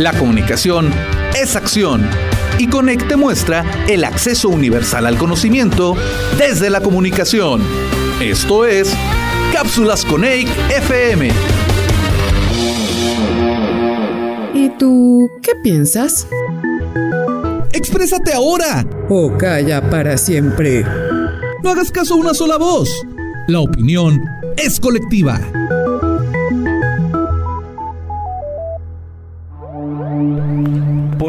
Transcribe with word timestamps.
La 0.00 0.14
comunicación 0.14 0.90
es 1.38 1.56
acción. 1.56 2.08
Y 2.56 2.68
Conecte 2.68 3.16
muestra 3.16 3.66
el 3.86 4.04
acceso 4.04 4.48
universal 4.48 5.04
al 5.04 5.18
conocimiento 5.18 5.94
desde 6.38 6.70
la 6.70 6.80
comunicación. 6.80 7.60
Esto 8.18 8.64
es 8.64 8.94
Cápsulas 9.52 10.06
Conec 10.06 10.48
FM. 10.70 11.28
¿Y 14.54 14.70
tú 14.78 15.30
qué 15.42 15.52
piensas? 15.62 16.26
¡Exprésate 17.74 18.32
ahora! 18.32 18.86
O 19.10 19.36
calla 19.36 19.82
para 19.90 20.16
siempre. 20.16 20.82
No 21.62 21.72
hagas 21.72 21.90
caso 21.90 22.14
a 22.14 22.16
una 22.16 22.32
sola 22.32 22.56
voz. 22.56 22.88
La 23.48 23.60
opinión 23.60 24.24
es 24.56 24.80
colectiva. 24.80 25.38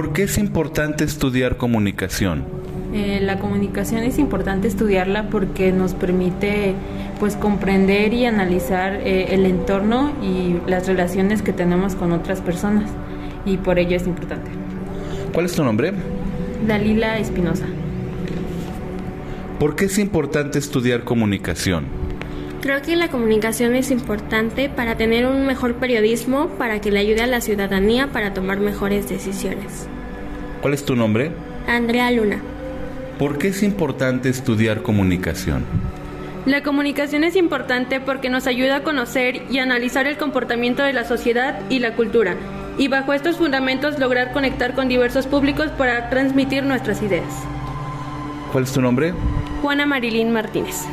¿Por 0.01 0.14
qué 0.14 0.23
es 0.23 0.39
importante 0.39 1.04
estudiar 1.04 1.57
comunicación? 1.57 2.43
Eh, 2.91 3.19
la 3.21 3.37
comunicación 3.37 4.01
es 4.01 4.18
importante 4.18 4.68
estudiarla 4.68 5.29
porque 5.29 5.71
nos 5.71 5.93
permite 5.93 6.74
pues 7.19 7.36
comprender 7.36 8.11
y 8.11 8.25
analizar 8.25 8.93
eh, 8.93 9.36
el 9.36 9.46
entorno 9.46 10.11
y 10.24 10.57
las 10.68 10.87
relaciones 10.87 11.43
que 11.43 11.54
tenemos 11.54 11.93
con 11.93 12.14
otras 12.14 12.41
personas 12.41 12.89
y 13.46 13.57
por 13.57 13.77
ello 13.77 13.96
es 13.96 14.07
importante. 14.07 14.50
¿Cuál 15.36 15.46
es 15.46 15.54
tu 15.54 15.64
nombre? 15.64 15.93
Dalila 16.68 17.19
Espinosa. 17.19 17.68
¿Por 19.60 19.75
qué 19.75 19.86
es 19.86 19.99
importante 19.99 20.57
estudiar 20.57 21.04
comunicación? 21.04 22.00
Creo 22.61 22.83
que 22.83 22.96
la 22.96 23.07
comunicación 23.07 23.75
es 23.75 23.89
importante 23.89 24.69
para 24.69 24.96
tener 24.96 25.25
un 25.25 25.47
mejor 25.47 25.78
periodismo, 25.78 26.47
para 26.60 26.79
que 26.79 26.92
le 26.92 27.00
ayude 27.00 27.24
a 27.24 27.28
la 27.28 27.42
ciudadanía 27.42 28.11
para 28.11 28.36
tomar 28.36 28.60
mejores 28.60 29.10
decisiones. 29.10 29.88
¿Cuál 30.61 30.75
es 30.75 30.86
tu 30.86 30.96
nombre? 30.96 31.32
Andrea 31.68 32.11
Luna. 32.11 32.39
¿Por 33.17 33.39
qué 33.39 33.47
es 33.47 33.63
importante 33.63 34.30
estudiar 34.30 34.83
comunicación? 34.83 35.66
La 36.45 36.61
comunicación 36.61 37.23
es 37.23 37.35
importante 37.35 38.00
porque 38.00 38.30
nos 38.30 38.45
ayuda 38.45 38.78
a 38.78 38.83
conocer 38.83 39.41
y 39.50 39.57
analizar 39.57 40.05
el 40.05 40.17
comportamiento 40.17 40.83
de 40.83 40.94
la 40.94 41.03
sociedad 41.03 41.59
y 41.72 41.80
la 41.80 41.95
cultura, 41.95 42.35
y 42.78 42.89
bajo 42.89 43.13
estos 43.13 43.38
fundamentos 43.38 43.97
lograr 43.97 44.33
conectar 44.33 44.75
con 44.75 44.88
diversos 44.88 45.25
públicos 45.25 45.69
para 45.80 46.11
transmitir 46.11 46.63
nuestras 46.63 47.02
ideas. 47.02 47.33
¿Cuál 48.52 48.66
es 48.66 48.72
tu 48.72 48.81
nombre? 48.81 49.16
Juana 49.63 49.88
Marilín 49.88 50.31
Martínez. 50.31 50.85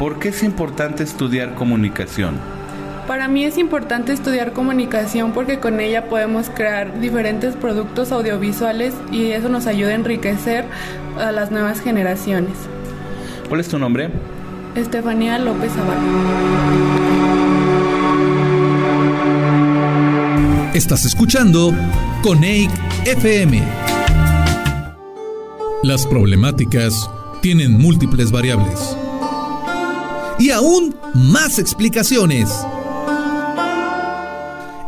¿Por 0.00 0.18
qué 0.18 0.30
es 0.30 0.42
importante 0.42 1.02
estudiar 1.02 1.54
comunicación? 1.54 2.38
Para 3.06 3.28
mí 3.28 3.44
es 3.44 3.58
importante 3.58 4.14
estudiar 4.14 4.54
comunicación 4.54 5.32
porque 5.32 5.60
con 5.60 5.78
ella 5.78 6.08
podemos 6.08 6.48
crear 6.48 7.02
diferentes 7.02 7.54
productos 7.54 8.10
audiovisuales 8.10 8.94
y 9.12 9.32
eso 9.32 9.50
nos 9.50 9.66
ayuda 9.66 9.90
a 9.90 9.94
enriquecer 9.96 10.64
a 11.18 11.32
las 11.32 11.50
nuevas 11.50 11.82
generaciones. 11.82 12.54
¿Cuál 13.46 13.60
es 13.60 13.68
tu 13.68 13.78
nombre? 13.78 14.08
Estefanía 14.74 15.38
López 15.38 15.70
Zavala. 15.70 16.00
Estás 20.72 21.04
escuchando 21.04 21.74
Coneic 22.22 22.70
FM. 23.04 23.62
Las 25.82 26.06
problemáticas 26.06 27.10
tienen 27.42 27.72
múltiples 27.72 28.32
variables. 28.32 28.96
Y 30.40 30.50
aún 30.52 30.96
más 31.12 31.58
explicaciones. 31.58 32.48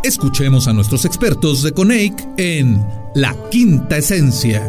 Escuchemos 0.02 0.66
a 0.66 0.72
nuestros 0.72 1.04
expertos 1.04 1.62
de 1.62 1.72
Coneic 1.72 2.26
en 2.38 2.82
La 3.14 3.36
Quinta 3.50 3.98
Esencia. 3.98 4.66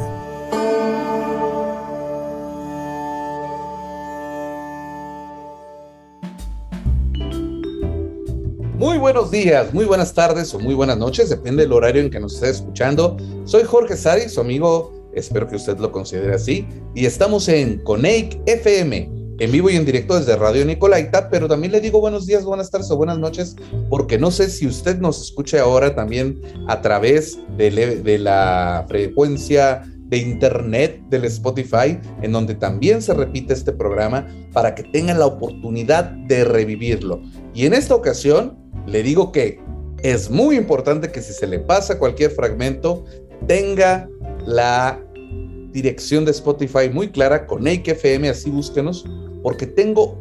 Muy 8.78 8.98
buenos 8.98 9.32
días, 9.32 9.74
muy 9.74 9.86
buenas 9.86 10.14
tardes 10.14 10.54
o 10.54 10.60
muy 10.60 10.74
buenas 10.74 10.98
noches, 10.98 11.30
depende 11.30 11.64
del 11.64 11.72
horario 11.72 12.02
en 12.02 12.10
que 12.10 12.20
nos 12.20 12.34
esté 12.34 12.50
escuchando. 12.50 13.16
Soy 13.46 13.64
Jorge 13.64 13.96
Sari, 13.96 14.28
su 14.28 14.42
amigo, 14.42 15.10
espero 15.14 15.48
que 15.48 15.56
usted 15.56 15.78
lo 15.78 15.94
considere 15.94 16.36
así, 16.36 16.68
y 16.94 17.06
estamos 17.06 17.48
en 17.48 17.82
Coneic 17.86 18.42
FM, 18.46 19.23
en 19.40 19.52
vivo 19.52 19.70
y 19.70 19.76
en 19.76 19.86
directo 19.86 20.18
desde 20.18 20.36
Radio 20.36 20.66
Nicolaita, 20.66 21.30
pero 21.30 21.48
también 21.48 21.72
le 21.72 21.82
digo 21.82 22.00
buenos 22.00 22.26
días, 22.26 22.46
buenas 22.46 22.70
tardes 22.70 22.92
o 22.92 22.98
buenas 22.98 23.18
noches, 23.18 23.56
porque 23.90 24.18
no 24.18 24.32
sé 24.32 24.50
si 24.50 24.68
usted 24.68 25.00
nos 25.00 25.22
escucha 25.22 25.62
ahora 25.62 25.96
también 25.96 26.42
a 26.68 26.82
través 26.82 27.40
de, 27.58 27.72
de 28.02 28.20
la 28.20 28.86
frecuencia 28.88 29.84
de 30.10 30.18
internet 30.18 31.02
del 31.10 31.26
Spotify, 31.26 32.00
en 32.22 32.32
donde 32.32 32.56
también 32.56 33.02
se 33.02 33.14
repite 33.14 33.54
este 33.54 33.72
programa 33.72 34.28
para 34.52 34.76
que 34.76 34.84
tengan 34.84 35.18
la 35.18 35.26
oportunidad 35.26 36.12
de 36.12 36.44
revivirlo. 36.44 37.22
Y 37.54 37.66
en 37.66 37.74
esta 37.74 37.96
ocasión 37.96 38.58
le 38.86 39.02
digo 39.02 39.32
que 39.32 39.60
es 40.04 40.30
muy 40.30 40.58
importante 40.58 41.12
que 41.12 41.22
si 41.22 41.34
se 41.34 41.48
le 41.48 41.60
pasa 41.60 41.98
cualquier 41.98 42.32
fragmento, 42.32 43.06
tenga 43.48 44.08
la 44.46 45.02
dirección 45.72 46.24
de 46.24 46.32
Spotify 46.32 46.90
muy 46.92 47.10
clara 47.10 47.48
con 47.48 47.68
FM, 47.68 48.30
así 48.30 48.50
búsquenos, 48.50 49.06
porque 49.44 49.68
tengo 49.68 50.18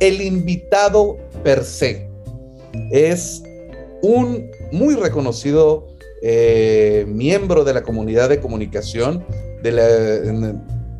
el 0.00 0.20
invitado 0.20 1.16
per 1.42 1.64
se. 1.64 2.08
Es 2.90 3.42
un 4.02 4.50
muy 4.72 4.94
reconocido 4.94 5.86
eh, 6.22 7.04
miembro 7.08 7.64
de 7.64 7.74
la 7.74 7.82
comunidad 7.82 8.28
de 8.28 8.40
comunicación. 8.40 9.24
De 9.62 9.72
la, 9.72 9.86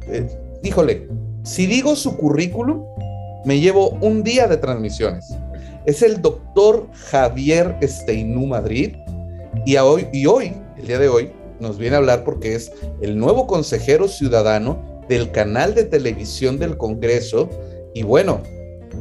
eh, 0.08 0.28
híjole, 0.62 1.08
si 1.42 1.66
digo 1.66 1.96
su 1.96 2.16
currículum, 2.16 2.84
me 3.44 3.58
llevo 3.58 3.90
un 4.00 4.22
día 4.22 4.46
de 4.46 4.56
transmisiones. 4.56 5.34
Es 5.84 6.02
el 6.02 6.22
doctor 6.22 6.88
Javier 7.10 7.76
Esteinú 7.80 8.46
Madrid 8.46 8.94
y 9.66 9.76
hoy, 9.76 10.06
el 10.78 10.86
día 10.86 10.98
de 10.98 11.08
hoy, 11.08 11.32
nos 11.58 11.78
viene 11.78 11.96
a 11.96 11.98
hablar 11.98 12.24
porque 12.24 12.54
es 12.54 12.72
el 13.00 13.18
nuevo 13.18 13.46
consejero 13.46 14.06
ciudadano 14.08 14.91
del 15.12 15.30
canal 15.30 15.74
de 15.74 15.84
televisión 15.84 16.58
del 16.58 16.78
Congreso. 16.78 17.50
Y 17.94 18.02
bueno, 18.02 18.40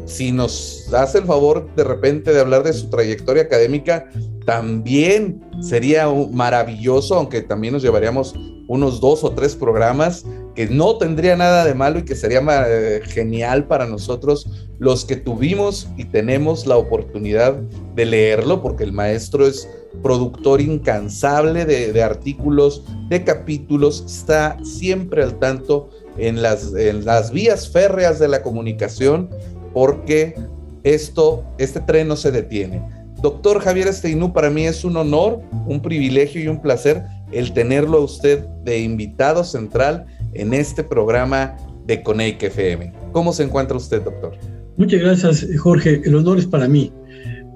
si 0.06 0.32
nos 0.34 0.94
hace 0.94 1.20
el 1.20 1.26
favor 1.26 1.74
de 1.76 1.86
repente 1.86 2.34
de 2.34 2.42
hablar 2.42 2.64
de 2.64 2.74
su 2.74 2.90
trayectoria 2.90 3.44
académica, 3.44 4.10
también 4.46 5.42
sería 5.62 6.10
maravilloso, 6.10 7.16
aunque 7.16 7.42
también 7.42 7.74
nos 7.74 7.84
llevaríamos 7.84 8.36
unos 8.68 9.00
dos 9.00 9.24
o 9.24 9.32
tres 9.32 9.56
programas 9.56 10.26
que 10.56 10.68
no 10.68 10.98
tendría 10.98 11.38
nada 11.38 11.64
de 11.64 11.74
malo 11.74 12.00
y 12.00 12.04
que 12.04 12.16
sería 12.16 12.42
eh, 12.68 13.02
genial 13.06 13.68
para 13.68 13.86
nosotros 13.86 14.50
los 14.80 15.06
que 15.06 15.16
tuvimos 15.16 15.88
y 15.96 16.06
tenemos 16.06 16.66
la 16.66 16.76
oportunidad 16.76 17.54
de 17.96 18.06
leerlo, 18.06 18.62
porque 18.62 18.84
el 18.84 18.92
maestro 18.92 19.46
es 19.46 19.70
productor 20.02 20.62
incansable 20.62 21.66
de, 21.66 22.02
artículos, 22.02 22.84
de 23.10 23.24
capítulos, 23.24 24.04
está 24.08 24.58
siempre 24.64 25.22
al 25.22 25.38
tanto 25.38 25.90
en 26.18 26.42
las, 26.42 26.74
en 26.74 27.06
las 27.06 27.32
vías 27.32 27.70
férreas 27.70 28.20
de 28.20 28.28
la 28.28 28.42
comunicación, 28.42 29.30
porque 29.74 30.36
esto, 30.84 31.44
este 31.58 31.80
tren 31.82 32.08
no 32.08 32.16
se 32.16 32.32
detiene. 32.32 32.82
Doctor 33.22 33.60
Javier 33.60 33.88
Esteinú, 33.88 34.34
para 34.34 34.50
mí 34.50 34.66
es 34.66 34.84
un 34.84 34.98
honor, 34.98 35.42
un 35.68 35.82
privilegio 35.82 36.42
y 36.42 36.48
un 36.48 36.60
placer 36.60 37.04
el 37.32 37.54
tenerlo 37.54 38.00
a 38.00 38.02
usted 38.02 38.46
de 38.64 38.80
invitado 38.80 39.44
central 39.44 40.06
en 40.34 40.54
este 40.54 40.84
programa 40.84 41.56
de 41.86 42.02
Coneic 42.02 42.42
FM. 42.42 42.92
¿Cómo 43.12 43.32
se 43.34 43.44
encuentra 43.44 43.78
usted, 43.78 44.02
doctor? 44.02 44.38
Muchas 44.78 45.02
gracias, 45.02 45.48
Jorge. 45.60 46.02
El 46.04 46.16
honor 46.16 46.40
es 46.40 46.48
para 46.48 46.68
mí. 46.68 46.92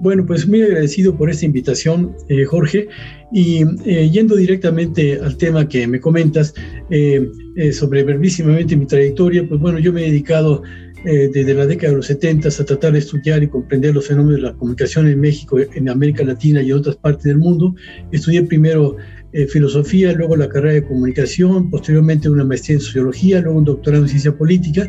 Bueno, 0.00 0.24
pues 0.26 0.46
muy 0.46 0.62
agradecido 0.62 1.16
por 1.16 1.30
esta 1.30 1.46
invitación, 1.46 2.14
eh, 2.28 2.44
Jorge. 2.44 2.88
Y 3.32 3.64
eh, 3.84 4.08
yendo 4.10 4.36
directamente 4.36 5.18
al 5.20 5.36
tema 5.36 5.68
que 5.68 5.86
me 5.86 6.00
comentas 6.00 6.54
eh, 6.90 7.28
sobre 7.72 8.04
brevísimamente 8.04 8.76
mi 8.76 8.86
trayectoria, 8.86 9.46
pues 9.48 9.60
bueno, 9.60 9.78
yo 9.78 9.92
me 9.92 10.02
he 10.02 10.10
dedicado 10.10 10.62
desde 11.04 11.54
la 11.54 11.66
década 11.66 11.90
de 11.90 11.98
los 11.98 12.06
70 12.06 12.48
a 12.48 12.64
tratar 12.64 12.92
de 12.92 12.98
estudiar 12.98 13.40
y 13.40 13.46
comprender 13.46 13.94
los 13.94 14.08
fenómenos 14.08 14.40
de 14.40 14.42
la 14.48 14.54
comunicación 14.54 15.06
en 15.06 15.20
México, 15.20 15.56
en 15.60 15.88
América 15.88 16.24
Latina 16.24 16.60
y 16.60 16.70
en 16.70 16.78
otras 16.78 16.96
partes 16.96 17.22
del 17.22 17.38
mundo. 17.38 17.76
Estudié 18.10 18.42
primero 18.42 18.96
eh, 19.36 19.46
filosofía, 19.46 20.14
luego 20.14 20.34
la 20.34 20.48
carrera 20.48 20.76
de 20.76 20.84
comunicación, 20.84 21.68
posteriormente 21.68 22.30
una 22.30 22.42
maestría 22.42 22.76
en 22.76 22.80
sociología, 22.80 23.42
luego 23.42 23.58
un 23.58 23.66
doctorado 23.66 24.04
en 24.04 24.08
ciencia 24.08 24.34
política 24.34 24.88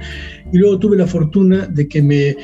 y 0.53 0.57
luego 0.57 0.79
tuve 0.79 0.95
la 0.95 1.05
fortuna 1.05 1.67
de 1.67 1.85
que 1.85 2.01
me 2.01 2.29
eh, 2.29 2.37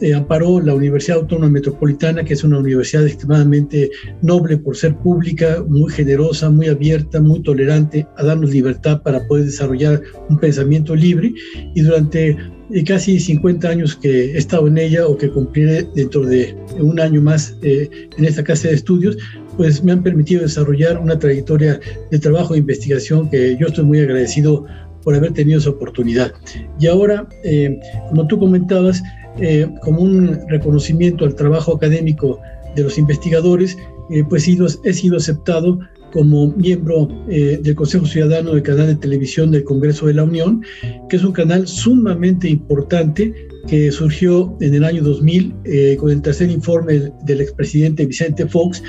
eh, 0.00 0.14
amparó 0.14 0.62
la 0.62 0.74
Universidad 0.74 1.18
Autónoma 1.18 1.50
Metropolitana, 1.50 2.24
que 2.24 2.32
es 2.32 2.42
una 2.42 2.58
universidad 2.58 3.06
extremadamente 3.06 3.90
noble 4.22 4.56
por 4.56 4.78
ser 4.78 4.96
pública, 4.96 5.62
muy 5.68 5.92
generosa, 5.92 6.48
muy 6.48 6.68
abierta, 6.68 7.20
muy 7.20 7.42
tolerante, 7.42 8.06
a 8.16 8.24
darnos 8.24 8.50
libertad 8.50 9.02
para 9.02 9.26
poder 9.26 9.44
desarrollar 9.44 10.00
un 10.30 10.38
pensamiento 10.38 10.96
libre. 10.96 11.34
Y 11.74 11.82
durante 11.82 12.34
casi 12.86 13.20
50 13.20 13.68
años 13.68 13.94
que 13.94 14.32
he 14.32 14.38
estado 14.38 14.68
en 14.68 14.78
ella 14.78 15.06
o 15.06 15.18
que 15.18 15.30
cumpliré 15.30 15.86
dentro 15.94 16.24
de 16.24 16.56
un 16.78 16.98
año 16.98 17.20
más 17.20 17.56
en 17.62 18.24
esta 18.24 18.42
casa 18.42 18.68
de 18.68 18.74
estudios, 18.74 19.18
pues 19.56 19.82
me 19.82 19.92
han 19.92 20.02
permitido 20.02 20.42
desarrollar 20.42 20.98
una 20.98 21.18
trayectoria 21.18 21.80
de 22.10 22.18
trabajo 22.18 22.54
e 22.54 22.58
investigación 22.58 23.28
que 23.30 23.56
yo 23.58 23.68
estoy 23.68 23.84
muy 23.84 24.00
agradecido 24.00 24.66
por 25.02 25.14
haber 25.14 25.32
tenido 25.32 25.58
esa 25.58 25.70
oportunidad. 25.70 26.32
Y 26.80 26.88
ahora, 26.88 27.28
eh, 27.44 27.78
como 28.08 28.26
tú 28.26 28.38
comentabas, 28.38 29.02
eh, 29.38 29.68
como 29.82 30.02
un 30.02 30.38
reconocimiento 30.48 31.24
al 31.24 31.34
trabajo 31.34 31.76
académico 31.76 32.40
de 32.74 32.82
los 32.82 32.98
investigadores, 32.98 33.76
eh, 34.10 34.24
pues 34.28 34.48
he 34.48 34.92
sido 34.92 35.16
aceptado 35.16 35.78
como 36.12 36.48
miembro 36.52 37.08
del 37.26 37.74
Consejo 37.74 38.06
Ciudadano 38.06 38.54
del 38.54 38.62
Canal 38.62 38.86
de 38.86 38.94
Televisión 38.94 39.50
del 39.50 39.64
Congreso 39.64 40.06
de 40.06 40.14
la 40.14 40.24
Unión, 40.24 40.62
que 41.08 41.16
es 41.16 41.24
un 41.24 41.32
canal 41.32 41.66
sumamente 41.66 42.48
importante 42.48 43.34
que 43.66 43.90
surgió 43.90 44.56
en 44.60 44.74
el 44.74 44.84
año 44.84 45.02
2000 45.02 45.54
eh, 45.64 45.96
con 45.98 46.10
el 46.10 46.22
tercer 46.22 46.50
informe 46.50 47.12
del 47.24 47.40
expresidente 47.40 48.06
Vicente 48.06 48.46
Fox 48.46 48.82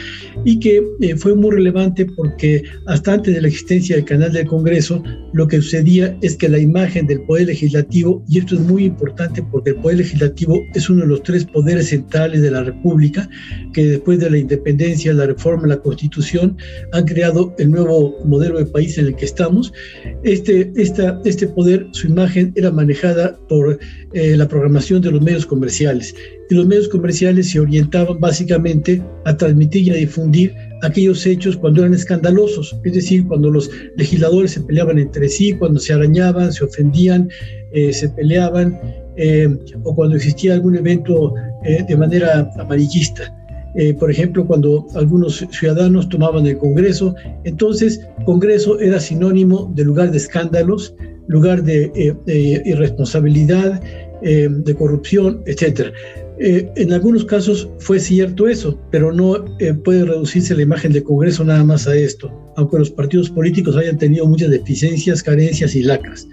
y 0.46 0.60
que 0.60 0.84
eh, 1.02 1.16
fue 1.16 1.36
muy 1.36 1.52
relevante 1.52 2.06
porque 2.06 2.64
hasta 2.86 3.14
antes 3.14 3.34
de 3.34 3.42
la 3.42 3.48
existencia 3.48 3.96
del 3.96 4.06
canal 4.06 4.32
del 4.32 4.48
Congreso 4.48 5.04
lo 5.34 5.48
que 5.48 5.58
sucedía 5.58 6.18
es 6.22 6.36
que 6.36 6.50
la 6.50 6.60
imagen 6.60 7.08
del 7.08 7.22
Poder 7.22 7.48
Legislativo, 7.48 8.24
y 8.28 8.40
esto 8.40 8.56
es 8.56 8.62
muy 8.62 8.86
importante 8.86 9.44
porque 9.52 9.72
el 9.72 9.78
Poder 9.78 9.98
Legislativo 9.98 10.60
es 10.74 10.90
uno 10.90 11.02
de 11.02 11.08
los 11.08 11.24
tres 11.24 11.46
poderes 11.46 11.90
centrales 11.90 12.42
de 12.42 12.52
la 12.52 12.64
República, 12.64 13.30
que 13.74 13.86
después 13.86 14.20
de 14.20 14.30
la 14.30 14.38
independencia, 14.38 15.14
la 15.14 15.26
reforma, 15.26 15.68
la 15.68 15.78
Constitución, 15.78 16.58
han 16.92 17.06
creado 17.06 17.54
el 17.58 17.72
nuevo 17.72 18.16
modelo 18.26 18.60
de 18.60 18.66
país 18.66 18.98
en 18.98 19.08
el 19.08 19.16
que 19.16 19.26
estamos. 19.26 19.74
Este, 20.24 20.72
esta, 20.76 21.20
este 21.26 21.48
poder, 21.48 21.88
su 21.92 22.08
imagen 22.08 22.54
era 22.56 22.72
manejada 22.72 23.38
por 23.48 23.80
eh, 24.14 24.38
la 24.38 24.48
programación 24.48 24.67
de 24.68 25.12
los 25.12 25.22
medios 25.22 25.46
comerciales. 25.46 26.14
Y 26.50 26.56
los 26.56 26.66
medios 26.68 26.90
comerciales 26.90 27.50
se 27.52 27.60
orientaban 27.60 28.20
básicamente 28.20 29.02
a 29.26 29.36
transmitir 29.36 29.88
y 29.88 29.90
a 29.92 29.96
difundir 29.96 30.54
aquellos 30.84 31.26
hechos 31.26 31.58
cuando 31.58 31.82
eran 31.82 31.94
escandalosos, 31.94 32.76
es 32.84 32.94
decir, 32.94 33.26
cuando 33.28 33.50
los 33.50 33.70
legisladores 33.96 34.52
se 34.52 34.62
peleaban 34.62 35.00
entre 35.00 35.30
sí, 35.30 35.54
cuando 35.54 35.80
se 35.80 35.94
arañaban, 35.94 36.52
se 36.52 36.66
ofendían, 36.66 37.30
eh, 37.72 37.94
se 37.94 38.10
peleaban, 38.10 38.80
eh, 39.18 39.50
o 39.84 39.96
cuando 39.96 40.16
existía 40.16 40.54
algún 40.54 40.76
evento 40.76 41.34
eh, 41.66 41.84
de 41.88 41.96
manera 41.96 42.50
amarillista. 42.60 43.34
por 44.00 44.10
ejemplo, 44.10 44.44
cuando 44.48 44.88
algunos 44.96 45.46
ciudadanos 45.52 46.10
tomaban 46.10 46.48
el 46.48 46.58
Congreso, 46.58 47.14
entonces 47.44 48.02
Congreso 48.26 48.80
era 48.80 49.00
sinónimo 49.00 49.72
de 49.76 49.84
lugar 49.84 50.10
de 50.10 50.18
escándalos, 50.18 50.96
lugar 51.28 51.62
de 51.62 51.92
irresponsabilidad, 52.66 53.80
eh, 54.22 54.48
de 54.50 54.76
corrupción, 54.76 55.42
etcétera. 55.46 55.92
Eh, 56.40 56.70
en 56.76 56.94
algunos 56.94 57.26
casos 57.26 57.68
fue 57.80 58.00
cierto 58.00 58.48
eso, 58.48 58.80
pero 58.92 59.12
no 59.12 59.46
eh, 59.60 59.74
puede 59.74 60.06
reducirse 60.06 60.56
la 60.56 60.62
imagen 60.62 60.94
del 60.94 61.04
Congreso 61.04 61.44
nada 61.44 61.64
más 61.64 61.88
a 61.88 61.96
esto, 61.96 62.32
aunque 62.58 62.80
los 62.80 62.92
partidos 62.92 63.30
políticos 63.30 63.78
hayan 63.78 63.98
tenido 63.98 64.26
muchas 64.28 64.50
deficiencias, 64.50 65.24
carencias 65.24 65.76
y 65.76 65.84
lacras. 65.84 66.28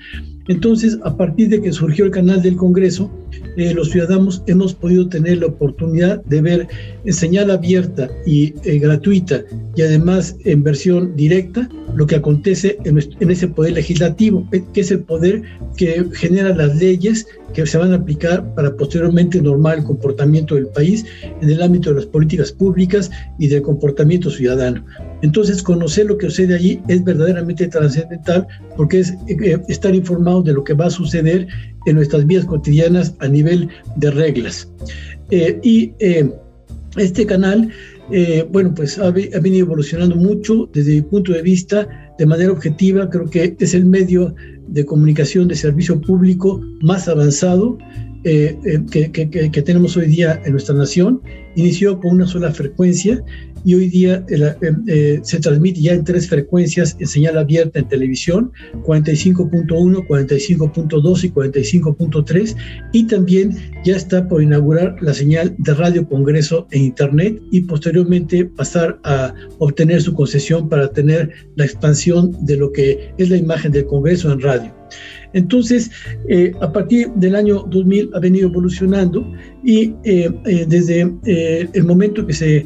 Entonces, 0.48 0.98
a 1.04 1.16
partir 1.16 1.48
de 1.48 1.62
que 1.62 1.72
surgió 1.72 2.04
el 2.06 2.10
canal 2.10 2.42
del 2.42 2.56
Congreso, 2.56 3.10
los 3.56 3.90
ciudadanos 3.90 4.42
hemos 4.46 4.74
podido 4.74 5.08
tener 5.08 5.38
la 5.38 5.46
oportunidad 5.46 6.22
de 6.24 6.40
ver 6.42 6.68
en 7.04 7.12
señal 7.12 7.50
abierta 7.50 8.10
y 8.26 8.50
gratuita 8.78 9.42
y 9.76 9.82
además 9.82 10.36
en 10.44 10.62
versión 10.62 11.16
directa 11.16 11.68
lo 11.94 12.06
que 12.06 12.16
acontece 12.16 12.76
en, 12.84 12.98
ese 13.30 13.48
poder 13.48 13.72
legislativo, 13.72 14.46
que 14.50 14.80
es 14.80 14.90
el 14.90 15.00
poder 15.00 15.42
que 15.76 16.04
genera 16.12 16.54
las 16.54 16.76
leyes 16.76 17.26
que 17.54 17.64
se 17.66 17.78
van 17.78 17.92
a 17.92 17.96
aplicar 17.96 18.54
para 18.54 18.76
posteriormente 18.76 19.40
normar 19.40 19.78
el 19.78 19.84
comportamiento 19.84 20.56
del 20.56 20.66
país 20.66 21.06
en 21.40 21.48
el 21.48 21.62
ámbito 21.62 21.90
de 21.90 21.96
las 21.96 22.06
políticas 22.06 22.50
públicas 22.52 23.10
y 23.38 23.46
del 23.46 23.62
comportamiento 23.62 24.28
ciudadano. 24.28 24.84
Entonces, 25.24 25.62
conocer 25.62 26.06
lo 26.06 26.18
que 26.18 26.26
sucede 26.26 26.54
allí 26.54 26.80
es 26.88 27.02
verdaderamente 27.02 27.66
trascendental 27.66 28.46
porque 28.76 29.00
es 29.00 29.14
eh, 29.28 29.58
estar 29.68 29.94
informado 29.94 30.42
de 30.42 30.52
lo 30.52 30.62
que 30.62 30.74
va 30.74 30.86
a 30.86 30.90
suceder 30.90 31.48
en 31.86 31.96
nuestras 31.96 32.26
vidas 32.26 32.44
cotidianas 32.44 33.14
a 33.18 33.28
nivel 33.28 33.68
de 33.96 34.10
reglas. 34.10 34.68
Eh, 35.30 35.58
y 35.62 35.92
eh, 35.98 36.30
este 36.96 37.26
canal 37.26 37.70
eh, 38.10 38.46
bueno, 38.50 38.74
pues 38.74 38.98
ha, 38.98 39.10
venido 39.10 39.64
evolucionando 39.66 40.14
mucho 40.16 40.68
desde 40.72 40.96
mi 40.96 41.02
punto 41.02 41.32
de 41.32 41.42
vista, 41.42 41.88
de 42.18 42.26
manera 42.26 42.52
objetiva, 42.52 43.08
creo 43.08 43.28
que 43.30 43.56
es 43.58 43.74
el 43.74 43.86
medio 43.86 44.34
de 44.68 44.84
comunicación 44.84 45.48
de 45.48 45.56
servicio 45.56 46.00
público 46.00 46.60
más 46.82 47.08
avanzado 47.08 47.78
eh, 48.24 48.58
eh, 48.64 49.10
que, 49.10 49.62
tenemos 49.62 49.96
hoy 49.96 50.06
día 50.06 50.40
en 50.44 50.52
nuestra 50.52 50.74
nación. 50.74 51.22
Inició 51.56 52.00
con 52.00 52.12
una 52.16 52.26
sola 52.26 52.52
frecuencia 52.52 53.22
y 53.64 53.74
hoy 53.74 53.88
día 53.88 54.24
eh, 54.28 55.20
se 55.22 55.40
transmite 55.40 55.80
ya 55.80 55.92
en 55.94 56.04
tres 56.04 56.28
frecuencias 56.28 56.96
en 57.00 57.06
señal 57.06 57.38
abierta 57.38 57.78
en 57.78 57.88
televisión, 57.88 58.52
45.1, 58.84 60.06
45.2 60.06 61.24
y 61.24 61.30
45.3 61.30 62.56
y 62.92 63.06
también 63.06 63.56
ya 63.84 63.96
está 63.96 64.28
por 64.28 64.42
inaugurar 64.42 64.96
la 65.00 65.14
señal 65.14 65.54
de 65.58 65.74
Radio 65.74 66.06
Congreso 66.06 66.66
en 66.70 66.82
Internet 66.82 67.40
y 67.50 67.62
posteriormente 67.62 68.44
pasar 68.44 69.00
a 69.04 69.34
obtener 69.58 70.02
su 70.02 70.14
concesión 70.14 70.68
para 70.68 70.90
tener 70.90 71.32
la 71.56 71.64
expansión 71.64 72.36
de 72.44 72.56
lo 72.56 72.70
que 72.70 73.12
es 73.16 73.30
la 73.30 73.36
imagen 73.36 73.72
del 73.72 73.86
Congreso 73.86 74.30
en 74.30 74.40
radio. 74.40 74.74
Entonces, 75.34 75.90
eh, 76.28 76.52
a 76.60 76.72
partir 76.72 77.10
del 77.16 77.34
año 77.34 77.64
2000 77.68 78.10
ha 78.14 78.20
venido 78.20 78.48
evolucionando 78.48 79.30
y 79.62 79.92
eh, 80.04 80.30
eh, 80.46 80.64
desde 80.66 81.12
el 81.24 81.84
momento 81.84 82.26
que 82.26 82.32
se 82.32 82.64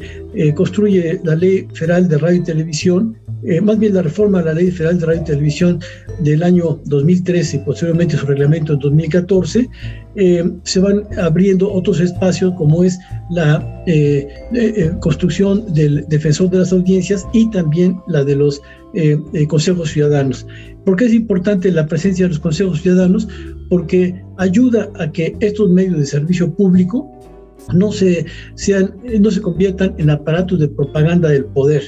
construye 0.55 1.19
la 1.23 1.35
Ley 1.35 1.67
Federal 1.73 2.07
de 2.07 2.17
Radio 2.17 2.37
y 2.37 2.43
Televisión, 2.43 3.17
más 3.63 3.79
bien 3.79 3.93
la 3.93 4.01
reforma 4.01 4.39
a 4.39 4.43
la 4.43 4.53
Ley 4.53 4.69
Federal 4.69 4.99
de 4.99 5.05
Radio 5.05 5.21
y 5.21 5.25
Televisión 5.25 5.79
del 6.19 6.43
año 6.43 6.79
2013 6.85 7.57
y 7.57 7.59
posteriormente 7.61 8.17
su 8.17 8.25
reglamento 8.25 8.73
en 8.73 8.79
2014, 8.79 9.69
se 10.63 10.79
van 10.79 11.03
abriendo 11.17 11.71
otros 11.71 11.99
espacios 11.99 12.53
como 12.57 12.83
es 12.83 12.99
la 13.31 13.83
construcción 14.99 15.73
del 15.73 16.05
defensor 16.09 16.49
de 16.51 16.59
las 16.59 16.71
audiencias 16.71 17.25
y 17.33 17.49
también 17.49 17.97
la 18.07 18.23
de 18.23 18.35
los 18.35 18.61
consejos 19.47 19.89
ciudadanos. 19.89 20.45
¿Por 20.85 20.95
qué 20.95 21.05
es 21.05 21.13
importante 21.13 21.71
la 21.71 21.85
presencia 21.85 22.25
de 22.25 22.29
los 22.29 22.39
consejos 22.39 22.81
ciudadanos? 22.81 23.27
Porque 23.69 24.21
ayuda 24.37 24.89
a 24.99 25.11
que 25.11 25.35
estos 25.39 25.69
medios 25.69 25.99
de 25.99 26.05
servicio 26.05 26.53
público 26.55 27.11
no 27.73 27.91
se, 27.91 28.25
sean, 28.55 28.95
no 29.19 29.31
se 29.31 29.41
conviertan 29.41 29.93
en 29.97 30.09
aparatos 30.09 30.59
de 30.59 30.67
propaganda 30.67 31.29
del 31.29 31.45
poder 31.45 31.83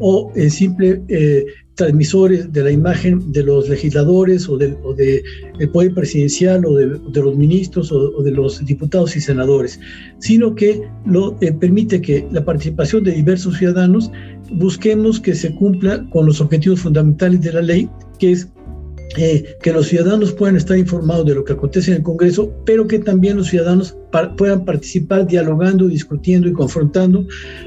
o 0.00 0.32
en 0.34 0.50
simple 0.50 1.02
eh, 1.08 1.46
transmisores 1.74 2.52
de 2.52 2.62
la 2.62 2.70
imagen 2.70 3.32
de 3.32 3.42
los 3.42 3.68
legisladores 3.68 4.48
o 4.48 4.56
del, 4.56 4.76
poder 5.72 5.94
presidencial 5.94 6.64
o 6.64 6.76
de, 6.76 7.20
los 7.20 7.36
ministros 7.36 7.90
o, 7.90 8.22
de 8.22 8.30
los 8.30 8.64
diputados 8.64 9.16
y 9.16 9.20
senadores, 9.20 9.80
sino 10.18 10.54
que 10.54 10.82
lo, 11.04 11.36
eh, 11.40 11.52
permite 11.52 12.00
que 12.00 12.26
la 12.30 12.44
participación 12.44 13.04
de 13.04 13.12
diversos 13.12 13.58
ciudadanos 13.58 14.10
busquemos 14.52 15.20
que 15.20 15.34
se 15.34 15.54
cumpla 15.54 16.08
con 16.10 16.26
los 16.26 16.40
objetivos 16.40 16.80
fundamentales 16.80 17.40
de 17.40 17.52
la 17.52 17.62
ley 17.62 17.88
que 18.18 18.32
es 18.32 18.48
eh, 19.16 19.56
que 19.62 19.72
los 19.72 19.88
ciudadanos 19.88 20.32
puedan 20.32 20.56
estar 20.56 20.76
informados 20.76 21.26
de 21.26 21.34
lo 21.34 21.44
que 21.44 21.52
acontece 21.52 21.90
en 21.90 21.98
el 21.98 22.02
Congreso, 22.02 22.52
pero 22.64 22.86
que 22.86 22.98
también 22.98 23.36
los 23.36 23.48
ciudadanos 23.48 23.96
puedan 24.36 24.64
participar 24.64 25.26
dialogando, 25.26 25.88
discutiendo 25.88 26.48
y 26.48 26.52
confrontando 26.52 27.26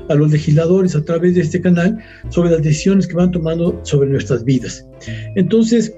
a 0.10 0.15
los 0.15 0.32
legisladores 0.32 0.96
a 0.96 1.03
través 1.03 1.36
de 1.36 1.41
este 1.41 1.62
canal 1.62 1.98
sobre 2.29 2.51
las 2.51 2.62
decisiones 2.62 3.08
que 3.08 3.15
van 3.15 3.32
tomando 3.32 3.79
sobre 3.84 4.10
nuestras 4.10 4.44
vidas. 4.44 4.86
Entonces, 5.36 5.94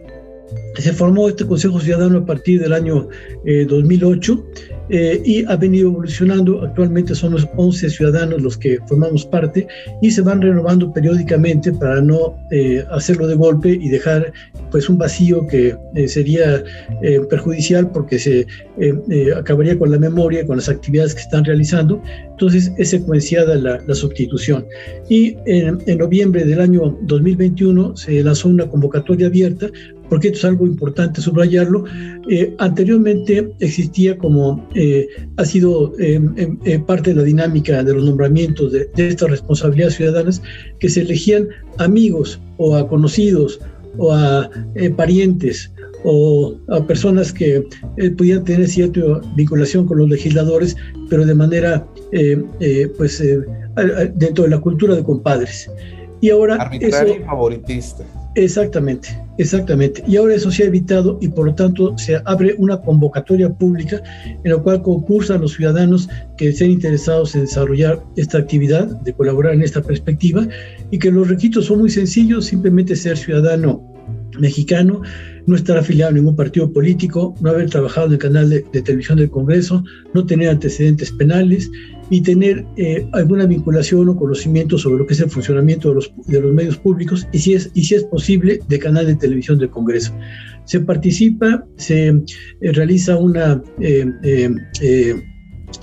se 0.78 0.94
formó 0.94 1.30
este 1.30 1.46
Consejo 1.46 1.80
Ciudadano 1.80 2.20
a 2.20 2.26
partir 2.26 2.62
del 2.62 2.74
año 2.74 3.08
2008 3.68 4.46
eh, 4.90 5.00
eh, 5.00 5.22
y 5.24 5.46
ha 5.46 5.56
venido 5.56 5.90
evolucionando. 5.90 6.62
Actualmente 6.64 7.16
somos 7.16 7.48
11 7.56 7.90
ciudadanos 7.90 8.42
los 8.42 8.58
que 8.58 8.80
formamos 8.88 9.26
parte 9.26 9.68
y 10.02 10.12
se 10.12 10.22
van 10.22 10.42
renovando 10.42 10.92
periódicamente 10.92 11.72
para 11.72 12.02
no 12.02 12.38
eh, 12.52 12.84
hacerlo 12.92 13.28
de 13.28 13.36
golpe 13.36 13.70
y 13.70 13.90
dejar 13.90 14.34
pues 14.72 14.90
un 14.90 14.98
vacío 14.98 15.48
que 15.48 15.76
sería 16.08 16.64
perjudicial 17.30 17.92
porque 17.92 18.20
se 18.20 18.46
acabaría 19.36 19.78
con 19.80 19.90
la 19.90 19.98
memoria, 19.98 20.46
con 20.46 20.58
las 20.58 20.70
actividades 20.70 21.16
que 21.16 21.22
están 21.22 21.44
realizando. 21.44 22.02
Entonces 22.32 22.72
es 22.78 22.90
secuenciada 22.90 23.56
la, 23.56 23.82
la 23.88 23.96
sustitución. 23.96 24.66
Y 25.10 25.38
en, 25.46 25.80
en 25.88 25.98
noviembre 25.98 26.46
del 26.46 26.62
año 26.62 26.98
2021 27.02 27.98
se 27.98 28.24
lanzó 28.24 28.50
una 28.50 28.68
convocatoria 28.68 29.28
abierta 29.28 29.70
porque 30.10 30.28
esto 30.28 30.40
es 30.40 30.46
algo 30.46 30.66
importante 30.66 31.22
subrayarlo. 31.22 31.86
Eh, 32.30 32.54
anteriormente 32.58 33.50
existía 33.60 34.18
como 34.18 34.68
eh, 34.76 35.08
ha 35.38 35.46
sido 35.46 35.94
em, 36.00 36.34
em, 36.38 36.58
eh, 36.66 36.80
parte 36.80 37.12
de 37.12 37.18
la 37.18 37.24
dinámica 37.24 37.84
de 37.84 37.94
los 37.94 38.04
nombramientos 38.04 38.72
de, 38.72 38.90
estas 38.96 39.30
responsabilidades 39.30 39.96
ciudadanas, 39.96 40.42
que 40.80 40.90
se 40.90 41.02
elegían 41.02 41.48
amigos 41.78 42.40
o 42.58 42.76
a 42.76 42.88
conocidos 42.88 43.60
o 43.98 44.14
a 44.14 44.50
parientes 44.96 45.72
o 46.04 46.56
a 46.70 46.86
personas 46.86 47.34
que 47.34 47.68
eh, 47.98 48.10
pudieran 48.12 48.44
tener 48.44 48.68
cierta 48.68 49.02
vinculación 49.36 49.86
con 49.86 49.98
los 49.98 50.10
legisladores, 50.10 50.76
pero 51.10 51.26
de 51.26 51.36
manera, 51.36 51.86
eh, 52.12 52.42
eh, 52.60 52.92
pues, 52.98 53.22
dentro 54.16 54.44
de 54.46 54.50
la 54.50 54.60
cultura 54.60 54.96
de 54.96 55.04
compadres. 55.04 55.70
Y 56.22 56.30
ahora... 56.30 56.56
Arbitrario 56.56 57.18
y 57.18 57.24
favoritista. 57.24 58.04
Exactamente, 58.36 59.10
exactamente. 59.38 60.04
Y 60.08 60.18
ahora 60.18 60.36
eso 60.36 60.52
se 60.52 60.64
ha 60.64 60.68
evitado 60.68 61.18
y 61.20 61.30
por 61.30 61.48
lo 61.48 61.56
tanto 61.56 61.98
se 61.98 62.22
abre 62.26 62.56
una 62.58 62.80
convocatoria 62.80 63.50
pública 63.50 64.02
en 64.44 64.52
la 64.52 64.58
cual 64.60 64.84
concursan 64.84 65.42
los 65.42 65.54
ciudadanos 65.54 66.08
que 66.38 66.50
estén 66.50 66.72
interesados 66.72 67.34
en 67.36 67.42
desarrollar 67.42 68.04
esta 68.16 68.38
actividad, 68.38 68.86
de 69.02 69.14
colaborar 69.14 69.56
en 69.56 69.64
esta 69.64 69.82
perspectiva 69.82 70.48
y 70.92 71.00
que 71.00 71.12
los 71.12 71.28
requisitos 71.28 71.66
son 71.66 71.80
muy 71.80 71.90
sencillos, 71.90 72.46
simplemente 72.46 72.96
ser 72.96 73.18
ciudadano 73.18 73.84
mexicano, 74.40 75.02
no 75.48 75.56
estar 75.56 75.78
afiliado 75.78 76.12
a 76.12 76.14
ningún 76.14 76.36
partido 76.36 76.72
político, 76.72 77.34
no 77.42 77.50
haber 77.50 77.70
trabajado 77.70 78.08
en 78.08 78.14
el 78.14 78.20
canal 78.20 78.50
de, 78.50 78.62
televisión 78.62 79.18
del 79.18 79.32
Congreso, 79.32 79.84
no 80.14 80.26
tener 80.26 80.50
antecedentes 80.50 81.12
penales 81.12 81.70
y 82.10 82.22
tener 82.22 82.66
eh, 82.78 83.08
alguna 83.14 83.46
vinculación 83.46 84.10
o 84.10 84.16
conocimiento 84.16 84.78
sobre 84.78 85.00
lo 85.00 85.06
que 85.06 85.14
es 85.14 85.20
el 85.20 85.30
funcionamiento 85.30 85.90
de 85.90 85.96
los, 85.96 86.14
de 86.28 86.42
los 86.42 86.54
medios 86.54 86.78
públicos 86.78 87.28
y 87.32 87.40
si, 87.40 87.54
es, 87.54 87.72
y 87.74 87.84
si 87.84 87.96
es 87.96 88.04
posible 88.06 88.60
de 88.68 88.80
canal 88.80 89.06
de 89.06 89.16
televisión 89.16 89.60
del 89.60 89.70
Congreso. 89.70 90.14
Se 90.66 90.80
participa, 90.80 91.66
se 91.78 92.08
eh, 92.08 92.24
realiza 92.72 93.18
una 93.18 93.62
eh, 93.80 94.10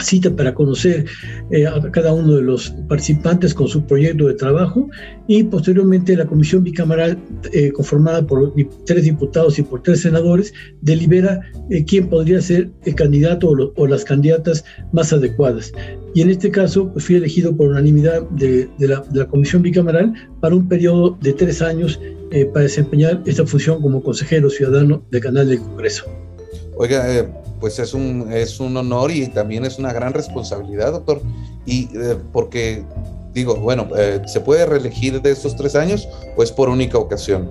cita 0.03 0.35
para 0.35 0.55
conocer 0.55 1.07
eh, 1.51 1.67
a 1.67 1.81
cada 1.91 2.13
uno 2.13 2.35
de 2.37 2.43
los 2.43 2.71
participantes 2.89 3.55
con 3.55 3.69
su 3.69 3.85
proyecto 3.85 4.27
de 4.27 4.35
trabajo 4.35 4.89
y 5.27 5.45
posteriormente 5.45 6.17
la 6.17 6.27
comisión 6.27 6.65
bicameral 6.65 7.19
eh, 7.53 7.73
conformada 7.73 8.27
por 8.27 8.53
tres 8.85 9.05
diputados 9.05 9.59
y 9.59 9.63
por 9.63 9.83
tres 9.83 10.03
senadores 10.03 10.53
delibera 10.83 11.41
eh, 11.71 11.85
quién 11.85 12.09
podría 12.09 12.41
ser 12.41 12.71
el 12.85 12.95
candidato 12.95 13.49
o, 13.77 13.87
las 13.87 14.05
candidatas 14.05 14.65
más 14.93 15.13
adecuadas. 15.13 15.73
Y 16.15 16.23
en 16.23 16.31
este 16.31 16.51
caso 16.51 16.93
pues, 16.93 17.05
fui 17.05 17.17
elegido 17.17 17.57
por 17.57 17.69
unanimidad 17.69 18.23
de, 18.31 18.69
la, 18.79 19.01
de, 19.01 19.19
la, 19.21 19.27
comisión 19.27 19.63
bicameral 19.63 20.13
para 20.41 20.55
un 20.55 20.69
periodo 20.69 21.17
de 21.21 21.33
tres 21.33 21.63
años 21.63 22.01
para 22.53 22.65
desempeñar 22.65 23.23
esta 23.25 23.47
función 23.47 23.81
como 23.81 24.03
consejero 24.03 24.51
ciudadano 24.51 25.07
del 25.11 25.21
canal 25.21 25.49
del 25.49 25.61
Congreso. 25.61 26.05
Oiga, 26.77 27.07
pues 27.61 27.79
es 27.79 27.95
un, 27.95 28.33
es 28.33 28.61
un 28.61 28.77
honor 28.77 29.11
y 29.11 29.27
también 29.29 29.65
es 29.65 29.79
una 29.79 29.93
gran 29.93 30.13
responsabilidad, 30.13 30.93
doctor. 30.93 31.21
Y 31.65 31.89
eh, 31.97 32.17
porque, 32.33 32.85
digo, 33.33 33.57
bueno, 33.57 33.89
eh, 33.97 34.21
¿se 34.27 34.41
puede 34.41 34.67
reelegir 34.67 35.21
de 35.21 35.31
estos 35.31 35.57
tres 35.57 35.75
años 35.75 36.09
o 36.37 36.43
es 36.43 36.53
por 36.53 36.69
única 36.69 36.99
ocasión? 36.99 37.51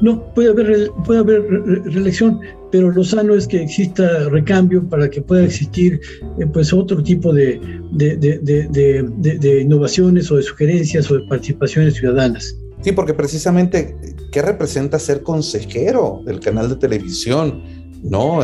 No, 0.00 0.22
puede 0.34 0.50
haber, 0.50 0.90
puede 1.06 1.20
haber 1.20 1.42
reelección, 1.84 2.40
pero 2.70 2.90
lo 2.90 3.02
sano 3.02 3.34
es 3.34 3.46
que 3.46 3.62
exista 3.62 4.28
recambio 4.28 4.86
para 4.88 5.08
que 5.08 5.22
pueda 5.22 5.44
existir 5.44 6.00
eh, 6.38 6.46
pues 6.52 6.72
otro 6.72 7.02
tipo 7.02 7.32
de, 7.32 7.60
de, 7.92 8.16
de, 8.16 8.68
de, 8.68 9.60
innovaciones 9.60 10.30
o 10.30 10.36
de 10.36 10.42
sugerencias 10.42 11.10
o 11.10 11.18
de 11.18 11.26
participaciones 11.28 11.94
ciudadanas. 11.94 12.56
Sí, 12.82 12.92
porque 12.92 13.14
precisamente, 13.14 13.96
¿qué 14.30 14.42
representa 14.42 14.98
ser 14.98 15.22
consejero 15.22 16.20
del 16.26 16.40
canal 16.40 16.68
de 16.68 16.76
televisión? 16.76 17.62
¿No? 18.02 18.40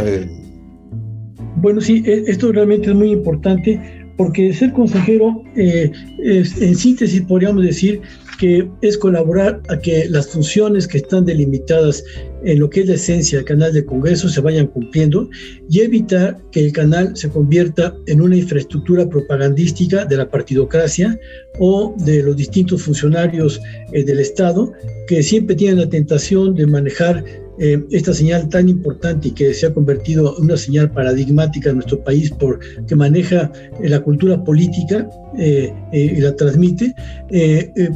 Bueno, 1.56 1.80
sí, 1.80 2.02
e, 2.06 2.24
esto 2.26 2.52
realmente 2.52 2.90
es 2.90 2.94
muy 2.94 3.10
importante 3.10 3.80
porque 4.16 4.52
ser 4.52 4.72
consejero, 4.74 5.42
eh, 5.56 5.90
es, 6.22 6.60
en 6.60 6.76
síntesis 6.76 7.22
podríamos 7.22 7.64
decir 7.64 8.02
que 8.38 8.68
es 8.82 8.98
colaborar 8.98 9.62
a 9.68 9.78
que 9.78 10.10
las 10.10 10.28
funciones 10.28 10.86
que 10.86 10.98
están 10.98 11.24
delimitadas 11.24 12.04
en 12.44 12.58
lo 12.58 12.68
que 12.68 12.80
es 12.80 12.86
la 12.88 12.94
esencia 12.94 13.38
del 13.38 13.46
canal 13.46 13.72
de 13.72 13.84
Congreso 13.84 14.28
se 14.28 14.42
vayan 14.42 14.66
cumpliendo 14.66 15.28
y 15.70 15.80
evitar 15.80 16.38
que 16.52 16.66
el 16.66 16.72
canal 16.72 17.16
se 17.16 17.30
convierta 17.30 17.94
en 18.06 18.20
una 18.20 18.36
infraestructura 18.36 19.08
propagandística 19.08 20.04
de 20.04 20.16
la 20.18 20.28
partidocracia 20.28 21.18
o 21.58 21.94
de 22.04 22.22
los 22.22 22.36
distintos 22.36 22.82
funcionarios 22.82 23.58
eh, 23.92 24.04
del 24.04 24.20
Estado 24.20 24.72
que 25.06 25.22
siempre 25.22 25.56
tienen 25.56 25.78
la 25.78 25.88
tentación 25.88 26.54
de 26.54 26.66
manejar 26.66 27.24
eh, 27.62 27.78
esta 27.90 28.14
señal 28.14 28.48
tan 28.48 28.70
importante 28.70 29.28
y 29.28 29.30
que 29.32 29.52
se 29.52 29.66
ha 29.66 29.74
convertido 29.74 30.34
en 30.38 30.44
una 30.44 30.56
señal 30.56 30.90
paradigmática 30.90 31.68
en 31.68 31.76
nuestro 31.76 32.02
país 32.02 32.30
porque 32.30 32.96
maneja 32.96 33.52
eh, 33.82 33.88
la 33.90 34.00
cultura 34.00 34.42
política 34.42 35.06
eh, 35.38 35.70
y 35.92 36.20
la 36.20 36.34
transmite, 36.34 36.94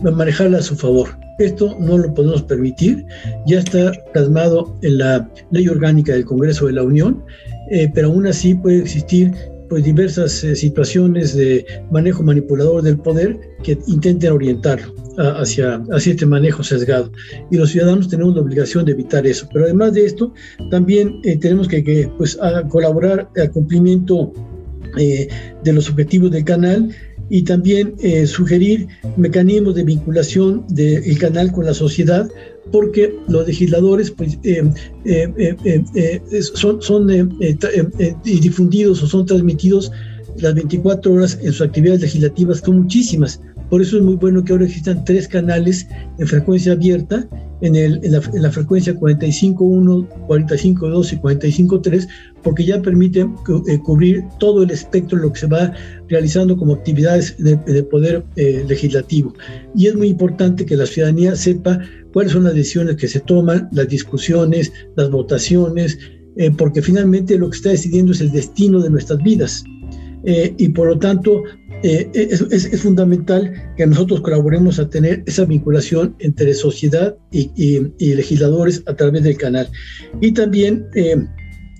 manejarla 0.03 0.59
a 0.59 0.63
su 0.63 0.77
favor. 0.77 1.09
Esto 1.39 1.77
no 1.81 1.97
lo 1.97 2.13
podemos 2.13 2.43
permitir, 2.43 3.07
ya 3.47 3.61
está 3.61 3.93
plasmado 4.13 4.79
en 4.83 4.99
la 4.99 5.29
ley 5.51 5.67
orgánica 5.67 6.13
del 6.13 6.27
Congreso 6.27 6.67
de 6.67 6.75
la 6.75 6.83
Unión, 6.83 7.25
pero 7.95 8.09
aún 8.09 8.27
así 8.27 8.55
puede 8.55 8.81
existir 8.81 9.33
pues 9.69 9.83
diversas 9.83 10.31
situaciones 10.33 11.35
de 11.35 11.65
manejo 11.91 12.23
manipulador 12.23 12.83
del 12.83 12.99
poder 12.99 13.41
que 13.65 13.79
intenten 13.89 14.31
orientarlo 14.31 15.04
hacia, 15.19 15.83
hacia 15.91 16.13
este 16.13 16.27
manejo 16.27 16.63
sesgado. 16.63 17.11
Y 17.51 17.57
los 17.57 17.71
ciudadanos 17.71 18.09
tenemos 18.09 18.35
la 18.35 18.43
obligación 18.43 18.85
de 18.85 18.93
evitar 18.93 19.27
eso. 19.27 19.49
Pero 19.53 19.65
además 19.65 19.93
de 19.95 20.07
esto, 20.07 20.33
también 20.71 21.21
eh, 21.25 21.37
tenemos 21.37 21.69
que, 21.69 21.83
que 21.83 22.11
pues, 22.17 22.39
colaborar 22.69 23.29
al 23.37 23.51
cumplimiento 23.51 24.33
eh, 24.97 25.29
de 25.63 25.73
los 25.73 25.91
objetivos 25.91 26.31
del 26.31 26.45
canal 26.45 26.91
y 27.31 27.43
también 27.43 27.95
eh, 28.01 28.27
sugerir 28.27 28.87
mecanismos 29.17 29.75
de 29.75 29.85
vinculación 29.85 30.65
del 30.69 31.19
canal 31.19 31.51
con 31.53 31.65
la 31.65 31.75
sociedad, 31.75 32.29
porque 32.71 33.15
los 33.29 33.47
legisladores 33.47 34.11
pues, 34.11 34.39
son, 36.55 36.83
son 36.83 37.29
difundidos 38.25 39.03
o 39.03 39.07
son 39.07 39.27
transmitidos 39.27 39.91
las 40.37 40.55
24 40.55 41.13
horas 41.13 41.39
en 41.43 41.53
sus 41.53 41.63
actividades 41.63 42.03
legislativas, 42.03 42.59
son 42.59 42.83
muchísimas. 42.83 43.41
Por 43.75 43.83
eso 43.83 43.97
es 43.97 44.05
muy 44.05 44.15
bueno 44.15 44.45
que 44.45 44.53
ahora 44.53 44.67
existan 44.67 45.05
tres 45.05 45.27
canales 45.27 45.89
en 46.21 46.29
frecuencia 46.29 46.75
abierta, 46.75 47.29
en, 47.61 47.75
el, 47.75 47.99
en, 48.05 48.13
la, 48.13 48.23
en 48.33 48.43
la, 48.43 48.53
frecuencia 48.53 48.95
45.1, 48.95 50.09
45.2 50.29 51.13
y 51.13 51.17
45.3, 51.17 52.09
porque 52.45 52.65
ya 52.65 52.81
permiten 52.81 53.35
eh, 53.67 53.81
cubrir 53.81 54.23
todo 54.39 54.63
el 54.63 54.71
espectro 54.71 55.19
de 55.19 55.25
lo 55.25 55.33
que 55.33 55.41
se 55.41 55.49
va 55.49 55.73
realizando 56.09 56.57
como 56.57 56.75
actividades 56.75 57.35
de, 57.39 57.83
poder 57.83 58.25
eh, 58.37 58.65
legislativo. 58.69 59.35
Y 59.75 59.89
es 59.89 59.97
muy 59.97 60.07
importante 60.07 60.65
que 60.65 60.77
la 60.77 60.87
ciudadanía 60.87 61.35
sepa 61.35 61.81
cuáles 62.13 62.31
son 62.31 62.45
las 62.45 62.55
decisiones 62.55 62.95
que 62.95 63.09
se 63.09 63.19
toman, 63.19 63.69
las 63.73 63.89
discusiones, 63.89 64.73
las 64.95 65.11
votaciones, 65.11 65.99
eh, 66.37 66.53
porque 66.57 66.81
finalmente 66.81 67.37
lo 67.37 67.51
que 67.51 67.57
está 67.57 67.71
decidiendo 67.71 68.13
es 68.13 68.21
el 68.21 68.31
destino 68.31 68.81
de 68.81 68.91
nuestras 68.91 69.21
vidas. 69.25 69.65
y 70.27 70.69
por 70.71 70.89
lo 70.89 70.99
tanto 70.99 71.43
eh, 71.87 72.11
es, 72.15 72.81
fundamental 72.81 73.53
que 73.77 73.87
nosotros 73.87 74.23
colaboremos 74.23 74.79
a 74.79 74.89
tener 74.89 75.23
esa 75.27 75.45
vinculación 75.45 76.17
entre 76.19 76.55
sociedad 76.55 77.15
y, 77.31 77.79
legisladores 77.99 78.83
a 78.87 78.95
través 78.95 79.23
del 79.23 79.37
canal. 79.37 79.69
Y 80.23 80.33
también 80.33 80.87
eh, 80.95 81.23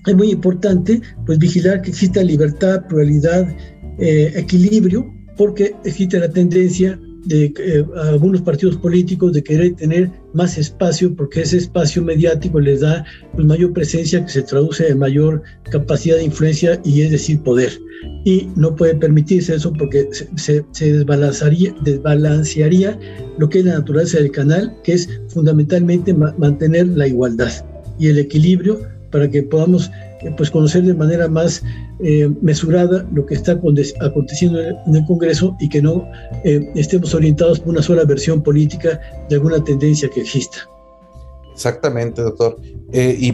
es 0.05 0.15
muy 0.15 0.29
importante 0.29 1.01
pues, 1.25 1.39
vigilar 1.39 1.81
que 1.81 1.89
exista 1.89 2.21
libertad, 2.21 2.85
pluralidad, 2.87 3.47
eh, 3.97 4.31
equilibrio, 4.35 5.11
porque 5.37 5.73
existe 5.85 6.19
la 6.19 6.29
tendencia 6.29 6.99
de 7.25 7.85
algunos 7.95 8.41
partidos 8.41 8.77
políticos 8.77 9.33
de 9.33 9.43
querer 9.43 9.75
tener 9.75 10.11
más 10.33 10.57
espacio 10.57 11.15
porque 11.15 11.41
ese 11.41 11.57
espacio 11.57 12.03
mediático 12.03 12.59
les 12.59 12.81
da 12.81 13.05
pues, 13.33 13.45
mayor 13.45 13.73
presencia 13.73 14.23
que 14.23 14.31
se 14.31 14.43
traduce 14.43 14.87
en 14.87 14.99
mayor 14.99 15.41
capacidad 15.71 16.17
de 16.17 16.23
influencia 16.23 16.79
y 16.83 17.01
es 17.01 17.11
decir 17.11 17.41
poder. 17.41 17.71
Y 18.23 18.49
no 18.55 18.75
puede 18.75 18.95
permitirse 18.95 19.55
eso 19.55 19.73
porque 19.73 20.07
se, 20.35 20.63
se, 20.71 20.93
desbalancearía, 20.93 21.75
desbalancearía 21.83 22.99
lo 23.37 23.49
que 23.49 23.59
es 23.59 23.65
la 23.65 23.79
naturaleza 23.79 24.17
del 24.17 24.31
canal 24.31 24.75
que 24.83 24.93
es 24.93 25.09
fundamentalmente 25.29 26.13
mantener 26.13 26.87
la 26.87 27.07
igualdad 27.07 27.51
y 27.99 28.07
el 28.07 28.19
equilibrio 28.19 28.79
para 29.11 29.29
que 29.29 29.43
podamos 29.43 29.87
eh, 29.87 30.04
pues 30.37 30.49
conocer 30.49 30.83
de 30.83 30.93
manera 30.93 31.27
más 31.27 31.63
eh, 31.99 32.29
mesurada 32.41 33.05
lo 33.13 33.25
que 33.25 33.35
está 33.35 33.53
aconteciendo 33.53 34.59
en 34.59 34.95
el 34.95 35.05
Congreso 35.05 35.55
y 35.59 35.69
que 35.69 35.81
no 35.81 36.07
eh, 36.43 36.71
estemos 36.75 37.13
orientados 37.13 37.59
por 37.59 37.69
una 37.69 37.81
sola 37.81 38.03
versión 38.05 38.41
política 38.41 38.99
de 39.29 39.35
alguna 39.35 39.63
tendencia 39.63 40.09
que 40.09 40.21
exista. 40.21 40.57
Exactamente, 41.53 42.21
doctor. 42.21 42.57
y 42.91 43.33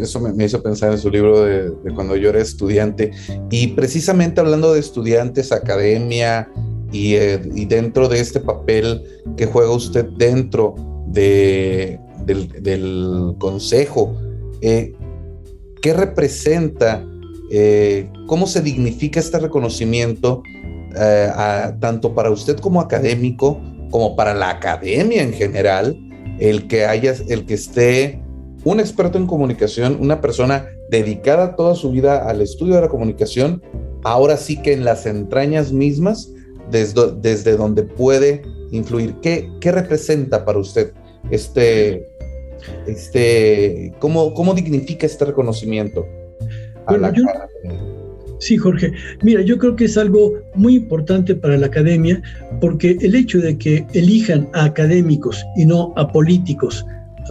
eso 0.00 0.20
me, 0.20 0.44
hizo 0.44 0.62
pensar 0.62 0.92
en 0.92 0.98
su 0.98 1.10
libro 1.10 1.44
de, 1.44 1.72
cuando 1.92 2.14
yo 2.14 2.28
era 2.28 2.40
estudiante. 2.40 3.10
Y 3.50 3.68
precisamente 3.68 4.40
hablando 4.40 4.72
de 4.72 4.80
estudiantes, 4.80 5.50
academia 5.50 6.48
y, 6.92 7.16
dentro 7.64 8.08
de 8.08 8.20
este 8.20 8.38
papel 8.38 9.02
que 9.36 9.46
juega 9.46 9.72
usted 9.72 10.06
dentro 10.16 10.76
de, 11.08 11.98
del, 12.26 12.62
del, 12.62 13.34
consejo, 13.38 14.16
¿Qué 15.82 15.92
representa? 15.92 17.04
Eh, 17.50 18.10
¿Cómo 18.26 18.46
se 18.46 18.60
dignifica 18.60 19.20
este 19.20 19.38
reconocimiento 19.38 20.42
eh, 20.96 21.30
tanto 21.80 22.14
para 22.14 22.30
usted 22.30 22.58
como 22.58 22.80
académico, 22.80 23.60
como 23.90 24.16
para 24.16 24.34
la 24.34 24.50
academia 24.50 25.22
en 25.22 25.32
general, 25.32 25.96
el 26.38 26.66
que 26.68 26.84
haya, 26.84 27.14
el 27.28 27.46
que 27.46 27.54
esté 27.54 28.20
un 28.64 28.80
experto 28.80 29.18
en 29.18 29.26
comunicación, 29.26 29.98
una 30.00 30.20
persona 30.20 30.66
dedicada 30.90 31.56
toda 31.56 31.74
su 31.74 31.90
vida 31.90 32.28
al 32.28 32.40
estudio 32.40 32.74
de 32.74 32.82
la 32.82 32.88
comunicación, 32.88 33.62
ahora 34.04 34.36
sí 34.36 34.60
que 34.60 34.72
en 34.72 34.84
las 34.84 35.06
entrañas 35.06 35.72
mismas, 35.72 36.30
desde, 36.70 37.12
desde 37.20 37.56
donde 37.56 37.82
puede 37.82 38.42
influir. 38.70 39.14
¿Qué, 39.22 39.50
¿Qué, 39.60 39.72
representa 39.72 40.44
para 40.44 40.58
usted 40.58 40.92
este, 41.30 42.06
este, 42.86 43.92
cómo, 43.98 44.34
cómo 44.34 44.54
dignifica 44.54 45.06
este 45.06 45.24
reconocimiento? 45.26 46.06
Sí, 48.38 48.56
Jorge. 48.56 48.92
Mira, 49.22 49.42
yo 49.42 49.58
creo 49.58 49.74
que 49.74 49.86
es 49.86 49.98
algo 49.98 50.34
muy 50.54 50.76
importante 50.76 51.34
para 51.34 51.56
la 51.56 51.66
academia 51.66 52.22
porque 52.60 52.96
el 53.00 53.14
hecho 53.14 53.38
de 53.40 53.58
que 53.58 53.84
elijan 53.94 54.48
a 54.52 54.64
académicos 54.64 55.44
y 55.56 55.66
no 55.66 55.92
a 55.96 56.10
políticos 56.12 56.86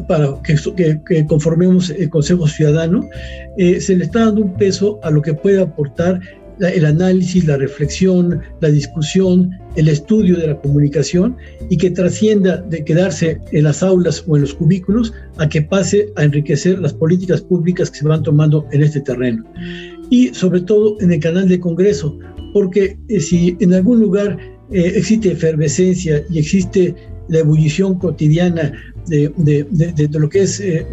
para 0.07 0.35
que, 0.43 1.25
conformemos 1.25 1.89
el 1.89 2.09
Consejo 2.09 2.47
Ciudadano, 2.47 3.09
eh, 3.57 3.81
se 3.81 3.95
le 3.95 4.03
está 4.03 4.25
dando 4.25 4.41
un 4.41 4.53
peso 4.53 4.99
a 5.01 5.09
lo 5.09 5.21
que 5.21 5.33
puede 5.33 5.61
aportar 5.61 6.19
el 6.59 6.85
análisis, 6.85 7.45
la 7.45 7.57
reflexión, 7.57 8.41
la 8.61 8.69
discusión, 8.69 9.51
el 9.75 9.87
estudio 9.87 10.37
de 10.37 10.47
la 10.47 10.59
comunicación 10.59 11.35
y 11.69 11.77
que 11.77 11.91
trascienda 11.91 12.57
de 12.57 12.83
quedarse 12.83 13.39
en 13.51 13.63
las 13.63 13.83
aulas 13.83 14.23
o 14.27 14.35
en 14.35 14.41
los 14.41 14.53
cubículos 14.53 15.13
a 15.37 15.47
que 15.47 15.61
pase 15.61 16.11
a 16.15 16.23
enriquecer 16.23 16.79
las 16.79 16.93
políticas 16.93 17.41
públicas 17.41 17.91
que 17.91 17.99
se 17.99 18.07
van 18.07 18.23
tomando 18.23 18.65
en 18.71 18.81
este 18.81 19.01
terreno. 19.01 19.43
Y 20.09 20.33
sobre 20.33 20.61
todo 20.61 20.97
en 21.01 21.11
el 21.11 21.19
canal 21.19 21.47
de 21.47 21.59
Congreso, 21.59 22.17
porque 22.53 22.97
eh, 23.07 23.19
si 23.19 23.55
en 23.59 23.73
algún 23.73 23.99
lugar 23.99 24.37
eh, 24.71 24.93
existe 24.95 25.31
efervescencia 25.31 26.23
y 26.29 26.39
existe 26.39 26.95
la 27.29 27.39
ebullición 27.39 27.99
cotidiana 27.99 28.71
de, 29.07 29.31
lo 30.11 30.29
que 30.29 30.41
es 30.41 30.59
eh, 30.59 30.85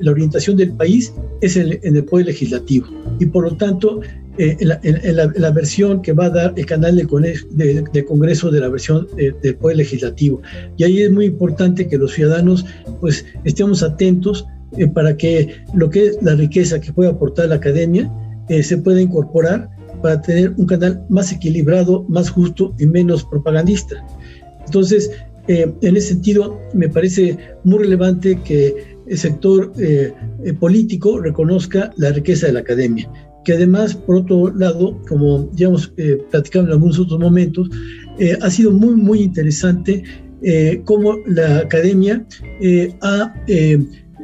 la 0.00 0.10
orientación 0.10 0.56
del 0.56 0.72
país, 0.72 1.12
es 1.40 1.56
en 1.56 1.96
el 1.96 2.04
Poder 2.04 2.26
Legislativo. 2.26 2.86
Y 3.20 3.26
por 3.26 3.44
lo 3.44 3.56
tanto, 3.56 4.00
eh, 4.36 4.56
en, 4.82 5.16
la, 5.16 5.50
versión 5.52 6.02
que 6.02 6.12
va 6.12 6.24
a 6.24 6.30
dar 6.30 6.54
el 6.56 6.66
canal 6.66 6.96
de, 6.96 8.04
Congreso 8.04 8.50
de 8.50 8.60
la 8.60 8.68
versión 8.68 9.06
eh, 9.16 9.32
del 9.42 9.54
Poder 9.54 9.76
Legislativo. 9.76 10.42
Y 10.76 10.82
ahí 10.82 11.02
es 11.02 11.10
muy 11.12 11.26
importante 11.26 11.86
que 11.86 11.96
los 11.96 12.14
ciudadanos 12.14 12.66
pues 13.00 13.24
estemos 13.44 13.84
atentos 13.84 14.44
eh, 14.76 14.88
para 14.88 15.16
que 15.16 15.54
lo 15.74 15.88
que 15.88 16.06
es 16.06 16.18
la 16.20 16.34
riqueza 16.34 16.80
que 16.80 16.92
puede 16.92 17.10
aportar 17.10 17.48
la 17.48 17.56
academia 17.56 18.10
se 18.48 18.76
pueda 18.76 19.00
incorporar 19.00 19.70
para 20.02 20.20
tener 20.20 20.52
un 20.58 20.66
canal 20.66 21.02
más 21.08 21.32
equilibrado, 21.32 22.04
más 22.10 22.28
justo 22.28 22.74
y 22.78 22.84
menos 22.84 23.24
propagandista. 23.24 24.04
Entonces, 24.66 25.10
en 25.48 25.96
ese 25.96 26.08
sentido, 26.08 26.60
me 26.74 26.90
parece 26.90 27.38
muy 27.62 27.78
relevante 27.78 28.38
que 28.44 28.98
el 29.06 29.16
sector 29.16 29.72
político 30.60 31.20
reconozca 31.20 31.90
la 31.96 32.10
riqueza 32.10 32.48
de 32.48 32.52
la 32.52 32.60
academia 32.60 33.10
que 33.44 33.52
además, 33.52 33.94
por 33.94 34.16
otro 34.16 34.52
lado, 34.54 35.00
como 35.08 35.50
ya 35.54 35.66
hemos 35.66 35.92
eh, 35.96 36.18
platicado 36.30 36.66
en 36.66 36.72
algunos 36.72 36.98
otros 36.98 37.20
momentos, 37.20 37.68
eh, 38.18 38.36
ha 38.40 38.50
sido 38.50 38.70
muy, 38.72 38.94
muy 38.96 39.20
interesante 39.20 40.02
eh, 40.42 40.80
cómo 40.84 41.18
la 41.26 41.58
academia 41.58 42.26
ha 43.00 43.34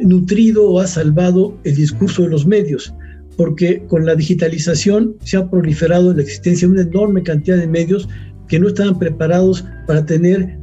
nutrido 0.00 0.70
o 0.70 0.80
ha 0.80 0.86
salvado 0.86 1.56
el 1.64 1.76
discurso 1.76 2.22
de 2.22 2.28
los 2.28 2.46
medios, 2.46 2.94
porque 3.36 3.82
con 3.88 4.06
la 4.06 4.14
digitalización 4.14 5.16
se 5.24 5.36
ha 5.36 5.50
proliferado 5.50 6.14
la 6.14 6.22
existencia 6.22 6.66
de 6.66 6.72
una 6.72 6.82
enorme 6.82 7.22
cantidad 7.22 7.56
de 7.56 7.66
medios 7.66 8.08
que 8.48 8.58
no 8.58 8.68
estaban 8.68 8.98
preparados 8.98 9.64
para 9.86 10.04
tener 10.04 10.58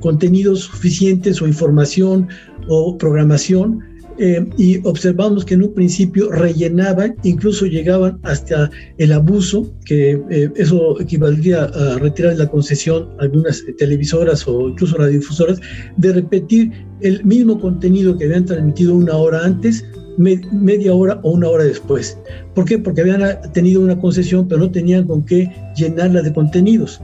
contenidos 0.00 0.60
suficientes 0.60 1.40
o 1.40 1.46
información 1.46 2.28
o 2.68 2.96
programación 2.96 3.80
eh, 4.22 4.46
y 4.58 4.86
observamos 4.86 5.46
que 5.46 5.54
en 5.54 5.62
un 5.62 5.72
principio 5.72 6.30
rellenaban, 6.30 7.16
incluso 7.22 7.64
llegaban 7.64 8.18
hasta 8.22 8.70
el 8.98 9.12
abuso, 9.12 9.72
que 9.86 10.20
eh, 10.28 10.50
eso 10.56 11.00
equivaldría 11.00 11.64
a 11.64 11.98
retirar 11.98 12.36
la 12.36 12.46
concesión 12.46 13.08
algunas 13.18 13.64
televisoras 13.78 14.46
o 14.46 14.68
incluso 14.68 14.98
radiodifusoras, 14.98 15.58
de 15.96 16.12
repetir 16.12 16.70
el 17.00 17.24
mismo 17.24 17.58
contenido 17.58 18.18
que 18.18 18.26
habían 18.26 18.44
transmitido 18.44 18.94
una 18.94 19.16
hora 19.16 19.42
antes, 19.42 19.86
media 20.18 20.92
hora 20.92 21.18
o 21.22 21.30
una 21.30 21.48
hora 21.48 21.64
después. 21.64 22.18
¿Por 22.54 22.66
qué? 22.66 22.78
Porque 22.78 23.00
habían 23.00 23.22
tenido 23.54 23.80
una 23.80 23.98
concesión, 23.98 24.46
pero 24.46 24.60
no 24.60 24.70
tenían 24.70 25.06
con 25.06 25.24
qué 25.24 25.50
llenarla 25.78 26.20
de 26.20 26.30
contenidos. 26.30 27.00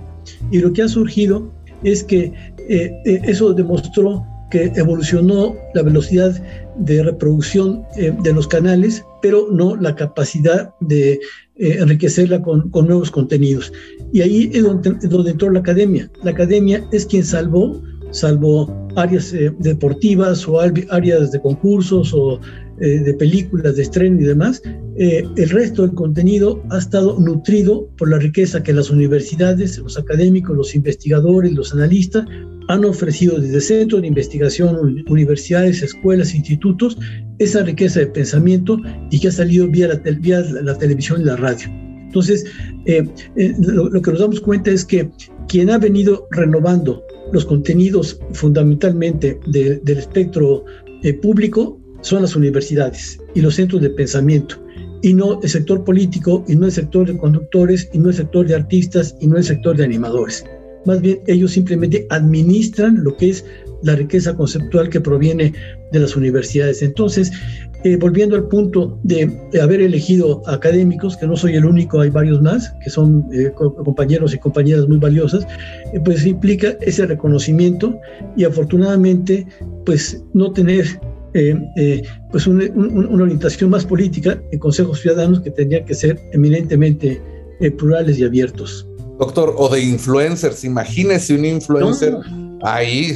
Y 0.50 0.58
lo 0.58 0.70
que 0.70 0.82
ha 0.82 0.88
surgido 0.88 1.50
es 1.82 2.04
que 2.04 2.30
eh, 2.68 2.92
eso 3.24 3.54
demostró 3.54 4.22
que 4.50 4.70
evolucionó 4.76 5.56
la 5.74 5.82
velocidad 5.82 6.40
de 6.78 7.02
reproducción 7.02 7.82
eh, 7.96 8.12
de 8.22 8.32
los 8.32 8.46
canales, 8.46 9.04
pero 9.22 9.48
no 9.50 9.76
la 9.76 9.94
capacidad 9.94 10.70
de 10.80 11.12
eh, 11.56 11.78
enriquecerla 11.78 12.42
con, 12.42 12.70
nuevos 12.72 13.10
contenidos. 13.10 13.72
Y 14.12 14.20
ahí 14.20 14.50
es 14.52 14.62
donde, 14.62 14.94
donde, 15.08 15.32
entró 15.32 15.50
la 15.50 15.60
academia. 15.60 16.10
La 16.22 16.32
academia 16.32 16.86
es 16.92 17.06
quien 17.06 17.24
salvó, 17.24 17.82
salvó 18.10 18.88
áreas 18.96 19.32
eh, 19.32 19.52
deportivas 19.58 20.46
o 20.48 20.60
áreas 20.60 21.32
de 21.32 21.40
concursos 21.40 22.12
o 22.14 22.40
de 22.78 23.14
películas 23.14 23.76
de 23.76 23.82
estreno 23.84 24.20
y 24.20 24.24
demás. 24.24 24.60
el 24.98 25.48
resto 25.48 25.80
del 25.80 25.94
contenido 25.94 26.62
ha 26.68 26.76
estado 26.76 27.18
nutrido 27.18 27.88
por 27.96 28.10
la 28.10 28.18
riqueza 28.18 28.62
que 28.62 28.74
las 28.74 28.90
universidades, 28.90 29.78
los 29.78 29.98
académicos, 29.98 30.54
los 30.54 30.74
investigadores, 30.74 31.54
los 31.54 31.72
analistas 31.72 32.26
han 32.68 32.84
ofrecido 32.84 33.38
desde 33.38 33.60
centros 33.60 34.02
de 34.02 34.08
investigación, 34.08 35.04
universidades, 35.08 35.82
escuelas, 35.82 36.34
institutos, 36.34 36.98
esa 37.38 37.62
riqueza 37.62 38.00
de 38.00 38.06
pensamiento 38.06 38.78
y 39.10 39.20
que 39.20 39.28
ha 39.28 39.32
salido 39.32 39.68
vía 39.68 39.88
la, 39.88 40.78
televisión 40.78 41.20
y 41.20 41.24
la 41.24 41.36
radio. 41.36 41.68
Entonces, 42.06 42.44
eh, 42.86 43.06
eh, 43.36 43.54
lo, 43.58 44.00
que 44.00 44.10
nos 44.10 44.20
damos 44.20 44.40
cuenta 44.40 44.70
es 44.70 44.84
que 44.84 45.10
quien 45.48 45.70
ha 45.70 45.78
venido 45.78 46.26
renovando 46.30 47.02
los 47.32 47.44
contenidos 47.44 48.18
fundamentalmente 48.32 49.38
del 49.46 49.98
espectro 49.98 50.64
eh, 51.02 51.12
público 51.14 51.80
son 52.00 52.22
las 52.22 52.36
universidades 52.36 53.18
y 53.34 53.40
los 53.40 53.56
centros 53.56 53.82
de 53.82 53.90
pensamiento, 53.90 54.56
y 55.02 55.12
no 55.12 55.40
el 55.42 55.48
sector 55.48 55.84
político, 55.84 56.44
y 56.48 56.56
no 56.56 56.66
el 56.66 56.72
sector 56.72 57.06
de 57.06 57.18
conductores, 57.18 57.88
y 57.92 57.98
no 57.98 58.08
el 58.08 58.14
sector 58.14 58.46
de 58.46 58.54
artistas, 58.54 59.14
y 59.20 59.26
no 59.26 59.36
el 59.36 59.44
sector 59.44 59.76
de 59.76 59.84
animadores 59.84 60.44
más 60.86 61.00
bien 61.00 61.20
ellos 61.26 61.52
simplemente 61.52 62.06
administran 62.10 63.02
lo 63.02 63.16
que 63.16 63.30
es 63.30 63.44
la 63.82 63.94
riqueza 63.94 64.34
conceptual 64.34 64.88
que 64.88 65.00
proviene 65.00 65.52
de 65.92 66.00
las 66.00 66.16
universidades. 66.16 66.82
Entonces, 66.82 67.30
eh, 67.84 67.96
volviendo 67.96 68.34
al 68.36 68.48
punto 68.48 68.98
de, 69.04 69.30
haber 69.62 69.80
elegido 69.80 70.42
académicos, 70.48 71.16
que 71.16 71.26
no 71.26 71.36
soy 71.36 71.54
el 71.54 71.64
único, 71.64 72.00
hay 72.00 72.10
varios 72.10 72.42
más, 72.42 72.74
que 72.82 72.90
son 72.90 73.26
eh, 73.32 73.52
compañeros 73.54 74.34
y 74.34 74.38
compañeras 74.38 74.88
muy 74.88 74.96
valiosas, 74.96 75.46
eh, 75.92 76.00
pues 76.04 76.26
implica 76.26 76.76
ese 76.80 77.06
reconocimiento 77.06 77.98
y 78.36 78.44
afortunadamente, 78.44 79.46
pues 79.84 80.22
no 80.34 80.52
tener 80.52 80.86
pues 82.32 82.46
una, 82.46 82.64
una, 82.74 83.24
orientación 83.24 83.68
más 83.68 83.84
política 83.84 84.40
en 84.52 84.58
consejos 84.58 85.00
ciudadanos 85.00 85.40
que 85.40 85.50
tendrían 85.50 85.84
que 85.84 85.94
ser 85.94 86.18
eminentemente 86.32 87.20
plurales 87.76 88.18
y 88.18 88.24
abiertos. 88.24 88.88
Doctor, 89.18 89.54
o 89.56 89.68
de 89.68 89.82
influencers, 89.82 90.64
imagínese 90.64 91.34
un 91.34 91.44
influencer 91.44 92.14
ahí, 92.62 93.14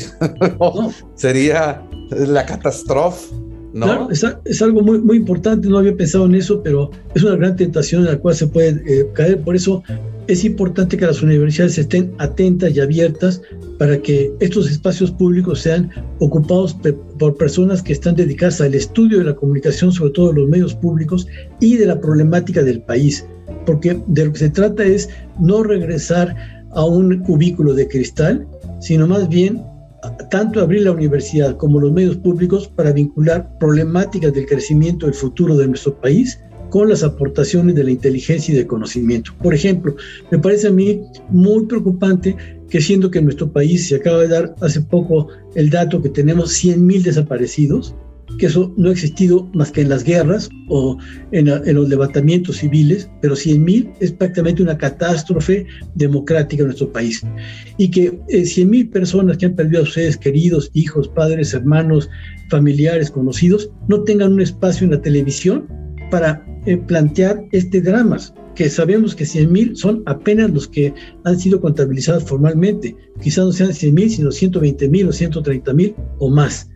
sería 1.15 1.83
la 2.11 2.47
catástrofe. 2.47 3.35
¿no? 3.73 3.87
Claro, 3.87 4.09
es, 4.45 4.63
algo 4.63 4.83
muy, 4.83 4.99
muy 4.99 5.19
importante, 5.19 5.69
no 5.69 5.79
había 5.79 5.97
pensado 5.97 6.27
en 6.27 6.35
eso, 6.35 6.61
pero 6.63 6.91
es 7.15 7.23
una 7.23 7.37
gran 7.37 7.55
tentación 7.55 8.03
en 8.03 8.13
la 8.13 8.19
cual 8.19 8.35
se 8.35 8.47
puede 8.47 8.83
eh, 8.87 9.07
caer. 9.15 9.41
Por 9.43 9.55
eso 9.55 9.83
es 10.27 10.45
importante 10.45 10.97
que 10.97 11.07
las 11.07 11.23
universidades 11.23 11.79
estén 11.79 12.13
atentas 12.19 12.75
y 12.75 12.81
abiertas 12.81 13.43
para 13.79 14.01
que 14.01 14.33
estos 14.41 14.71
espacios 14.71 15.11
públicos 15.11 15.61
sean 15.61 15.91
ocupados 16.19 16.77
por 17.19 17.37
personas 17.37 17.83
que 17.83 17.93
están 17.93 18.15
dedicadas 18.15 18.61
al 18.61 18.75
estudio 18.75 19.19
de 19.19 19.25
la 19.25 19.35
comunicación, 19.35 19.93
sobre 19.93 20.13
todo 20.13 20.29
de 20.29 20.41
los 20.41 20.49
medios 20.49 20.75
públicos, 20.75 21.27
y 21.61 21.77
de 21.77 21.87
la 21.87 22.01
problemática 22.01 22.63
del 22.63 22.83
país 22.83 23.25
porque 23.71 24.03
de 24.09 24.25
lo 24.25 24.33
que 24.33 24.39
se 24.41 24.51
trata 24.51 24.83
es 24.83 25.09
no 25.39 25.63
regresar 25.63 26.35
a 26.73 26.85
un 26.85 27.21
cubículo 27.21 27.73
de 27.73 27.87
cristal, 27.87 28.45
sino 28.81 29.07
más 29.07 29.29
bien 29.29 29.63
tanto 30.29 30.61
abrir 30.61 30.83
la 30.83 30.91
universidad 30.91 31.57
como 31.57 31.79
los 31.79 31.93
medios 31.93 32.17
públicos 32.17 32.67
para 32.67 32.91
vincular 32.91 33.49
problemáticas 33.61 34.33
del 34.33 34.47
crecimiento 34.47 35.07
del 35.07 35.15
futuro 35.15 35.57
de 35.57 35.69
nuestro 35.69 35.95
país 36.01 36.41
con 36.71 36.89
las 36.89 37.05
aportaciones 37.05 37.77
de 37.77 37.85
la 37.85 37.93
inteligencia 37.93 38.53
y 38.53 38.57
del 38.57 38.67
conocimiento. 38.67 39.31
Por 39.41 39.55
ejemplo, 39.55 39.95
me 40.33 40.41
parece 40.41 40.67
a 40.67 40.73
mí 40.73 41.03
muy 41.29 41.67
preocupante 41.67 42.35
que 42.69 42.81
siendo 42.81 43.09
que 43.09 43.21
en 43.21 43.27
nuestro 43.27 43.53
país 43.53 43.87
se 43.87 43.95
acaba 43.95 44.23
de 44.23 44.29
dar 44.29 44.57
hace 44.63 44.81
poco 44.81 45.29
el 45.55 45.71
dato 45.71 46.03
que 46.03 46.09
tenemos 46.09 46.61
100.000 46.61 47.03
desaparecidos, 47.03 47.95
que 48.41 48.47
eso 48.47 48.73
no 48.79 48.89
ha 48.89 48.93
existido 48.93 49.51
más 49.53 49.71
que 49.71 49.83
en 49.83 49.91
las 49.91 50.03
guerras 50.03 50.49
o 50.69 50.97
en, 51.31 51.45
los 51.47 51.89
levantamientos 51.91 52.57
civiles, 52.57 53.11
pero 53.21 53.35
100.000 53.35 53.93
es 54.01 54.13
prácticamente 54.13 54.63
una 54.63 54.79
catástrofe 54.79 55.67
democrática 55.95 56.63
en 56.63 56.69
nuestro 56.69 56.91
país. 56.91 57.23
Y 57.77 57.91
que 57.91 58.19
eh, 58.29 58.43
100.000 58.45 58.91
personas 58.91 59.37
que 59.37 59.45
han 59.45 59.55
perdido 59.55 59.83
a 59.83 59.85
sus 59.85 59.95
seres 59.95 60.17
queridos, 60.17 60.71
hijos, 60.73 61.07
padres, 61.09 61.53
hermanos, 61.53 62.09
familiares, 62.49 63.11
conocidos, 63.11 63.71
no 63.89 64.05
tengan 64.05 64.33
un 64.33 64.41
espacio 64.41 64.87
en 64.87 64.93
la 64.93 65.03
televisión 65.03 65.69
para 66.11 66.43
eh, 66.65 66.79
plantear 66.79 67.45
este 67.53 67.83
drama, 67.83 68.17
que 68.55 68.71
sabemos 68.71 69.15
que 69.15 69.25
100.000 69.25 69.75
son 69.75 70.03
apenas 70.07 70.51
los 70.51 70.67
que 70.67 70.95
han 71.25 71.39
sido 71.39 71.61
contabilizados 71.61 72.25
formalmente. 72.25 72.97
Quizás 73.23 73.45
no 73.45 73.53
sean 73.53 73.71
100.000, 73.71 74.09
sino 74.09 74.31
120.000 74.31 75.09
o 75.09 75.43
130.000 75.43 75.95
o 76.21 76.31
más 76.31 76.70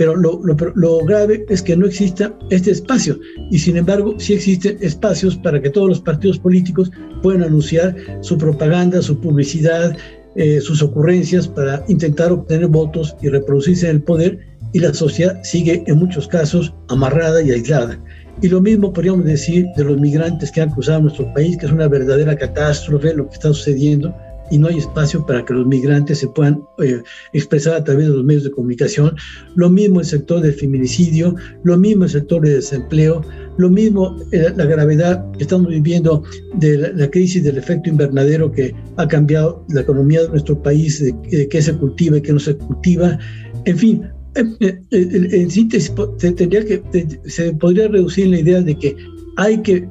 pero 0.00 0.16
lo, 0.16 1.04
grave 1.04 1.44
es 1.50 1.60
que 1.60 1.76
no 1.76 1.84
exista 1.84 2.34
este 2.48 2.70
espacio. 2.70 3.20
Y 3.50 3.58
sin 3.58 3.76
embargo 3.76 4.14
sí 4.16 4.32
existen 4.32 4.78
espacios 4.80 5.36
para 5.36 5.60
que 5.60 5.68
todos 5.68 5.88
los 5.90 6.00
partidos 6.00 6.38
políticos 6.38 6.90
puedan 7.22 7.42
anunciar 7.42 7.94
su 8.22 8.38
propaganda, 8.38 9.02
su 9.02 9.20
publicidad, 9.20 9.94
eh, 10.36 10.58
sus 10.62 10.82
ocurrencias 10.82 11.46
para 11.46 11.84
intentar 11.88 12.32
obtener 12.32 12.68
votos 12.68 13.14
y 13.20 13.28
reproducirse 13.28 13.90
en 13.90 13.96
el 13.96 14.02
poder. 14.02 14.38
Y 14.72 14.78
la 14.78 14.94
sociedad 14.94 15.38
sigue 15.42 15.84
en 15.86 15.98
muchos 15.98 16.26
casos 16.26 16.72
amarrada 16.88 17.42
y 17.42 17.50
aislada. 17.50 18.02
Y 18.40 18.48
lo 18.48 18.62
mismo 18.62 18.94
podríamos 18.94 19.26
decir 19.26 19.66
de 19.76 19.84
los 19.84 20.00
migrantes 20.00 20.50
que 20.50 20.62
han 20.62 20.70
cruzado 20.70 21.02
nuestro 21.02 21.30
país, 21.34 21.58
que 21.58 21.66
es 21.66 21.72
una 21.72 21.88
verdadera 21.88 22.34
catástrofe 22.36 23.12
lo 23.12 23.28
que 23.28 23.34
está 23.34 23.48
sucediendo 23.48 24.14
y 24.50 24.58
no 24.58 24.68
hay 24.68 24.78
espacio 24.78 25.24
para 25.24 25.44
que 25.44 25.54
los 25.54 25.66
migrantes 25.66 26.18
se 26.18 26.28
puedan 26.28 26.62
eh, 26.82 27.02
expresar 27.32 27.74
a 27.74 27.84
través 27.84 28.08
de 28.08 28.14
los 28.14 28.24
medios 28.24 28.44
de 28.44 28.50
comunicación. 28.50 29.14
Lo 29.54 29.70
mismo 29.70 30.00
el 30.00 30.06
sector 30.06 30.40
del 30.40 30.54
feminicidio, 30.54 31.34
lo 31.62 31.76
mismo 31.78 32.04
el 32.04 32.10
sector 32.10 32.42
de 32.42 32.54
desempleo, 32.54 33.22
lo 33.56 33.70
mismo 33.70 34.16
eh, 34.32 34.52
la 34.56 34.64
gravedad 34.64 35.30
que 35.32 35.44
estamos 35.44 35.68
viviendo 35.68 36.22
de 36.54 36.92
la, 36.94 37.10
crisis 37.10 37.44
del 37.44 37.58
efecto 37.58 37.88
invernadero 37.88 38.50
que 38.50 38.74
ha 38.96 39.06
cambiado 39.06 39.64
la 39.68 39.82
economía 39.82 40.22
de 40.22 40.28
nuestro 40.28 40.60
país, 40.62 41.02
de, 41.02 41.48
qué 41.48 41.62
se 41.62 41.74
cultiva 41.74 42.18
y 42.18 42.22
qué 42.22 42.32
no 42.32 42.40
se 42.40 42.56
cultiva. 42.56 43.18
En 43.64 43.78
fin, 43.78 44.02
eh, 44.34 44.78
en 44.90 45.50
síntesis, 45.50 45.92
se, 46.18 46.32
tendría 46.32 46.64
que, 46.64 46.82
se 47.24 47.52
podría 47.52 47.88
reducir 47.88 48.28
la 48.28 48.40
idea 48.40 48.60
de 48.60 48.76
que 48.76 48.96
hay 49.36 49.58
que 49.62 49.88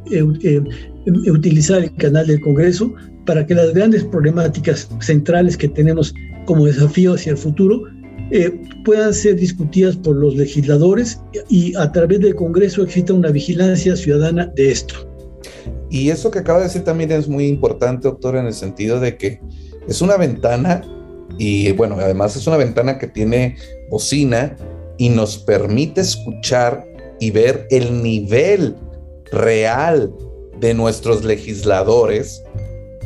utilizar 1.31 1.83
el 1.83 1.95
canal 1.95 2.27
del 2.27 2.39
Congreso 2.41 2.93
para 3.29 3.45
que 3.45 3.53
las 3.53 3.75
grandes 3.75 4.03
problemáticas 4.05 4.89
centrales 5.01 5.55
que 5.55 5.67
tenemos 5.67 6.15
como 6.45 6.65
desafío 6.65 7.13
hacia 7.13 7.33
el 7.33 7.37
futuro 7.37 7.83
eh, 8.31 8.59
puedan 8.83 9.13
ser 9.13 9.35
discutidas 9.35 9.95
por 9.97 10.15
los 10.15 10.35
legisladores 10.35 11.21
y 11.47 11.75
a 11.75 11.91
través 11.91 12.21
del 12.21 12.33
Congreso 12.33 12.81
exista 12.81 13.13
una 13.13 13.29
vigilancia 13.29 13.95
ciudadana 13.95 14.47
de 14.55 14.71
esto. 14.71 14.95
Y 15.91 16.09
eso 16.09 16.31
que 16.31 16.39
acaba 16.39 16.57
de 16.57 16.63
decir 16.63 16.83
también 16.83 17.11
es 17.11 17.27
muy 17.27 17.45
importante, 17.45 18.07
doctor, 18.07 18.35
en 18.35 18.47
el 18.47 18.53
sentido 18.53 18.99
de 18.99 19.15
que 19.15 19.39
es 19.87 20.01
una 20.01 20.17
ventana 20.17 20.81
y 21.37 21.71
bueno, 21.73 21.97
además 21.99 22.35
es 22.35 22.47
una 22.47 22.57
ventana 22.57 22.97
que 22.97 23.05
tiene 23.05 23.57
bocina 23.91 24.55
y 24.97 25.09
nos 25.09 25.37
permite 25.37 26.01
escuchar 26.01 26.83
y 27.19 27.29
ver 27.29 27.67
el 27.69 28.01
nivel 28.01 28.75
real 29.31 30.11
de 30.59 30.73
nuestros 30.73 31.23
legisladores 31.23 32.43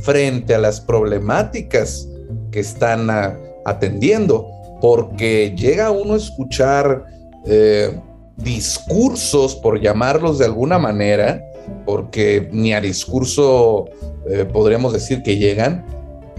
frente 0.03 0.53
a 0.53 0.59
las 0.59 0.81
problemáticas 0.81 2.07
que 2.51 2.59
están 2.59 3.09
ah, 3.09 3.37
atendiendo, 3.65 4.47
porque 4.81 5.55
llega 5.57 5.91
uno 5.91 6.13
a 6.13 6.17
escuchar 6.17 7.05
eh, 7.45 7.97
discursos, 8.37 9.55
por 9.55 9.79
llamarlos 9.79 10.39
de 10.39 10.45
alguna 10.45 10.77
manera, 10.77 11.41
porque 11.85 12.49
ni 12.51 12.73
a 12.73 12.81
discurso 12.81 13.85
eh, 14.29 14.45
podríamos 14.45 14.91
decir 14.91 15.23
que 15.23 15.37
llegan, 15.37 15.85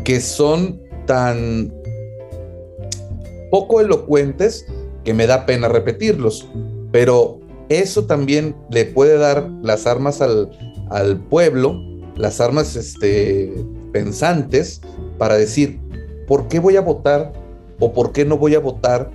que 0.04 0.20
son 0.20 0.80
tan 1.06 1.72
poco 3.50 3.80
elocuentes 3.80 4.66
que 5.04 5.14
me 5.14 5.26
da 5.26 5.46
pena 5.46 5.68
repetirlos, 5.68 6.48
pero 6.92 7.40
eso 7.70 8.04
también 8.04 8.54
le 8.70 8.84
puede 8.84 9.16
dar 9.16 9.48
las 9.62 9.86
armas 9.86 10.20
al, 10.20 10.50
al 10.90 11.18
pueblo 11.18 11.93
las 12.16 12.40
armas 12.40 12.76
este, 12.76 13.52
pensantes 13.92 14.80
para 15.18 15.36
decir, 15.36 15.80
¿por 16.26 16.48
qué 16.48 16.60
voy 16.60 16.76
a 16.76 16.80
votar 16.80 17.32
o 17.80 17.92
por 17.92 18.12
qué 18.12 18.24
no 18.24 18.38
voy 18.38 18.54
a 18.54 18.60
votar 18.60 19.10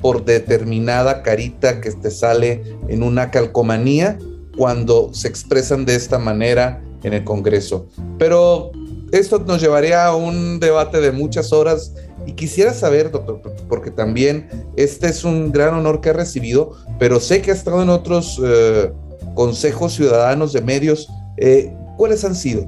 por 0.00 0.24
determinada 0.24 1.22
carita 1.22 1.80
que 1.80 1.90
te 1.90 2.10
sale 2.10 2.62
en 2.88 3.02
una 3.02 3.30
calcomanía 3.30 4.18
cuando 4.56 5.12
se 5.12 5.28
expresan 5.28 5.84
de 5.84 5.96
esta 5.96 6.18
manera 6.18 6.82
en 7.02 7.14
el 7.14 7.24
Congreso? 7.24 7.88
Pero 8.18 8.72
esto 9.12 9.38
nos 9.40 9.60
llevaría 9.60 10.06
a 10.06 10.14
un 10.14 10.60
debate 10.60 11.00
de 11.00 11.12
muchas 11.12 11.52
horas 11.52 11.94
y 12.26 12.32
quisiera 12.32 12.74
saber, 12.74 13.10
doctor, 13.10 13.40
porque 13.68 13.90
también 13.90 14.48
este 14.76 15.08
es 15.08 15.24
un 15.24 15.50
gran 15.50 15.74
honor 15.74 16.00
que 16.00 16.10
ha 16.10 16.12
recibido, 16.12 16.72
pero 16.98 17.20
sé 17.20 17.40
que 17.40 17.50
ha 17.50 17.54
estado 17.54 17.82
en 17.82 17.88
otros 17.88 18.38
eh, 18.44 18.92
consejos 19.34 19.94
ciudadanos 19.94 20.52
de 20.52 20.60
medios. 20.60 21.08
Eh, 21.38 21.72
¿Cuáles 21.98 22.24
han 22.24 22.34
sido? 22.34 22.62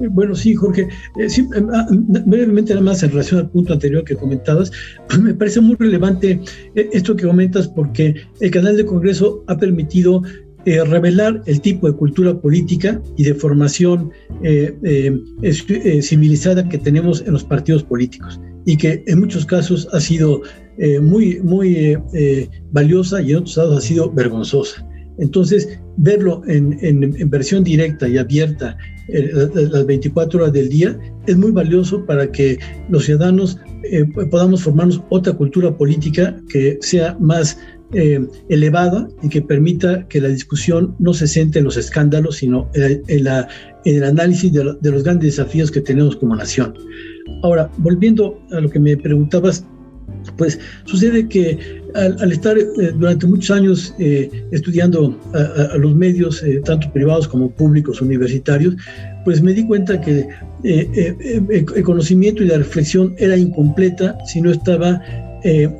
Eh, 0.00 0.08
bueno, 0.10 0.34
sí, 0.34 0.54
Jorge. 0.54 0.82
Eh, 0.82 1.26
eh, 1.26 1.44
ah, 1.72 1.86
brevemente, 1.90 2.72
nada 2.72 2.84
más 2.84 3.02
en 3.02 3.10
relación 3.10 3.40
al 3.40 3.50
punto 3.50 3.74
anterior 3.74 4.02
que 4.04 4.16
comentabas, 4.16 4.72
me 5.20 5.34
parece 5.34 5.60
muy 5.60 5.76
relevante 5.76 6.40
esto 6.74 7.14
que 7.14 7.26
comentas 7.26 7.68
porque 7.68 8.14
el 8.40 8.50
canal 8.50 8.76
de 8.76 8.86
Congreso 8.86 9.44
ha 9.46 9.56
permitido 9.56 10.22
revelar 10.66 11.42
el 11.46 11.58
tipo 11.62 11.90
de 11.90 11.96
cultura 11.96 12.38
política 12.38 13.00
y 13.16 13.24
de 13.24 13.32
formación 13.32 14.10
civilizada 16.02 16.68
que 16.68 16.76
tenemos 16.76 17.22
en 17.26 17.32
los 17.32 17.44
partidos 17.44 17.82
políticos 17.82 18.38
y 18.66 18.76
que 18.76 19.02
en 19.06 19.20
muchos 19.20 19.46
casos 19.46 19.88
ha 19.94 20.00
sido 20.00 20.42
muy, 21.00 21.40
muy 21.40 21.96
valiosa 22.72 23.22
y 23.22 23.30
en 23.30 23.38
otros 23.38 23.54
casos 23.54 23.78
ha 23.78 23.80
sido 23.80 24.12
vergonzosa. 24.12 24.86
Entonces, 25.20 25.78
verlo 25.98 26.42
en, 26.46 27.30
versión 27.30 27.62
directa 27.62 28.08
y 28.08 28.16
abierta 28.16 28.76
eh, 29.08 29.30
las 29.54 29.86
24 29.86 30.40
horas 30.40 30.52
del 30.52 30.68
día 30.68 30.98
es 31.26 31.36
muy 31.36 31.52
valioso 31.52 32.04
para 32.06 32.30
que 32.32 32.58
los 32.88 33.04
ciudadanos 33.04 33.58
eh, 33.84 34.04
podamos 34.30 34.62
formarnos 34.62 35.02
otra 35.10 35.34
cultura 35.34 35.76
política 35.76 36.40
que 36.48 36.78
sea 36.80 37.16
más 37.20 37.58
eh, 37.92 38.26
elevada 38.48 39.08
y 39.22 39.28
que 39.28 39.42
permita 39.42 40.06
que 40.08 40.20
la 40.20 40.28
discusión 40.28 40.94
no 40.98 41.12
se 41.12 41.26
centre 41.26 41.58
en 41.58 41.66
los 41.66 41.76
escándalos, 41.76 42.36
sino 42.36 42.70
en, 42.74 43.02
el 43.84 44.04
análisis 44.04 44.52
de, 44.52 44.74
de 44.80 44.90
los 44.90 45.02
grandes 45.02 45.36
desafíos 45.36 45.70
que 45.70 45.80
tenemos 45.80 46.16
como 46.16 46.34
nación. 46.34 46.74
Ahora, 47.42 47.70
volviendo 47.78 48.40
a 48.52 48.60
lo 48.60 48.70
que 48.70 48.78
me 48.78 48.96
preguntabas, 48.96 49.66
pues 50.36 50.58
sucede 50.84 51.28
que 51.28 51.58
al, 51.94 52.32
estar 52.32 52.56
eh, 52.58 52.64
durante 52.96 53.26
muchos 53.26 53.50
años 53.50 53.94
eh, 53.98 54.30
estudiando 54.52 55.18
a, 55.34 55.76
los 55.76 55.94
medios, 55.94 56.42
eh, 56.42 56.60
tanto 56.64 56.92
privados 56.92 57.26
como 57.28 57.50
públicos, 57.50 58.00
universitarios, 58.00 58.76
pues 59.24 59.42
me 59.42 59.52
di 59.52 59.66
cuenta 59.66 60.00
que 60.00 60.26
el 60.62 61.82
conocimiento 61.84 62.42
y 62.42 62.46
la 62.46 62.58
reflexión 62.58 63.14
era 63.18 63.36
incompleta 63.36 64.16
si 64.26 64.40
no 64.40 64.50
estaba 64.50 65.02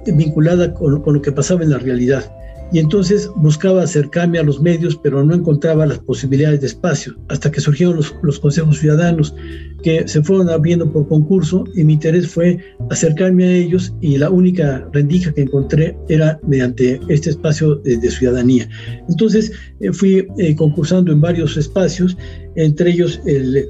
vinculada 0.06 0.72
con, 0.72 1.02
con 1.02 1.14
lo 1.14 1.22
que 1.22 1.32
pasaba 1.32 1.62
en 1.62 1.70
la 1.70 1.78
realidad 1.78 2.24
y 2.72 2.78
entonces 2.78 3.30
buscaba 3.36 3.82
acercarme 3.82 4.38
a 4.38 4.42
los 4.42 4.60
medios, 4.60 4.96
pero 4.96 5.24
no 5.24 5.34
encontraba 5.34 5.86
las 5.86 5.98
posibilidades 5.98 6.60
de 6.60 6.68
espacio, 6.68 7.16
hasta 7.28 7.50
que 7.50 7.60
surgieron 7.60 8.00
los, 8.22 8.38
consejos 8.38 8.78
ciudadanos, 8.78 9.34
que 9.82 10.06
se 10.06 10.22
fueron 10.22 10.48
abriendo 10.50 10.90
por 10.90 11.08
concurso, 11.08 11.64
y 11.74 11.84
mi 11.84 11.94
interés 11.94 12.28
fue 12.28 12.58
acercarme 12.90 13.44
a 13.44 13.52
ellos, 13.52 13.92
y 14.00 14.18
la 14.18 14.30
única 14.30 14.88
rendija 14.92 15.32
que 15.32 15.42
encontré 15.42 15.96
era 16.08 16.38
mediante 16.46 17.00
este 17.08 17.30
espacio 17.30 17.76
de, 17.76 18.10
ciudadanía. 18.10 18.68
Entonces 19.08 19.52
eh, 19.80 19.92
fui 19.92 20.26
eh, 20.38 20.54
concursando 20.54 21.12
en 21.12 21.20
varios 21.20 21.56
espacios, 21.56 22.16
entre 22.56 22.90
ellos 22.90 23.20
el, 23.26 23.68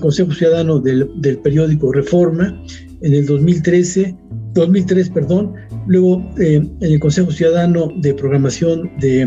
Consejo 0.00 0.32
Ciudadano 0.32 0.78
del, 0.80 1.08
del 1.20 1.38
periódico 1.38 1.92
Reforma, 1.92 2.62
en 3.02 3.14
el 3.14 3.26
2013, 3.26 4.16
2003, 4.54 5.10
perdón, 5.10 5.54
luego 5.86 6.24
eh, 6.38 6.56
en 6.56 6.76
el 6.80 6.98
Consejo 6.98 7.30
Ciudadano 7.30 7.92
de 8.00 8.14
Programación 8.14 8.90
de 8.98 9.22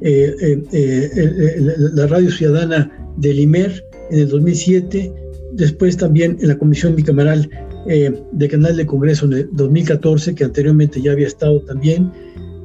eh, 0.00 0.62
eh, 0.72 1.60
la 1.94 2.06
Radio 2.06 2.30
Ciudadana 2.30 2.90
del 3.16 3.40
IMER 3.40 3.84
en 4.10 4.20
el 4.20 4.28
2007, 4.28 5.12
después 5.52 5.96
también 5.96 6.36
en 6.40 6.48
la 6.48 6.58
Comisión 6.58 6.96
Bicameral 6.96 7.48
de 7.84 8.48
Canal 8.48 8.76
de 8.76 8.86
Congreso 8.86 9.26
en 9.26 9.32
el 9.32 9.48
2014, 9.54 10.36
que 10.36 10.44
anteriormente 10.44 11.02
ya 11.02 11.12
había 11.12 11.26
estado 11.26 11.60
también, 11.62 12.12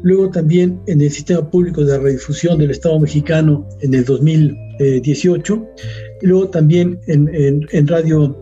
luego 0.03 0.29
también 0.29 0.79
en 0.85 1.01
el 1.01 1.09
Sistema 1.09 1.49
Público 1.49 1.83
de 1.83 1.97
Redifusión 1.97 2.59
del 2.59 2.69
Estado 2.69 2.99
mexicano 2.99 3.67
en 3.81 3.95
el 3.95 4.05
2018, 4.05 5.67
luego 6.21 6.49
también 6.49 6.99
en, 7.07 7.29
en, 7.71 7.87
radio 7.87 8.35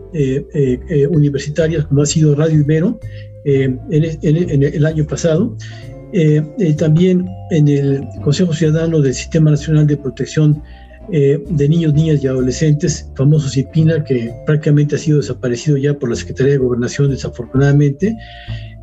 universitaria 1.10 1.84
como 1.84 2.02
ha 2.02 2.06
sido 2.06 2.34
Radio 2.34 2.60
Ibero, 2.60 2.98
eh, 3.44 3.76
en, 3.90 4.62
el 4.62 4.86
año 4.86 5.06
pasado 5.06 5.56
también 6.78 7.26
en 7.50 7.68
el 7.68 8.04
Consejo 8.24 8.52
Ciudadano 8.54 9.00
del 9.00 9.14
Sistema 9.14 9.50
Nacional 9.50 9.86
de 9.86 9.96
Protección 9.96 10.62
de 11.10 11.68
Niños, 11.68 11.94
Niñas 11.94 12.24
y 12.24 12.26
Adolescentes, 12.26 13.08
famoso 13.14 13.48
CIPINA, 13.48 14.02
que 14.02 14.32
prácticamente 14.44 14.96
ha 14.96 14.98
sido 14.98 15.18
desaparecido 15.18 15.76
ya 15.76 15.94
por 15.94 16.08
la 16.10 16.16
Secretaría 16.16 16.54
de 16.54 16.58
Gobernación, 16.58 17.10
desafortunadamente. 17.10 18.16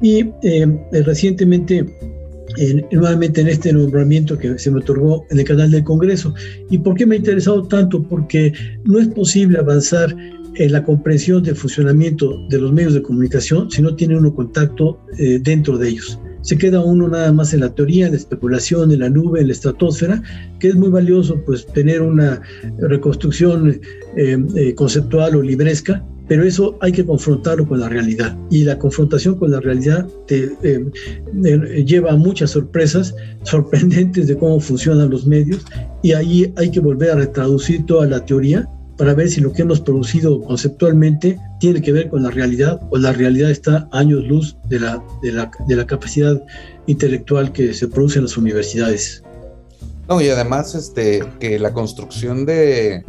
Y 0.01 0.29
recientemente 0.91 1.85
nuevamente 2.91 3.41
en 3.41 3.47
este 3.47 3.73
nombramiento 3.73 4.37
que 4.37 4.57
se 4.57 4.71
me 4.71 4.79
otorgó 4.79 5.25
en 5.29 5.39
el 5.39 5.45
canal 5.45 5.71
del 5.71 5.83
Congreso. 5.83 6.33
¿Y 6.69 6.77
por 6.77 6.95
qué 6.95 7.05
me 7.05 7.15
ha 7.15 7.17
interesado 7.19 7.63
tanto? 7.67 8.03
Porque 8.03 8.53
no 8.85 8.99
es 8.99 9.07
posible 9.07 9.57
avanzar 9.59 10.15
en 10.55 10.71
la 10.71 10.83
comprensión 10.83 11.43
del 11.43 11.55
funcionamiento 11.55 12.45
de 12.49 12.59
los 12.59 12.71
medios 12.71 12.93
de 12.93 13.01
comunicación 13.01 13.71
si 13.71 13.81
no 13.81 13.95
tiene 13.95 14.17
uno 14.17 14.33
contacto 14.33 14.99
eh, 15.17 15.39
dentro 15.41 15.77
de 15.77 15.89
ellos. 15.89 16.19
Se 16.41 16.57
queda 16.57 16.83
uno 16.83 17.07
nada 17.07 17.31
más 17.31 17.53
en 17.53 17.61
la 17.61 17.73
teoría, 17.73 18.05
en 18.05 18.11
la 18.11 18.17
especulación, 18.17 18.91
en 18.91 18.99
la 18.99 19.09
nube, 19.09 19.39
en 19.39 19.47
la 19.47 19.53
estratosfera, 19.53 20.21
que 20.59 20.67
es 20.67 20.75
muy 20.75 20.89
valioso 20.89 21.41
pues 21.45 21.65
tener 21.67 22.01
una 22.01 22.41
reconstrucción 22.79 23.79
eh, 24.17 24.37
eh, 24.57 24.75
conceptual 24.75 25.37
o 25.37 25.41
libresca, 25.41 26.05
pero 26.27 26.43
eso 26.43 26.77
hay 26.81 26.91
que 26.91 27.05
confrontarlo 27.05 27.67
con 27.67 27.79
la 27.79 27.89
realidad. 27.89 28.37
Y 28.49 28.63
la 28.63 28.77
confrontación 28.77 29.35
con 29.35 29.51
la 29.51 29.59
realidad 29.59 30.07
te 30.27 30.45
eh, 30.63 30.85
eh, 31.45 31.83
lleva 31.85 32.11
a 32.11 32.15
muchas 32.15 32.51
sorpresas 32.51 33.15
sorprendentes 33.43 34.27
de 34.27 34.37
cómo 34.37 34.59
funcionan 34.59 35.09
los 35.09 35.25
medios 35.25 35.65
y 36.01 36.13
ahí 36.13 36.53
hay 36.57 36.71
que 36.71 36.79
volver 36.79 37.11
a 37.11 37.15
retraducir 37.15 37.85
toda 37.85 38.07
la 38.07 38.25
teoría 38.25 38.67
para 38.97 39.13
ver 39.13 39.29
si 39.29 39.41
lo 39.41 39.51
que 39.51 39.63
hemos 39.63 39.81
producido 39.81 40.41
conceptualmente 40.41 41.39
tiene 41.59 41.81
que 41.81 41.91
ver 41.91 42.09
con 42.09 42.23
la 42.23 42.29
realidad 42.29 42.79
o 42.91 42.97
la 42.97 43.11
realidad 43.11 43.49
está 43.49 43.87
años 43.91 44.23
luz 44.25 44.55
de 44.69 44.79
la, 44.79 45.03
de 45.23 45.31
la, 45.31 45.51
de 45.67 45.75
la 45.75 45.87
capacidad 45.87 46.41
intelectual 46.85 47.51
que 47.51 47.73
se 47.73 47.87
produce 47.87 48.19
en 48.19 48.25
las 48.25 48.37
universidades. 48.37 49.23
No, 50.07 50.21
y 50.21 50.29
además 50.29 50.75
este, 50.75 51.23
que 51.39 51.57
la 51.57 51.73
construcción 51.73 52.45
de, 52.45 53.03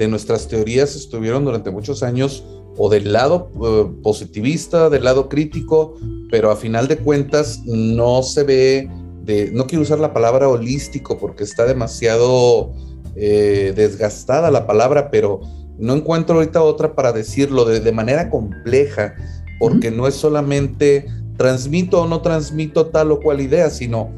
de 0.00 0.08
nuestras 0.08 0.48
teorías 0.48 0.96
estuvieron 0.96 1.44
durante 1.44 1.70
muchos 1.70 2.02
años 2.02 2.42
o 2.78 2.88
del 2.88 3.12
lado 3.12 3.50
eh, 3.62 3.84
positivista, 4.02 4.88
del 4.88 5.04
lado 5.04 5.28
crítico, 5.28 5.94
pero 6.30 6.50
a 6.50 6.56
final 6.56 6.88
de 6.88 6.96
cuentas 6.96 7.60
no 7.66 8.22
se 8.22 8.42
ve, 8.44 8.90
de, 9.24 9.50
no 9.52 9.66
quiero 9.66 9.82
usar 9.82 10.00
la 10.00 10.14
palabra 10.14 10.48
holístico 10.48 11.18
porque 11.18 11.44
está 11.44 11.66
demasiado 11.66 12.72
eh, 13.14 13.74
desgastada 13.76 14.50
la 14.50 14.66
palabra, 14.66 15.10
pero 15.10 15.42
no 15.78 15.94
encuentro 15.94 16.36
ahorita 16.36 16.62
otra 16.62 16.94
para 16.94 17.12
decirlo 17.12 17.66
de, 17.66 17.80
de 17.80 17.92
manera 17.92 18.30
compleja, 18.30 19.14
porque 19.58 19.90
no 19.90 20.06
es 20.06 20.14
solamente 20.14 21.04
transmito 21.36 22.00
o 22.00 22.08
no 22.08 22.22
transmito 22.22 22.86
tal 22.86 23.12
o 23.12 23.20
cual 23.20 23.42
idea, 23.42 23.68
sino 23.68 24.08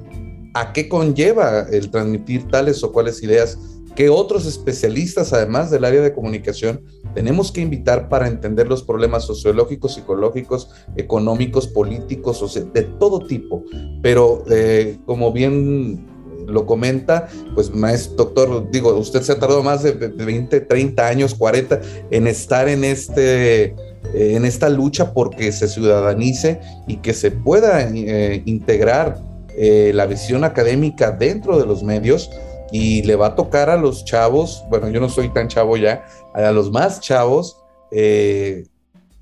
a 0.55 0.73
qué 0.73 0.89
conlleva 0.89 1.67
el 1.73 1.91
transmitir 1.91 2.47
tales 2.47 2.85
o 2.85 2.93
cuales 2.93 3.21
ideas 3.25 3.59
que 3.95 4.09
otros 4.09 4.47
especialistas, 4.47 5.33
además 5.33 5.71
del 5.71 5.85
área 5.85 6.01
de 6.01 6.13
comunicación, 6.13 6.83
tenemos 7.15 7.53
que 7.53 7.61
invitar 7.61 8.09
para 8.09 8.27
entender 8.27 8.69
los 8.69 8.83
problemas 8.83 9.25
sociológicos, 9.25 9.95
psicológicos, 9.95 10.71
económicos, 10.97 11.67
políticos, 11.67 12.59
de 12.73 12.83
todo 12.83 13.21
tipo. 13.27 13.65
Pero 14.03 14.45
eh, 14.51 14.99
como 15.05 15.33
bien 15.33 16.07
lo 16.47 16.67
comenta, 16.67 17.29
pues 17.55 17.75
maestro, 17.75 18.25
doctor, 18.25 18.71
digo, 18.71 18.95
usted 18.97 19.23
se 19.23 19.33
ha 19.33 19.39
tardado 19.39 19.63
más 19.63 19.83
de, 19.83 19.93
20, 19.93 20.61
30 20.61 21.07
años, 21.07 21.35
40 21.35 21.81
en 22.11 22.27
estar 22.27 22.69
en 22.69 22.85
este 22.85 23.75
en 24.15 24.45
esta 24.45 24.69
lucha 24.69 25.15
porque 25.15 25.53
se 25.53 25.69
ciudadanice 25.69 26.61
y 26.89 26.97
que 26.97 27.15
se 27.15 27.31
pueda 27.31 27.89
eh, 27.89 28.43
integrar 28.47 29.23
eh, 29.57 29.93
la 29.95 30.07
visión 30.07 30.45
académica 30.45 31.13
dentro 31.13 31.59
de 31.59 31.67
los 31.67 31.83
medios 31.83 32.31
y 32.73 33.03
le 33.03 33.17
va 33.17 33.29
a 33.29 33.35
tocar 33.35 33.69
a 33.69 33.77
los 33.77 34.05
chavos, 34.07 34.65
bueno, 34.71 34.89
yo 34.89 34.99
no 34.99 35.11
soy 35.11 35.29
tan 35.29 35.47
chavo 35.47 35.77
ya, 35.77 36.07
a 36.35 36.51
los 36.53 36.71
más 36.71 37.01
chavos, 37.01 37.59
eh, 37.91 38.65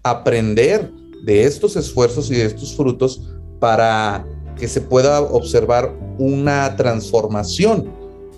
aprender 0.05 0.91
de 1.25 1.45
estos 1.45 1.75
esfuerzos 1.75 2.31
y 2.31 2.37
de 2.37 2.45
estos 2.47 2.77
frutos 2.77 3.29
para 3.59 4.25
que 4.57 4.69
se 4.69 4.81
pueda 4.81 5.21
observar 5.21 5.93
una 6.19 6.77
transformación. 6.77 7.93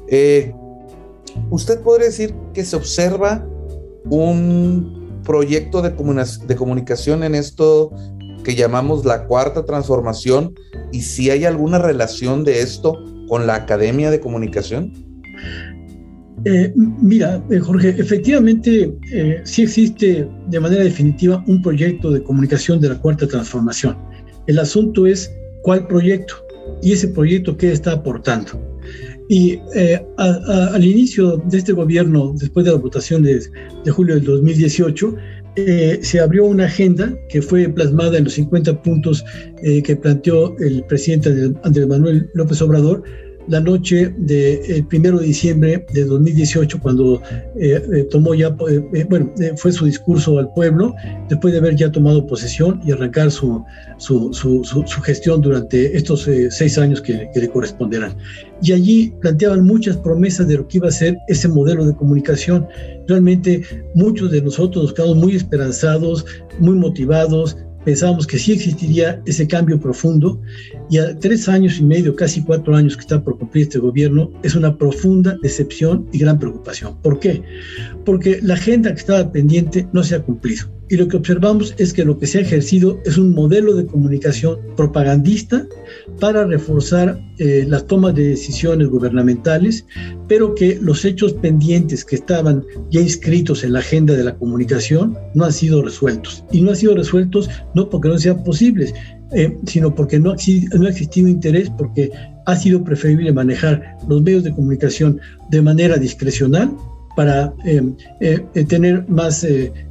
Eh, 0.09 0.55
usted 1.51 1.81
podría 1.83 2.07
decir 2.07 2.35
que 2.55 2.65
se 2.65 2.75
observa 2.75 3.47
un 4.09 5.21
proyecto 5.25 5.83
de, 5.83 5.91
de 5.91 6.57
comunicación 6.57 7.23
en 7.23 7.35
esto 7.35 7.93
que 8.45 8.55
llamamos 8.55 9.05
la 9.05 9.27
cuarta 9.27 9.65
transformación 9.65 10.55
y 10.91 11.03
si 11.03 11.31
hay 11.31 11.45
alguna 11.45 11.79
relación 11.79 12.45
de 12.45 12.63
esto 12.63 12.99
con 13.33 13.47
la 13.47 13.55
Academia 13.55 14.11
de 14.11 14.21
Comunicación? 14.21 14.93
Eh, 16.45 16.71
mira, 16.77 17.43
eh, 17.49 17.61
Jorge, 17.61 17.95
efectivamente 17.97 18.95
eh, 19.11 19.41
sí 19.45 19.63
existe 19.63 20.29
de 20.49 20.61
manera 20.61 20.85
definitiva 20.85 21.43
un 21.47 21.63
proyecto 21.63 22.11
de 22.11 22.23
comunicación 22.23 22.79
de 22.79 22.91
la 22.91 22.99
Cuarta 23.01 23.27
Transformación. 23.27 23.97
El 24.49 24.59
asunto 24.59 25.07
es 25.07 25.33
cuál 25.63 25.87
proyecto 25.87 26.35
y 26.83 26.93
ese 26.93 27.09
proyecto 27.09 27.57
qué 27.57 27.73
está 27.73 27.93
aportando. 27.93 28.61
Y 29.31 29.59
al 30.19 30.85
inicio 30.85 31.39
de 31.39 31.57
este 31.57 31.73
gobierno, 31.73 32.35
después 32.37 32.67
de 32.67 32.73
la 32.73 32.77
votación 32.77 33.23
de, 33.23 33.41
de 33.83 33.91
julio 33.91 34.17
del 34.17 34.25
2018, 34.25 35.17
se 35.55 36.21
abrió 36.21 36.45
una 36.45 36.65
agenda 36.65 37.15
que 37.29 37.43
fue 37.43 37.69
plasmada 37.69 38.19
en 38.19 38.25
los 38.25 38.35
50 38.35 38.83
puntos 38.83 39.25
que 39.85 39.97
planteó 39.97 40.57
el 40.59 40.85
presidente 40.85 41.53
Andrés 41.63 41.87
Manuel 41.87 42.31
López 42.35 42.63
Obrador 42.63 43.03
la 43.49 43.61
noche 43.61 44.15
del 44.17 44.87
primero 44.87 45.19
de 45.19 45.27
diciembre 45.27 45.85
de 45.93 46.05
2018, 46.05 46.81
cuando 46.81 47.21
eh, 47.59 47.83
eh, 47.93 48.07
tomó 48.11 48.35
ya, 48.35 48.55
eh, 48.69 49.07
bueno, 49.09 49.33
fue 49.57 49.73
su 49.73 49.87
discurso 49.87 50.39
al 50.39 50.53
pueblo, 50.55 50.95
después 51.29 51.53
de 51.53 51.59
haber 51.59 51.77
ya 51.77 51.91
tomado 51.91 52.27
posesión 52.27 52.81
y 52.85 52.93
arrancar 52.93 53.31
su, 53.31 53.65
su, 53.99 54.33
su, 54.33 55.01
gestión 55.03 55.41
durante 55.41 55.97
estos 55.97 56.29
seis 56.51 56.79
años 56.79 57.01
que, 57.01 57.29
que, 57.33 57.41
le 57.41 57.49
corresponderán. 57.49 58.17
Y 58.63 58.73
allí 58.73 59.13
planteaban 59.21 59.65
muchas 59.65 59.97
promesas 59.97 60.47
de 60.47 60.57
lo 60.57 60.69
que 60.69 60.79
iba 60.79 60.89
a 60.89 60.93
ser 60.93 61.19
ese 61.29 61.49
modelo 61.49 61.85
de 61.85 61.95
comunicación. 61.95 62.67
Realmente 63.09 63.63
muchos 63.95 64.31
de 64.31 64.41
nosotros 64.43 64.85
nos 64.85 64.95
quedamos 64.95 65.17
muy 65.17 65.35
esperanzados, 65.35 66.25
muy 66.61 66.75
motivados, 66.75 67.57
pensábamos 67.85 68.27
que 68.27 68.39
sí 68.39 68.53
existiría 68.53 69.21
ese 69.27 69.47
cambio 69.47 69.79
profundo 69.81 70.41
y 70.93 70.99
a 70.99 71.19
tres 71.19 71.49
años 71.49 71.79
y 71.79 71.85
medio, 71.85 72.15
casi 72.15 72.43
cuatro 72.43 72.77
años 72.77 72.97
que 72.97 73.01
está 73.01 73.25
por 73.25 73.39
cumplir 73.39 73.63
este 73.63 73.79
gobierno, 73.79 74.31
es 74.43 74.55
una 74.55 74.77
profunda 74.77 75.39
decepción 75.41 76.07
y 76.13 76.19
gran 76.19 76.39
preocupación. 76.39 77.01
¿Por 77.01 77.19
qué? 77.19 77.43
Porque 78.05 78.41
la 78.43 78.55
agenda 78.55 78.93
que 78.93 79.01
estaba 79.01 79.33
pendiente 79.33 79.89
no 79.95 80.05
se 80.05 80.17
ha 80.17 80.23
cumplido 80.23 80.67
y 80.93 80.97
lo 80.99 81.09
que 81.09 81.17
observamos 81.17 81.75
es 81.79 81.95
que 81.95 82.05
lo 82.05 82.19
que 82.19 82.27
se 82.27 82.37
ha 82.37 82.41
ejercido 82.43 83.01
es 83.07 83.17
un 83.17 83.33
modelo 83.33 83.75
de 83.75 83.87
comunicación 83.87 84.59
propagandista 84.77 85.67
para 86.21 86.45
reforzar 86.45 87.19
eh, 87.39 87.65
las 87.67 87.87
tomas 87.87 88.15
de 88.15 88.29
decisiones 88.29 88.89
gubernamentales, 88.89 89.87
pero 90.29 90.55
que 90.55 90.79
los 90.83 91.07
hechos 91.07 91.33
pendientes 91.33 92.05
que 92.05 92.17
estaban 92.17 92.63
ya 92.91 93.01
inscritos 93.01 93.65
en 93.65 93.73
la 93.73 93.79
agenda 93.79 94.13
de 94.13 94.25
la 94.25 94.35
comunicación 94.35 95.17
no 95.35 95.47
han 95.47 95.55
sido 95.55 95.83
resueltos. 95.83 96.45
Y 96.53 96.61
no 96.61 96.69
han 96.69 96.77
sido 96.77 96.95
resueltos 96.95 97.49
no 97.75 97.89
porque 97.89 98.11
no 98.11 98.19
sean 98.19 98.45
posibles, 98.45 98.93
eh, 99.35 99.57
sino 99.67 99.95
porque 99.95 100.19
no, 100.19 100.31
ha 100.33 100.35
existido 100.35 101.29
interés, 101.29 101.71
porque 101.71 102.11
ha 102.47 102.57
sido 102.57 102.83
preferible 102.83 103.33
manejar 103.33 103.97
los 104.09 104.23
medios 104.23 104.45
de 104.45 104.53
comunicación 104.53 105.21
de 105.51 105.63
manera 105.63 105.97
discrecional 105.97 106.71
para 107.17 107.55
eh, 107.65 107.83
eh, 108.21 108.41
eh, 108.55 108.65
tener 108.65 109.07
más 109.09 109.47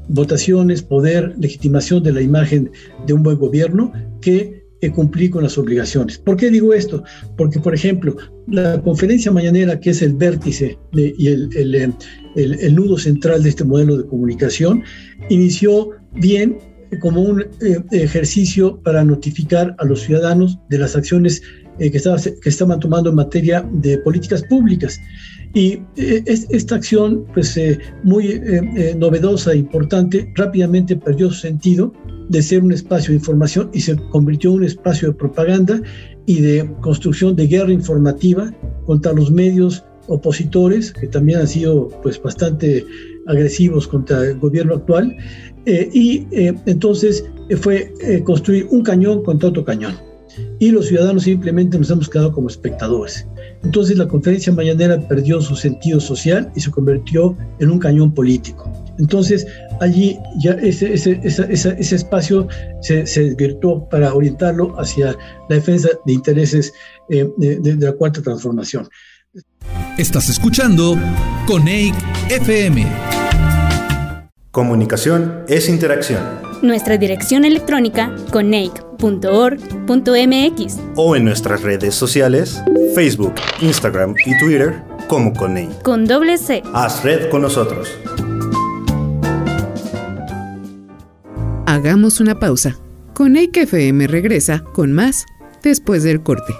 votaciones, 0.08 0.82
poder, 0.82 1.34
legitimación 1.38 2.04
de 2.04 2.14
la 2.14 2.22
imagen 2.22 2.72
de 3.06 3.14
un 3.14 3.24
buen 3.24 3.38
gobierno 3.38 3.92
que 4.22 4.62
cumplir 4.96 5.30
con 5.30 5.44
las 5.44 5.60
obligaciones. 5.60 6.18
¿Por 6.18 6.38
qué 6.38 6.50
digo 6.50 6.74
esto? 6.74 7.04
Porque, 7.38 7.60
por 7.60 7.76
ejemplo, 7.76 8.16
la 8.48 8.82
conferencia 8.82 9.32
mañanera, 9.32 9.80
que 9.80 9.92
es 9.92 10.02
el 10.02 10.14
vértice 10.14 10.76
y 10.94 11.28
el, 11.28 11.56
el, 11.56 11.94
el, 12.36 12.76
nudo 12.76 12.98
central 12.98 13.44
de 13.44 13.50
este 13.50 13.64
modelo 13.64 13.96
de 13.96 14.08
comunicación, 14.08 14.82
inició 15.30 15.92
bien 16.14 16.58
como 17.00 17.22
un 17.22 17.46
ejercicio 17.92 18.82
para 18.84 19.04
notificar 19.04 19.76
a 19.80 19.86
los 19.86 20.02
ciudadanos 20.02 20.60
de 20.70 20.78
las 20.78 20.96
acciones 20.96 21.42
que, 21.78 21.98
estaba, 21.98 22.18
que 22.18 22.50
estaban 22.50 22.80
tomando 22.80 23.10
en 23.10 23.16
materia 23.16 23.68
de 23.72 23.98
políticas 24.00 24.44
públicas. 24.44 25.00
Y 25.54 25.82
eh, 25.98 26.24
esta 26.26 26.76
acción, 26.76 27.26
pues 27.34 27.58
eh, 27.58 27.78
muy 28.04 28.28
eh, 28.28 28.96
novedosa 28.98 29.52
e 29.52 29.58
importante, 29.58 30.32
rápidamente 30.36 30.96
perdió 30.96 31.30
su 31.30 31.42
sentido 31.42 31.94
de 32.30 32.42
ser 32.42 32.64
un 32.64 32.72
espacio 32.72 33.10
de 33.10 33.16
información 33.18 33.70
y 33.74 33.82
se 33.82 33.98
convirtió 34.12 34.52
en 34.52 34.58
un 34.58 34.64
espacio 34.64 35.10
de 35.10 35.14
propaganda 35.16 35.82
y 36.26 36.40
de 36.40 36.70
construcción 36.80 37.36
de 37.36 37.48
guerra 37.48 37.74
informativa 37.74 38.54
contra 38.86 39.12
los 39.12 39.32
medios 39.32 39.84
opositores, 40.08 40.94
que 40.94 41.08
también 41.08 41.40
han 41.40 41.48
sido 41.48 41.90
pues 42.02 42.22
bastante 42.22 42.86
agresivos 43.28 43.88
contra 43.88 44.24
el 44.26 44.40
gobierno 44.40 44.76
actual, 44.76 45.16
y 45.66 46.28
entonces 46.66 47.24
fue 47.60 47.94
construir 48.24 48.68
un 48.70 48.84
cañón 48.84 49.24
contra 49.24 49.50
otro 49.50 49.64
cañón. 49.64 49.96
y 50.60 50.72
los 50.72 50.88
ciudadanos 50.88 51.24
simplemente 51.24 51.78
nos 51.78 51.90
hemos 51.92 52.10
quedado 52.10 52.32
como 52.32 52.48
espectadores. 52.48 53.28
Entonces 53.64 53.98
la 53.98 54.08
conferencia 54.08 54.52
mañanera 54.54 55.00
perdió 55.08 55.42
su 55.42 55.56
sentido 55.56 56.00
social 56.00 56.52
y 56.56 56.62
se 56.62 56.72
convirtió 56.72 57.38
en 57.60 57.70
un 57.70 57.80
cañón 57.80 58.14
político. 58.14 58.72
Entonces 58.98 59.46
allí 59.80 60.18
ya 60.44 60.52
ese, 60.54 60.94
ese, 60.94 61.20
ese 61.24 61.96
espacio 61.96 62.48
se, 62.82 63.06
se, 63.06 63.24
desvirtuó 63.24 63.88
para 63.90 64.14
orientarlo 64.14 64.80
hacia 64.80 65.18
la 65.50 65.56
defensa 65.56 65.90
de 66.06 66.14
intereses 66.14 66.74
eh, 67.10 67.28
de, 67.38 67.60
de, 67.60 67.76
de 67.76 67.86
la 67.86 67.94
cuarta 67.94 68.22
transformación. 68.22 68.88
Estás 69.98 70.30
escuchando 70.30 70.98
Coneic 71.48 71.96
FM. 72.30 73.21
Comunicación 74.52 75.44
es 75.48 75.70
interacción. 75.70 76.22
Nuestra 76.62 76.98
dirección 76.98 77.46
electrónica 77.46 78.14
coneic.org.mx 78.34 80.78
o 80.98 81.16
en 81.16 81.24
nuestras 81.24 81.62
redes 81.62 81.96
sociales, 81.96 82.62
Facebook, 82.94 83.34
Instagram 83.62 84.14
y 84.26 84.38
Twitter 84.40 84.84
como 85.08 85.32
Coneic. 85.32 85.82
Con 85.84 86.06
doble 86.06 86.38
C. 86.38 86.64
Haz 86.74 87.02
red 87.02 87.30
con 87.30 87.44
nosotros. 87.44 87.98
Hagamos 91.66 92.20
una 92.20 92.38
pausa. 92.38 92.76
Coneic 93.14 93.56
FM 93.56 94.06
regresa 94.08 94.66
con 94.74 94.92
más 94.92 95.26
después 95.64 96.04
del 96.04 96.24
corte. 96.24 96.54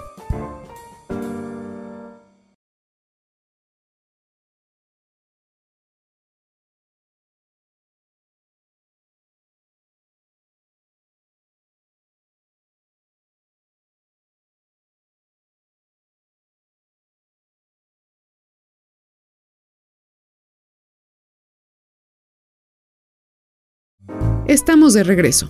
Estamos 24.48 24.92
de 24.94 25.04
regreso 25.04 25.48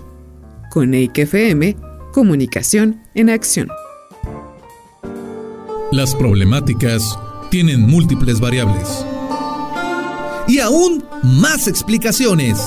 con 0.70 0.92
EIC 0.92 1.20
FM, 1.20 1.76
Comunicación 2.12 3.02
en 3.14 3.31
Acción. 3.31 3.68
Las 5.90 6.14
problemáticas 6.14 7.18
tienen 7.50 7.81
múltiples 7.81 8.38
variables 8.38 9.05
y 10.46 10.61
aún 10.61 11.02
más 11.22 11.68
explicaciones. 11.68 12.62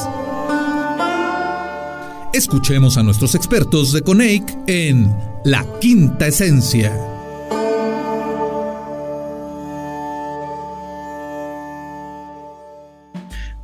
Escuchemos 2.34 2.98
a 2.98 3.04
nuestros 3.04 3.36
expertos 3.36 3.94
de 3.94 4.02
CONEIC 4.02 4.58
en 4.66 5.16
La 5.44 5.64
Quinta 5.80 6.26
Esencia. 6.26 7.14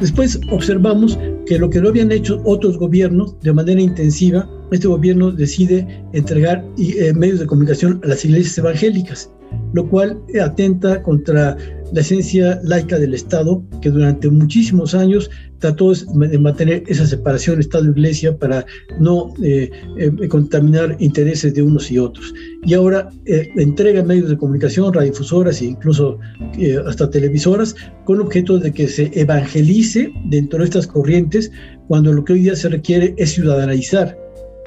Después 0.02 0.42
observamos 0.50 1.18
que 1.46 1.60
lo 1.60 1.70
que 1.70 1.80
no 1.80 1.90
habían 1.90 2.12
hecho 2.12 2.42
otros 2.44 2.80
gobiernos 2.80 3.40
de 3.42 3.54
manera 3.54 3.80
intensiva, 3.80 4.50
este 4.72 4.88
gobierno 4.88 5.32
decide 5.32 6.04
entregar 6.14 6.66
eh, 6.80 7.14
medios 7.14 7.40
de 7.40 7.46
comunicación 7.46 8.02
a 8.04 8.08
las 8.08 8.26
iglesias 8.26 8.58
evangélicas, 8.58 9.32
lo 9.74 9.88
cual 9.88 10.20
atenta 10.44 11.04
contra 11.04 11.56
la 11.92 12.02
esencia 12.02 12.60
laica 12.64 12.98
del 12.98 13.14
Estado, 13.14 13.64
que 13.82 13.90
durante 13.90 14.30
muchísimos 14.30 14.96
años 14.96 15.30
trató 15.60 15.94
de 15.94 16.38
mantener 16.40 16.84
esa 16.88 17.06
separación 17.06 17.60
Estado-Iglesia 17.60 18.38
para 18.38 18.66
no 19.00 19.34
eh, 19.44 19.70
eh, 19.98 20.28
contaminar 20.28 20.96
intereses 21.00 21.54
de 21.54 21.62
unos 21.62 21.92
y 21.92 22.00
otros. 22.00 22.34
Y 22.64 22.74
ahora 22.74 23.10
eh, 23.26 23.50
entrega 23.58 24.04
medios 24.04 24.30
de 24.30 24.38
comunicación, 24.38 24.94
radiodifusoras 24.94 25.62
e 25.62 25.66
incluso 25.66 26.20
eh, 26.58 26.78
hasta 26.86 27.10
televisoras, 27.10 27.76
con 28.06 28.22
objeto 28.22 28.58
de 28.58 28.72
que 28.72 28.88
se 28.88 29.12
evangelice 29.14 30.12
dentro 30.30 30.60
de 30.60 30.66
estas 30.66 30.88
corrientes, 30.88 31.52
cuando 31.88 32.14
lo 32.14 32.24
que 32.24 32.34
hoy 32.34 32.42
día 32.44 32.56
se 32.56 32.70
requiere 32.70 33.14
es 33.18 33.32
ciudadanizar, 33.32 34.18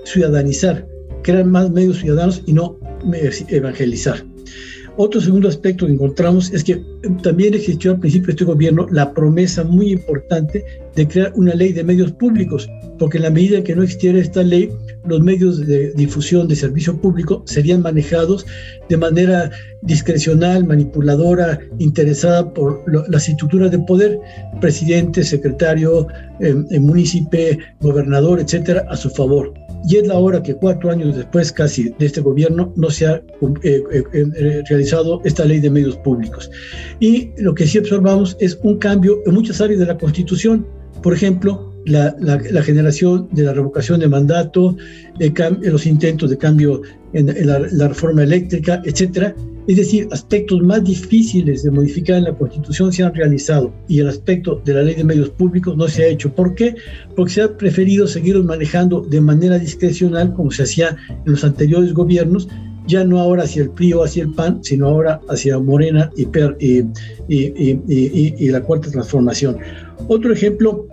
ciudadanizar, 0.04 0.86
crear 1.22 1.44
más 1.44 1.70
medios 1.70 1.98
ciudadanos 1.98 2.42
y 2.46 2.52
no 2.52 2.78
evangelizar. 3.48 4.33
Otro 4.96 5.20
segundo 5.20 5.48
aspecto 5.48 5.86
que 5.86 5.92
encontramos 5.92 6.52
es 6.52 6.62
que 6.62 6.80
también 7.22 7.52
existió 7.54 7.90
al 7.90 7.98
principio 7.98 8.28
de 8.28 8.32
este 8.32 8.44
gobierno 8.44 8.86
la 8.92 9.12
promesa 9.12 9.64
muy 9.64 9.90
importante 9.90 10.64
de 10.94 11.08
crear 11.08 11.32
una 11.34 11.52
ley 11.52 11.72
de 11.72 11.82
medios 11.82 12.12
públicos, 12.12 12.68
porque 13.00 13.16
en 13.16 13.24
la 13.24 13.30
medida 13.30 13.64
que 13.64 13.74
no 13.74 13.82
existiera 13.82 14.20
esta 14.20 14.44
ley, 14.44 14.70
los 15.04 15.20
medios 15.20 15.66
de 15.66 15.92
difusión 15.94 16.46
de 16.46 16.54
servicio 16.54 16.96
público 17.00 17.42
serían 17.44 17.82
manejados 17.82 18.46
de 18.88 18.96
manera 18.96 19.50
discrecional, 19.82 20.64
manipuladora, 20.64 21.58
interesada 21.80 22.54
por 22.54 22.80
las 23.10 23.28
estructuras 23.28 23.72
de 23.72 23.80
poder, 23.80 24.20
presidente, 24.60 25.24
secretario, 25.24 26.06
eh, 26.38 26.78
municipio, 26.78 27.40
gobernador, 27.80 28.38
etcétera, 28.38 28.86
a 28.88 28.96
su 28.96 29.10
favor 29.10 29.52
y 29.86 29.96
es 29.96 30.06
la 30.06 30.18
hora 30.18 30.42
que 30.42 30.54
cuatro 30.54 30.90
años 30.90 31.16
después 31.16 31.52
casi 31.52 31.90
de 31.98 32.06
este 32.06 32.20
gobierno 32.20 32.72
no 32.76 32.90
se 32.90 33.06
ha 33.06 33.14
eh, 33.62 33.82
eh, 33.92 34.04
eh, 34.12 34.62
realizado 34.68 35.20
esta 35.24 35.44
ley 35.44 35.60
de 35.60 35.70
medios 35.70 35.96
públicos. 35.98 36.50
Y 37.00 37.30
lo 37.36 37.54
que 37.54 37.66
sí 37.66 37.78
observamos 37.78 38.36
es 38.40 38.58
un 38.62 38.78
cambio 38.78 39.20
en 39.26 39.34
muchas 39.34 39.60
áreas 39.60 39.80
de 39.80 39.86
la 39.86 39.98
Constitución, 39.98 40.66
por 41.02 41.12
ejemplo, 41.12 41.72
la, 41.84 42.16
generación 42.62 43.28
de 43.32 43.42
la 43.42 43.52
revocación 43.52 44.00
de 44.00 44.08
mandato, 44.08 44.74
los 45.60 45.86
intentos 45.86 46.30
de 46.30 46.38
cambio 46.38 46.80
en, 47.12 47.28
en 47.28 47.46
la, 47.46 47.58
la, 47.58 47.88
reforma 47.88 48.22
eléctrica, 48.22 48.80
etcétera. 48.86 49.34
Es 49.66 49.76
decir, 49.76 50.08
aspectos 50.12 50.60
más 50.62 50.84
difíciles 50.84 51.62
de 51.62 51.70
modificar 51.70 52.18
en 52.18 52.24
la 52.24 52.34
Constitución 52.34 52.92
se 52.92 53.02
han 53.02 53.14
realizado 53.14 53.72
y 53.88 53.98
el 53.98 54.08
aspecto 54.08 54.60
de 54.62 54.74
la 54.74 54.82
ley 54.82 54.94
de 54.94 55.04
medios 55.04 55.30
públicos 55.30 55.74
no 55.76 55.88
se 55.88 56.04
ha 56.04 56.08
hecho. 56.08 56.34
¿Por 56.34 56.54
qué? 56.54 56.74
Porque 57.16 57.32
se 57.32 57.42
ha 57.42 57.56
preferido 57.56 58.06
seguirlos 58.06 58.44
manejando 58.44 59.00
de 59.00 59.22
manera 59.22 59.58
discrecional 59.58 60.34
como 60.34 60.50
se 60.50 60.64
hacía 60.64 60.96
en 61.24 61.32
los 61.32 61.44
anteriores 61.44 61.94
gobiernos, 61.94 62.46
ya 62.86 63.04
no 63.04 63.18
ahora 63.18 63.44
hacia 63.44 63.62
el 63.62 63.70
PRI 63.70 63.94
o 63.94 64.04
hacia 64.04 64.24
el 64.24 64.32
PAN, 64.32 64.62
sino 64.62 64.86
ahora 64.86 65.18
hacia 65.30 65.58
Morena 65.58 66.10
y, 66.14 66.26
per, 66.26 66.56
y, 66.60 68.48
la 68.50 68.62
cuarta 68.62 68.90
transformación. 68.90 69.56
Otro 70.08 70.30
ejemplo 70.30 70.86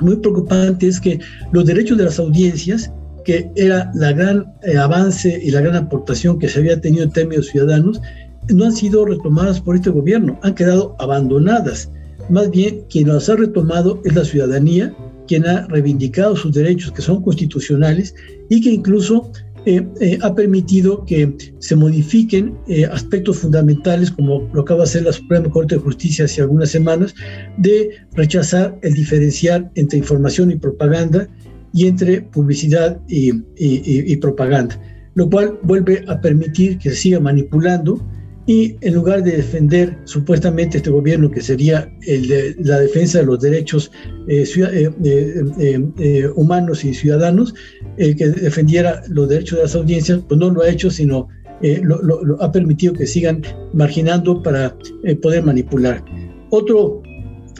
muy 0.00 0.16
preocupante 0.16 0.88
es 0.88 0.98
que 0.98 1.20
los 1.52 1.66
derechos 1.66 1.98
de 1.98 2.04
las 2.04 2.18
audiencias 2.18 2.90
que 3.24 3.50
era 3.56 3.90
la 3.94 4.12
gran 4.12 4.54
eh, 4.62 4.76
avance 4.76 5.40
y 5.42 5.50
la 5.50 5.60
gran 5.60 5.76
aportación 5.76 6.38
que 6.38 6.48
se 6.48 6.60
había 6.60 6.80
tenido 6.80 7.04
en 7.04 7.10
términos 7.10 7.46
ciudadanos, 7.46 8.00
no 8.48 8.66
han 8.66 8.72
sido 8.72 9.04
retomadas 9.06 9.60
por 9.60 9.76
este 9.76 9.90
gobierno, 9.90 10.38
han 10.42 10.54
quedado 10.54 10.96
abandonadas. 10.98 11.90
Más 12.28 12.50
bien, 12.50 12.84
quien 12.90 13.08
las 13.08 13.28
ha 13.28 13.36
retomado 13.36 14.00
es 14.04 14.14
la 14.14 14.24
ciudadanía, 14.24 14.94
quien 15.26 15.46
ha 15.46 15.66
reivindicado 15.66 16.36
sus 16.36 16.52
derechos 16.52 16.92
que 16.92 17.02
son 17.02 17.22
constitucionales 17.22 18.14
y 18.48 18.60
que 18.60 18.70
incluso 18.70 19.30
eh, 19.66 19.86
eh, 20.00 20.18
ha 20.20 20.34
permitido 20.34 21.06
que 21.06 21.34
se 21.58 21.74
modifiquen 21.74 22.54
eh, 22.68 22.84
aspectos 22.84 23.38
fundamentales, 23.38 24.10
como 24.10 24.46
lo 24.52 24.60
acaba 24.60 24.80
de 24.80 24.84
hacer 24.84 25.02
la 25.04 25.12
Suprema 25.12 25.48
Corte 25.48 25.76
de 25.76 25.80
Justicia 25.80 26.26
hace 26.26 26.42
algunas 26.42 26.68
semanas, 26.70 27.14
de 27.56 27.90
rechazar 28.12 28.78
el 28.82 28.92
diferenciar 28.92 29.70
entre 29.74 29.98
información 29.98 30.50
y 30.50 30.56
propaganda, 30.56 31.28
y 31.74 31.88
entre 31.88 32.22
publicidad 32.22 33.00
y, 33.08 33.30
y, 33.56 34.12
y, 34.12 34.16
propaganda, 34.16 34.80
lo 35.14 35.28
cual 35.28 35.58
vuelve 35.64 36.04
a 36.06 36.20
permitir 36.20 36.78
que 36.78 36.90
se 36.90 36.96
siga 36.96 37.20
manipulando 37.20 38.00
y 38.46 38.76
en 38.82 38.94
lugar 38.94 39.22
de 39.24 39.38
defender 39.38 39.98
supuestamente 40.04 40.76
este 40.76 40.90
gobierno 40.90 41.30
que 41.30 41.40
sería 41.40 41.90
el 42.06 42.28
de, 42.28 42.54
la 42.58 42.78
defensa 42.78 43.18
de 43.18 43.26
los 43.26 43.40
derechos 43.40 43.90
eh, 44.28 44.44
eh, 44.56 44.90
eh, 45.04 45.88
eh, 45.98 46.28
humanos 46.36 46.84
y 46.84 46.94
ciudadanos, 46.94 47.54
que 47.96 48.28
defendiera 48.28 49.02
los 49.08 49.28
derechos 49.28 49.58
de 49.58 49.62
las 49.64 49.74
audiencias, 49.74 50.20
pues 50.28 50.38
no 50.38 50.50
lo 50.50 50.62
ha 50.62 50.68
hecho, 50.68 50.90
sino 50.90 51.28
lo, 51.60 52.02
lo, 52.02 52.22
lo, 52.24 52.42
ha 52.42 52.52
permitido 52.52 52.92
que 52.92 53.06
sigan 53.06 53.42
marginando 53.72 54.42
para 54.42 54.76
poder 55.22 55.44
manipular. 55.44 56.04
Otro 56.50 57.02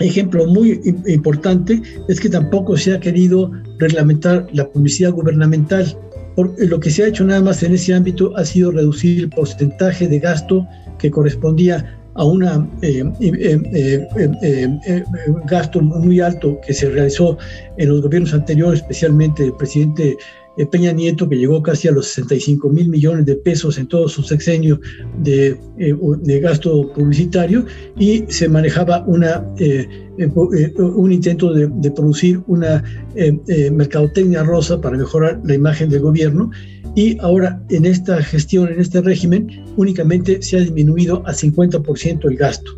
ejemplo 0.00 0.46
muy 0.46 0.80
importante 1.06 1.80
es 2.08 2.20
que 2.20 2.28
tampoco 2.28 2.76
se 2.76 2.94
ha 2.94 3.00
querido 3.00 3.50
reglamentar 3.78 4.46
la 4.52 4.68
publicidad 4.68 5.12
gubernamental. 5.12 5.96
Porque 6.36 6.66
lo 6.66 6.80
que 6.80 6.90
se 6.90 7.04
ha 7.04 7.08
hecho 7.08 7.24
nada 7.24 7.42
más 7.42 7.62
en 7.62 7.74
ese 7.74 7.94
ámbito 7.94 8.36
ha 8.36 8.44
sido 8.44 8.72
reducir 8.72 9.20
el 9.20 9.30
porcentaje 9.30 10.08
de 10.08 10.18
gasto 10.18 10.66
que 10.98 11.10
correspondía 11.10 11.98
a 12.14 12.24
un 12.24 12.44
eh, 12.82 13.04
eh, 13.20 14.08
eh, 14.42 15.04
gasto 15.46 15.80
muy 15.80 16.20
alto 16.20 16.58
que 16.66 16.72
se 16.72 16.88
realizó 16.90 17.36
en 17.76 17.88
los 17.88 18.02
gobiernos 18.02 18.34
anteriores, 18.34 18.80
especialmente 18.80 19.44
el 19.44 19.52
presidente 19.54 20.10
eh, 20.10 20.16
Peña 20.70 20.92
Nieto, 20.92 21.28
que 21.28 21.36
llegó 21.36 21.62
casi 21.62 21.88
a 21.88 21.92
los 21.92 22.06
65 22.08 22.68
mil 22.68 22.88
millones 22.88 23.26
de 23.26 23.36
pesos 23.36 23.78
en 23.78 23.86
todo 23.86 24.08
su 24.08 24.22
sexenio 24.22 24.80
de, 25.18 25.58
eh, 25.78 25.94
de 26.22 26.40
gasto 26.40 26.92
publicitario, 26.92 27.66
y 27.98 28.24
se 28.28 28.48
manejaba 28.48 29.04
una, 29.06 29.44
un 30.76 31.12
intento 31.12 31.52
de, 31.52 31.68
de 31.68 31.90
producir 31.90 32.40
una 32.46 32.82
mercadotecnia 33.72 34.42
rosa 34.44 34.80
para 34.80 34.96
mejorar 34.96 35.40
la 35.44 35.54
imagen 35.54 35.90
del 35.90 36.00
gobierno. 36.00 36.50
Y 36.96 37.18
ahora 37.20 37.60
en 37.70 37.86
esta 37.86 38.22
gestión, 38.22 38.68
en 38.68 38.80
este 38.80 39.00
régimen, 39.00 39.48
únicamente 39.76 40.40
se 40.42 40.56
ha 40.56 40.60
disminuido 40.60 41.26
a 41.26 41.32
50% 41.32 42.30
el 42.30 42.36
gasto. 42.36 42.70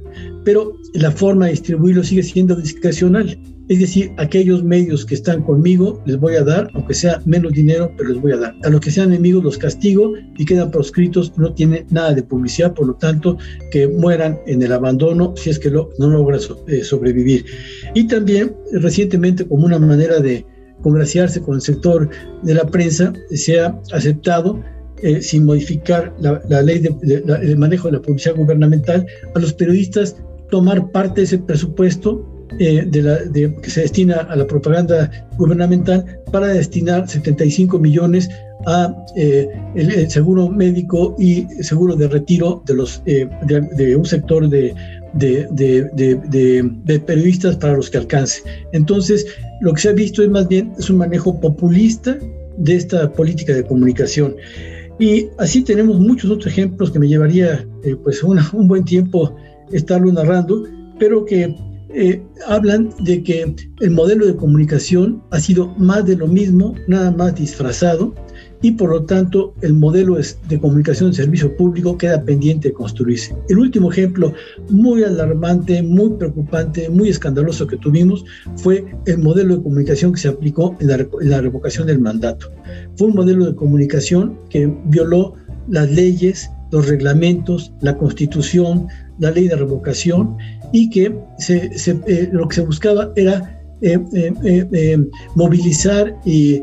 Pero 0.44 0.72
la 0.94 1.10
forma 1.10 1.46
de 1.46 1.52
distribuirlo 1.52 2.02
sigue 2.02 2.22
siendo 2.22 2.56
discrecional. 2.56 3.38
Es 3.68 3.80
decir, 3.80 4.12
aquellos 4.16 4.62
medios 4.62 5.04
que 5.04 5.16
están 5.16 5.42
conmigo 5.42 6.00
les 6.06 6.18
voy 6.18 6.36
a 6.36 6.44
dar, 6.44 6.70
aunque 6.74 6.94
sea 6.94 7.20
menos 7.24 7.52
dinero, 7.52 7.92
pero 7.96 8.10
les 8.10 8.20
voy 8.20 8.32
a 8.32 8.36
dar. 8.36 8.54
A 8.62 8.68
los 8.68 8.80
que 8.80 8.92
sean 8.92 9.08
enemigos 9.08 9.42
los 9.42 9.58
castigo 9.58 10.12
y 10.38 10.44
quedan 10.44 10.70
proscritos, 10.70 11.36
no 11.36 11.52
tienen 11.52 11.84
nada 11.90 12.14
de 12.14 12.22
publicidad, 12.22 12.74
por 12.74 12.86
lo 12.86 12.94
tanto, 12.94 13.38
que 13.72 13.88
mueran 13.88 14.38
en 14.46 14.62
el 14.62 14.72
abandono 14.72 15.34
si 15.36 15.50
es 15.50 15.58
que 15.58 15.70
no 15.70 15.88
logran 15.98 16.40
eh, 16.68 16.84
sobrevivir. 16.84 17.44
Y 17.94 18.06
también 18.06 18.54
recientemente, 18.72 19.44
como 19.44 19.66
una 19.66 19.80
manera 19.80 20.20
de 20.20 20.46
congraciarse 20.82 21.40
con 21.40 21.56
el 21.56 21.60
sector 21.60 22.08
de 22.42 22.54
la 22.54 22.66
prensa, 22.66 23.12
se 23.30 23.58
ha 23.58 23.80
aceptado 23.92 24.62
eh, 25.02 25.20
sin 25.20 25.44
modificar 25.44 26.14
la, 26.20 26.62
ley 26.62 26.78
de, 26.78 27.56
manejo 27.56 27.88
de 27.88 27.96
la 27.96 28.02
publicidad 28.02 28.36
gubernamental, 28.36 29.06
a 29.34 29.38
los 29.38 29.52
periodistas 29.52 30.16
tomar 30.50 30.90
parte 30.92 31.22
de 31.22 31.24
ese 31.24 31.38
presupuesto 31.38 32.35
eh, 32.58 32.84
de 32.86 33.02
la, 33.02 33.18
que 33.32 33.70
se 33.70 33.82
destina 33.82 34.16
a 34.16 34.36
la 34.36 34.46
propaganda 34.46 35.10
gubernamental 35.36 36.04
para 36.32 36.48
destinar 36.48 37.08
75 37.08 37.78
millones 37.78 38.28
a 38.66 38.94
eh, 39.16 39.48
el, 39.74 40.10
seguro 40.10 40.48
médico 40.48 41.14
y 41.18 41.46
seguro 41.62 41.96
de 41.96 42.08
retiro 42.08 42.62
de 42.66 42.74
los 42.74 43.02
de, 43.04 43.96
un 43.96 44.04
sector 44.04 44.48
de, 44.48 44.74
de, 45.14 47.02
periodistas 47.06 47.56
para 47.56 47.74
los 47.74 47.90
que 47.90 47.98
alcance. 47.98 48.42
Entonces, 48.72 49.26
lo 49.60 49.72
que 49.74 49.82
se 49.82 49.88
ha 49.90 49.92
visto 49.92 50.22
es 50.22 50.30
más 50.30 50.48
bien 50.48 50.72
es 50.78 50.88
un 50.88 50.98
manejo 50.98 51.38
populista 51.40 52.16
de 52.56 52.76
esta 52.76 53.12
política 53.12 53.52
de 53.54 53.64
comunicación. 53.64 54.36
Y 54.98 55.28
así 55.38 55.62
tenemos 55.62 56.00
muchos 56.00 56.30
otros 56.30 56.46
ejemplos 56.46 56.90
que 56.90 56.98
me 56.98 57.08
llevaría 57.08 57.66
eh, 57.84 57.96
pues 58.02 58.22
un 58.22 58.66
buen 58.66 58.84
tiempo 58.84 59.34
estarlo 59.72 60.10
narrando, 60.12 60.64
pero 60.98 61.24
que 61.24 61.54
eh, 61.98 62.22
hablan 62.46 62.90
de 63.00 63.22
que 63.22 63.54
el 63.80 63.90
modelo 63.90 64.26
de 64.26 64.36
comunicación 64.36 65.22
ha 65.30 65.40
sido 65.40 65.68
más 65.78 66.04
de 66.04 66.16
lo 66.16 66.26
mismo, 66.26 66.74
nada 66.88 67.10
más 67.10 67.34
disfrazado, 67.34 68.14
y 68.60 68.72
por 68.72 68.90
lo 68.90 69.04
tanto 69.04 69.54
el 69.62 69.72
modelo 69.72 70.16
de 70.16 70.60
comunicación 70.60 71.10
de 71.10 71.16
servicio 71.16 71.56
público 71.56 71.96
queda 71.96 72.22
pendiente 72.22 72.68
de 72.68 72.74
construirse. 72.74 73.34
El 73.48 73.58
último 73.58 73.90
ejemplo 73.90 74.34
muy 74.68 75.04
alarmante, 75.04 75.82
muy 75.82 76.10
preocupante, 76.10 76.88
muy 76.90 77.08
escandaloso 77.08 77.66
que 77.66 77.76
tuvimos 77.76 78.24
fue 78.56 78.84
el 79.06 79.18
modelo 79.18 79.56
de 79.56 79.62
comunicación 79.62 80.12
que 80.12 80.20
se 80.20 80.28
aplicó 80.28 80.76
en 80.80 80.88
la, 80.88 81.40
revocación 81.40 81.86
del 81.86 82.00
mandato. 82.00 82.50
Fue 82.96 83.08
un 83.08 83.14
modelo 83.14 83.46
de 83.46 83.54
comunicación 83.54 84.38
que 84.50 84.70
violó 84.86 85.34
las 85.68 85.90
leyes, 85.90 86.50
los 86.72 86.88
reglamentos, 86.88 87.72
la 87.80 87.96
constitución, 87.96 88.88
la 89.18 89.30
ley 89.30 89.48
de 89.48 89.56
revocación 89.56 90.36
y 90.72 90.90
que 90.90 91.14
eh, 91.48 92.28
lo 92.32 92.48
que 92.48 92.56
se 92.56 92.62
buscaba 92.62 93.12
era 93.16 93.60
eh, 93.82 93.98
eh, 94.12 94.98
movilizar 95.34 96.16
y 96.24 96.62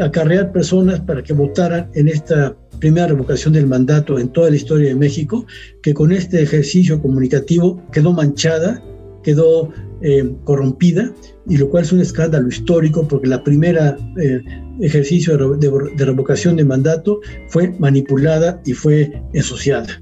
acarrear 0.00 0.50
personas 0.50 0.98
para 1.00 1.22
que 1.22 1.34
votaran 1.34 1.90
en 1.94 2.08
esta 2.08 2.56
primera 2.78 3.08
revocación 3.08 3.52
del 3.52 3.66
mandato 3.66 4.18
en 4.18 4.28
toda 4.30 4.48
la 4.48 4.56
historia 4.56 4.88
de 4.88 4.94
México, 4.94 5.44
que 5.82 5.92
con 5.92 6.10
este 6.10 6.40
ejercicio 6.40 7.02
comunicativo 7.02 7.82
quedó 7.92 8.14
manchada, 8.14 8.82
quedó 9.22 9.70
corrompida, 10.44 11.12
y 11.46 11.58
lo 11.58 11.68
cual 11.68 11.84
es 11.84 11.92
un 11.92 12.00
escándalo 12.00 12.48
histórico 12.48 13.06
porque 13.06 13.26
la 13.26 13.44
primera 13.44 13.98
ejercicio 14.80 15.36
de, 15.36 16.04
revocación 16.06 16.56
de 16.56 16.64
mandato 16.64 17.20
fue 17.48 17.74
manipulada 17.78 18.62
y 18.64 18.72
fue 18.72 19.20
ensuciada 19.34 20.00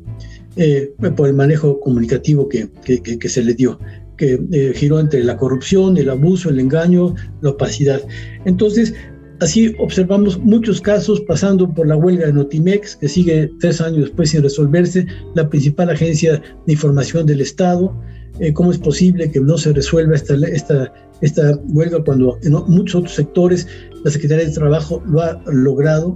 por 1.16 1.28
el 1.28 1.34
manejo 1.34 1.78
comunicativo 1.80 2.48
que, 2.48 2.68
que 2.82 3.28
se 3.28 3.42
le 3.42 3.54
dio 3.54 3.78
que 4.16 4.72
giró 4.74 4.98
entre 4.98 5.22
la 5.22 5.36
corrupción, 5.36 5.98
el 5.98 6.08
abuso, 6.08 6.48
el 6.48 6.58
engaño, 6.58 7.14
la 7.42 7.50
opacidad. 7.50 8.00
Entonces, 8.46 8.94
Así 9.40 9.74
observamos 9.78 10.38
muchos 10.38 10.80
casos 10.80 11.20
pasando 11.20 11.68
por 11.74 11.86
la 11.86 11.96
huelga 11.96 12.26
de 12.26 12.32
Notimex, 12.32 12.96
que 12.96 13.06
sigue 13.06 13.50
tres 13.60 13.82
años 13.82 14.00
después 14.06 14.30
sin 14.30 14.42
resolverse, 14.42 15.06
la 15.34 15.50
principal 15.50 15.90
agencia 15.90 16.40
de 16.66 16.72
información 16.72 17.26
del 17.26 17.42
Estado. 17.42 17.94
Eh, 18.40 18.54
¿Cómo 18.54 18.70
es 18.70 18.78
posible 18.78 19.30
que 19.30 19.40
no 19.40 19.58
se 19.58 19.74
resuelva 19.74 20.14
esta, 20.14 20.36
esta, 20.48 20.92
esta 21.20 21.54
huelga 21.68 22.02
cuando 22.02 22.38
en 22.44 22.52
muchos 22.52 22.94
otros 22.94 23.14
sectores 23.14 23.68
la 24.04 24.10
Secretaría 24.10 24.46
de 24.46 24.52
Trabajo 24.52 25.02
lo 25.06 25.20
ha 25.20 25.42
logrado? 25.52 26.14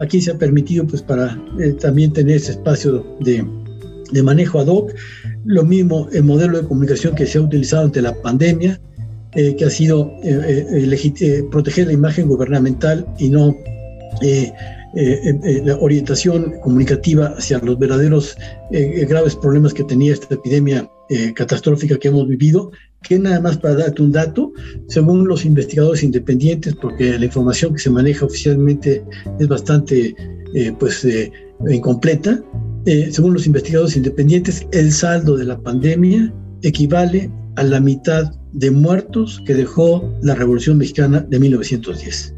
Aquí 0.00 0.20
se 0.20 0.32
ha 0.32 0.38
permitido 0.38 0.84
pues, 0.88 1.02
para 1.02 1.40
eh, 1.60 1.72
también 1.74 2.12
tener 2.12 2.36
ese 2.36 2.52
espacio 2.52 3.06
de, 3.20 3.46
de 4.12 4.22
manejo 4.22 4.60
ad 4.60 4.66
hoc. 4.66 4.92
Lo 5.44 5.64
mismo 5.64 6.08
el 6.12 6.24
modelo 6.24 6.60
de 6.60 6.68
comunicación 6.68 7.14
que 7.14 7.26
se 7.26 7.38
ha 7.38 7.42
utilizado 7.42 7.84
ante 7.84 8.02
la 8.02 8.14
pandemia, 8.22 8.80
eh, 9.36 9.54
que 9.54 9.66
ha 9.66 9.70
sido 9.70 10.10
eh, 10.22 10.66
eh, 11.20 11.44
proteger 11.50 11.88
la 11.88 11.92
imagen 11.92 12.26
gubernamental 12.26 13.06
y 13.18 13.28
no 13.28 13.54
la 14.94 15.76
orientación 15.78 16.54
comunicativa 16.62 17.34
hacia 17.36 17.58
los 17.58 17.78
verdaderos 17.78 18.34
graves 18.70 19.36
problemas 19.36 19.74
que 19.74 19.84
tenía 19.84 20.14
esta 20.14 20.34
epidemia 20.34 20.88
catastrófica 21.34 21.98
que 21.98 22.08
hemos 22.08 22.26
vivido, 22.26 22.70
que 23.02 23.18
nada 23.18 23.40
más 23.40 23.58
para 23.58 23.74
darte 23.74 24.00
un 24.00 24.10
dato, 24.10 24.52
según 24.88 25.28
los 25.28 25.44
investigadores 25.44 26.02
independientes, 26.02 26.74
porque 26.74 27.18
la 27.18 27.26
información 27.26 27.74
que 27.74 27.80
se 27.80 27.90
maneja 27.90 28.24
oficialmente 28.24 29.04
es 29.38 29.48
bastante 29.48 30.16
pues, 30.78 31.06
incompleta, 31.68 32.42
según 33.10 33.34
los 33.34 33.46
investigadores 33.46 33.96
independientes, 33.96 34.66
el 34.72 34.92
saldo 34.92 35.36
de 35.36 35.44
la 35.44 35.58
pandemia 35.58 36.32
equivale 36.62 37.30
a 37.56 37.64
la 37.64 37.80
mitad 37.80 38.32
de 38.52 38.70
muertos 38.70 39.42
que 39.44 39.54
dejó 39.54 40.08
la 40.22 40.34
Revolución 40.34 40.78
Mexicana 40.78 41.20
de 41.28 41.38
1910, 41.38 42.34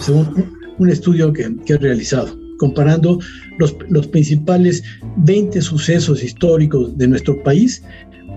según 0.00 0.50
un 0.78 0.90
estudio 0.90 1.32
que, 1.32 1.54
que 1.64 1.74
he 1.74 1.78
realizado, 1.78 2.36
comparando 2.58 3.18
los, 3.58 3.76
los, 3.88 4.06
principales 4.08 4.82
20 5.18 5.60
sucesos 5.62 6.22
históricos 6.22 6.96
de 6.98 7.08
nuestro 7.08 7.42
país 7.42 7.82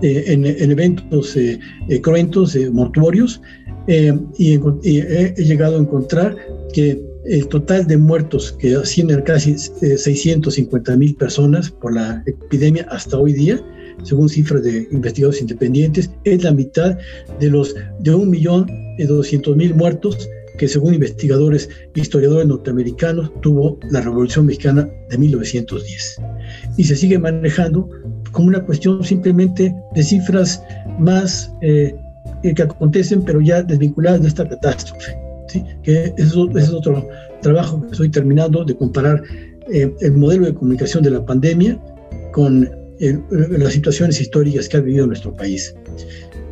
eh, 0.02 0.24
en, 0.28 0.46
eventos 0.46 1.36
eh, 1.36 1.58
eh, 1.88 2.00
cruentos, 2.00 2.56
mortuorios, 2.72 3.40
y, 3.86 4.54
he 4.84 5.34
llegado 5.36 5.76
a 5.76 5.80
encontrar 5.80 6.36
que 6.72 7.02
el 7.24 7.48
total 7.48 7.86
de 7.86 7.96
muertos 7.96 8.52
que 8.52 8.74
ascienden 8.74 9.22
casi 9.22 9.56
650 9.58 10.96
mil 10.96 11.14
personas 11.16 11.70
por 11.70 11.94
la 11.94 12.22
epidemia 12.26 12.86
hasta 12.90 13.18
hoy 13.18 13.32
día, 13.32 13.60
según 14.02 14.28
cifras 14.28 14.62
de 14.62 14.88
investigadores 14.90 15.40
independientes, 15.40 16.10
es 16.24 16.42
la 16.42 16.52
mitad 16.52 16.96
de 17.38 17.50
los 17.50 17.74
de 18.00 18.14
un 18.14 18.30
millón 18.30 18.66
de 18.96 19.06
doscientos 19.06 19.56
mil 19.56 19.74
muertos 19.74 20.28
que 20.58 20.68
según 20.68 20.94
investigadores 20.94 21.70
e 21.94 22.00
historiadores 22.00 22.46
norteamericanos 22.46 23.30
tuvo 23.40 23.78
la 23.90 24.02
Revolución 24.02 24.46
Mexicana 24.46 24.88
de 25.08 25.16
1910. 25.16 26.20
Y 26.76 26.84
se 26.84 26.96
sigue 26.96 27.18
manejando 27.18 27.88
como 28.32 28.48
una 28.48 28.62
cuestión 28.64 29.02
simplemente 29.02 29.74
de 29.94 30.02
cifras 30.02 30.62
más 30.98 31.50
eh, 31.62 31.94
que 32.54 32.62
acontecen, 32.62 33.22
pero 33.22 33.40
ya 33.40 33.62
desvinculadas 33.62 34.22
de 34.22 34.28
esta 34.28 34.48
catástrofe. 34.48 35.29
Que 35.82 36.12
ese 36.16 36.48
es 36.56 36.70
otro 36.70 37.08
trabajo 37.42 37.80
que 37.82 37.92
estoy 37.92 38.10
terminando 38.10 38.64
de 38.64 38.76
comparar 38.76 39.22
eh, 39.70 39.92
el 40.00 40.12
modelo 40.12 40.46
de 40.46 40.54
comunicación 40.54 41.02
de 41.02 41.10
la 41.10 41.24
pandemia 41.24 41.78
con 42.32 42.68
las 43.30 43.72
situaciones 43.72 44.20
históricas 44.20 44.68
que 44.68 44.76
ha 44.76 44.80
vivido 44.80 45.06
nuestro 45.06 45.34
país. 45.34 45.74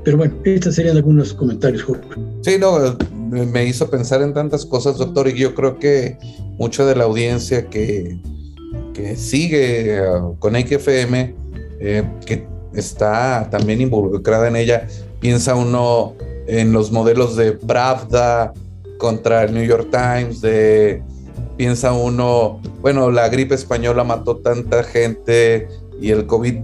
Pero 0.04 0.16
bueno, 0.16 0.34
estos 0.44 0.74
serían 0.74 0.96
algunos 0.96 1.34
comentarios, 1.34 1.82
Jorge. 1.82 2.08
Sí, 2.42 2.56
no, 2.58 2.96
me 3.30 3.66
hizo 3.66 3.90
pensar 3.90 4.22
en 4.22 4.32
tantas 4.32 4.64
cosas, 4.64 4.96
doctor, 4.96 5.28
y 5.28 5.38
yo 5.38 5.54
creo 5.54 5.78
que 5.78 6.16
mucha 6.58 6.86
de 6.86 6.96
la 6.96 7.04
audiencia 7.04 7.68
que, 7.68 8.18
que 8.94 9.16
sigue 9.16 10.00
uh, 10.00 10.34
con 10.38 10.54
XFM, 10.54 11.34
eh, 11.80 12.04
que 12.24 12.46
está 12.74 13.48
también 13.50 13.82
involucrada 13.82 14.48
en 14.48 14.56
ella, 14.56 14.86
piensa 15.20 15.54
uno 15.54 16.14
en 16.46 16.72
los 16.72 16.90
modelos 16.90 17.36
de 17.36 17.52
Pravda 17.52 18.54
contra 18.98 19.44
el 19.44 19.54
New 19.54 19.64
York 19.64 19.88
Times, 19.90 20.40
de 20.40 21.02
piensa 21.56 21.92
uno, 21.92 22.60
bueno, 22.80 23.10
la 23.10 23.28
gripe 23.28 23.54
española 23.54 24.04
mató 24.04 24.36
tanta 24.36 24.84
gente, 24.84 25.68
y 26.00 26.10
el 26.10 26.26
COVID 26.26 26.56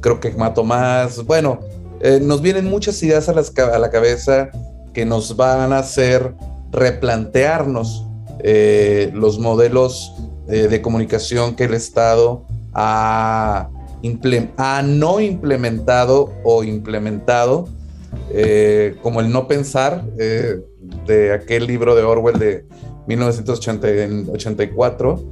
creo 0.00 0.20
que 0.20 0.30
mató 0.32 0.64
más. 0.64 1.24
Bueno, 1.24 1.60
eh, 2.00 2.20
nos 2.22 2.42
vienen 2.42 2.66
muchas 2.66 3.02
ideas 3.02 3.28
a, 3.28 3.32
a, 3.32 3.78
la 3.78 3.90
cabeza 3.90 4.50
que 4.92 5.04
nos 5.06 5.36
van 5.36 5.72
a 5.72 5.78
hacer 5.78 6.34
replantearnos 6.70 8.06
eh, 8.40 9.10
los 9.14 9.38
modelos 9.38 10.12
eh, 10.48 10.68
de 10.68 10.82
comunicación 10.82 11.56
que 11.56 11.64
el 11.64 11.74
Estado 11.74 12.44
ha, 12.74 13.70
ha 14.58 14.82
no 14.82 15.20
implementado 15.20 16.32
o 16.44 16.62
implementado, 16.62 17.68
como 19.02 19.20
el 19.20 19.30
no 19.30 19.48
pensar 19.48 20.04
de 21.06 21.32
aquel 21.32 21.66
libro 21.66 21.94
de 21.94 22.02
Orwell 22.02 22.38
de 22.38 22.66
1984. 23.06 25.22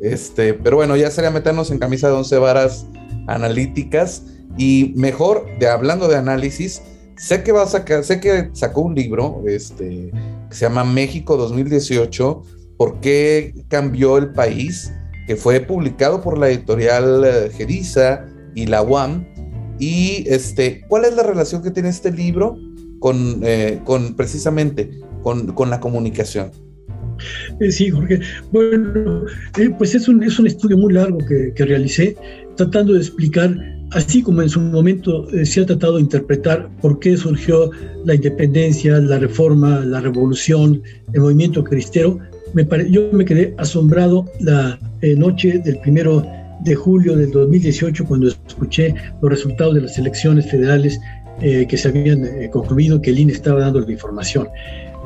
Este, 0.00 0.54
pero 0.54 0.76
bueno, 0.76 0.96
ya 0.96 1.10
sería 1.10 1.30
meternos 1.30 1.70
en 1.70 1.78
camisa 1.78 2.08
de 2.08 2.14
once 2.14 2.36
varas 2.38 2.86
analíticas 3.28 4.24
y 4.58 4.92
mejor, 4.96 5.46
de 5.58 5.68
hablando 5.68 6.08
de 6.08 6.16
análisis, 6.16 6.82
sé 7.16 7.42
que 7.42 7.52
va 7.52 7.62
a 7.62 7.66
sacar, 7.66 8.04
sé 8.04 8.20
que 8.20 8.50
sacó 8.52 8.82
un 8.82 8.94
libro, 8.94 9.42
este, 9.46 10.10
que 10.48 10.54
se 10.54 10.66
llama 10.66 10.84
México 10.84 11.36
2018, 11.36 12.42
¿por 12.76 13.00
qué 13.00 13.54
cambió 13.68 14.18
el 14.18 14.32
país? 14.32 14.92
que 15.26 15.36
fue 15.36 15.60
publicado 15.60 16.20
por 16.20 16.38
la 16.38 16.48
editorial 16.48 17.24
eh, 17.24 17.50
Geriza 17.56 18.26
y 18.54 18.66
la 18.66 18.82
UAM. 18.82 19.26
Y 19.78 20.24
este, 20.28 20.82
¿cuál 20.88 21.04
es 21.04 21.14
la 21.14 21.22
relación 21.22 21.62
que 21.62 21.70
tiene 21.70 21.88
este 21.88 22.10
libro 22.10 22.56
con, 23.02 23.40
eh, 23.42 23.80
con 23.84 24.14
precisamente 24.14 24.90
con, 25.22 25.48
con 25.48 25.68
la 25.68 25.80
comunicación? 25.80 26.50
Eh, 27.60 27.70
sí, 27.70 27.90
Jorge. 27.90 28.20
Bueno, 28.52 29.24
pues 29.76 29.94
es 29.94 30.08
un, 30.08 30.22
es 30.22 30.38
un 30.38 30.46
estudio 30.46 30.78
muy 30.78 30.94
largo 30.94 31.18
que, 31.18 31.52
que 31.54 31.64
realicé, 31.64 32.16
tratando 32.56 32.94
de 32.94 33.00
explicar 33.00 33.54
así 33.90 34.22
como 34.22 34.40
en 34.40 34.48
su 34.48 34.60
momento 34.60 35.28
eh, 35.30 35.44
se 35.44 35.60
ha 35.60 35.66
tratado 35.66 35.96
de 35.96 36.02
interpretar 36.02 36.70
por 36.80 36.98
qué 37.00 37.16
surgió 37.16 37.70
la 38.04 38.14
independencia, 38.14 38.98
la 38.98 39.18
reforma, 39.18 39.80
la 39.80 40.00
revolución, 40.00 40.80
el 41.12 41.20
movimiento 41.20 41.62
cristero, 41.62 42.18
me 42.54 42.66
yo 42.90 43.10
me 43.12 43.24
quedé 43.24 43.54
asombrado 43.58 44.26
la 44.40 44.78
eh, 45.00 45.14
noche 45.16 45.60
del 45.64 45.78
primero 45.80 46.24
de 46.64 46.74
julio 46.74 47.16
del 47.16 47.30
2018 47.32 48.04
cuando 48.04 48.28
escuché 48.28 48.94
los 49.20 49.30
resultados 49.30 49.74
de 49.74 49.80
las 49.82 49.98
elecciones 49.98 50.48
federales 50.50 50.98
eh, 51.40 51.66
que 51.68 51.76
se 51.76 51.88
habían 51.88 52.28
concluido, 52.50 53.00
que 53.00 53.10
el 53.10 53.18
INE 53.18 53.32
estaba 53.32 53.60
dando 53.60 53.80
la 53.80 53.90
información. 53.90 54.48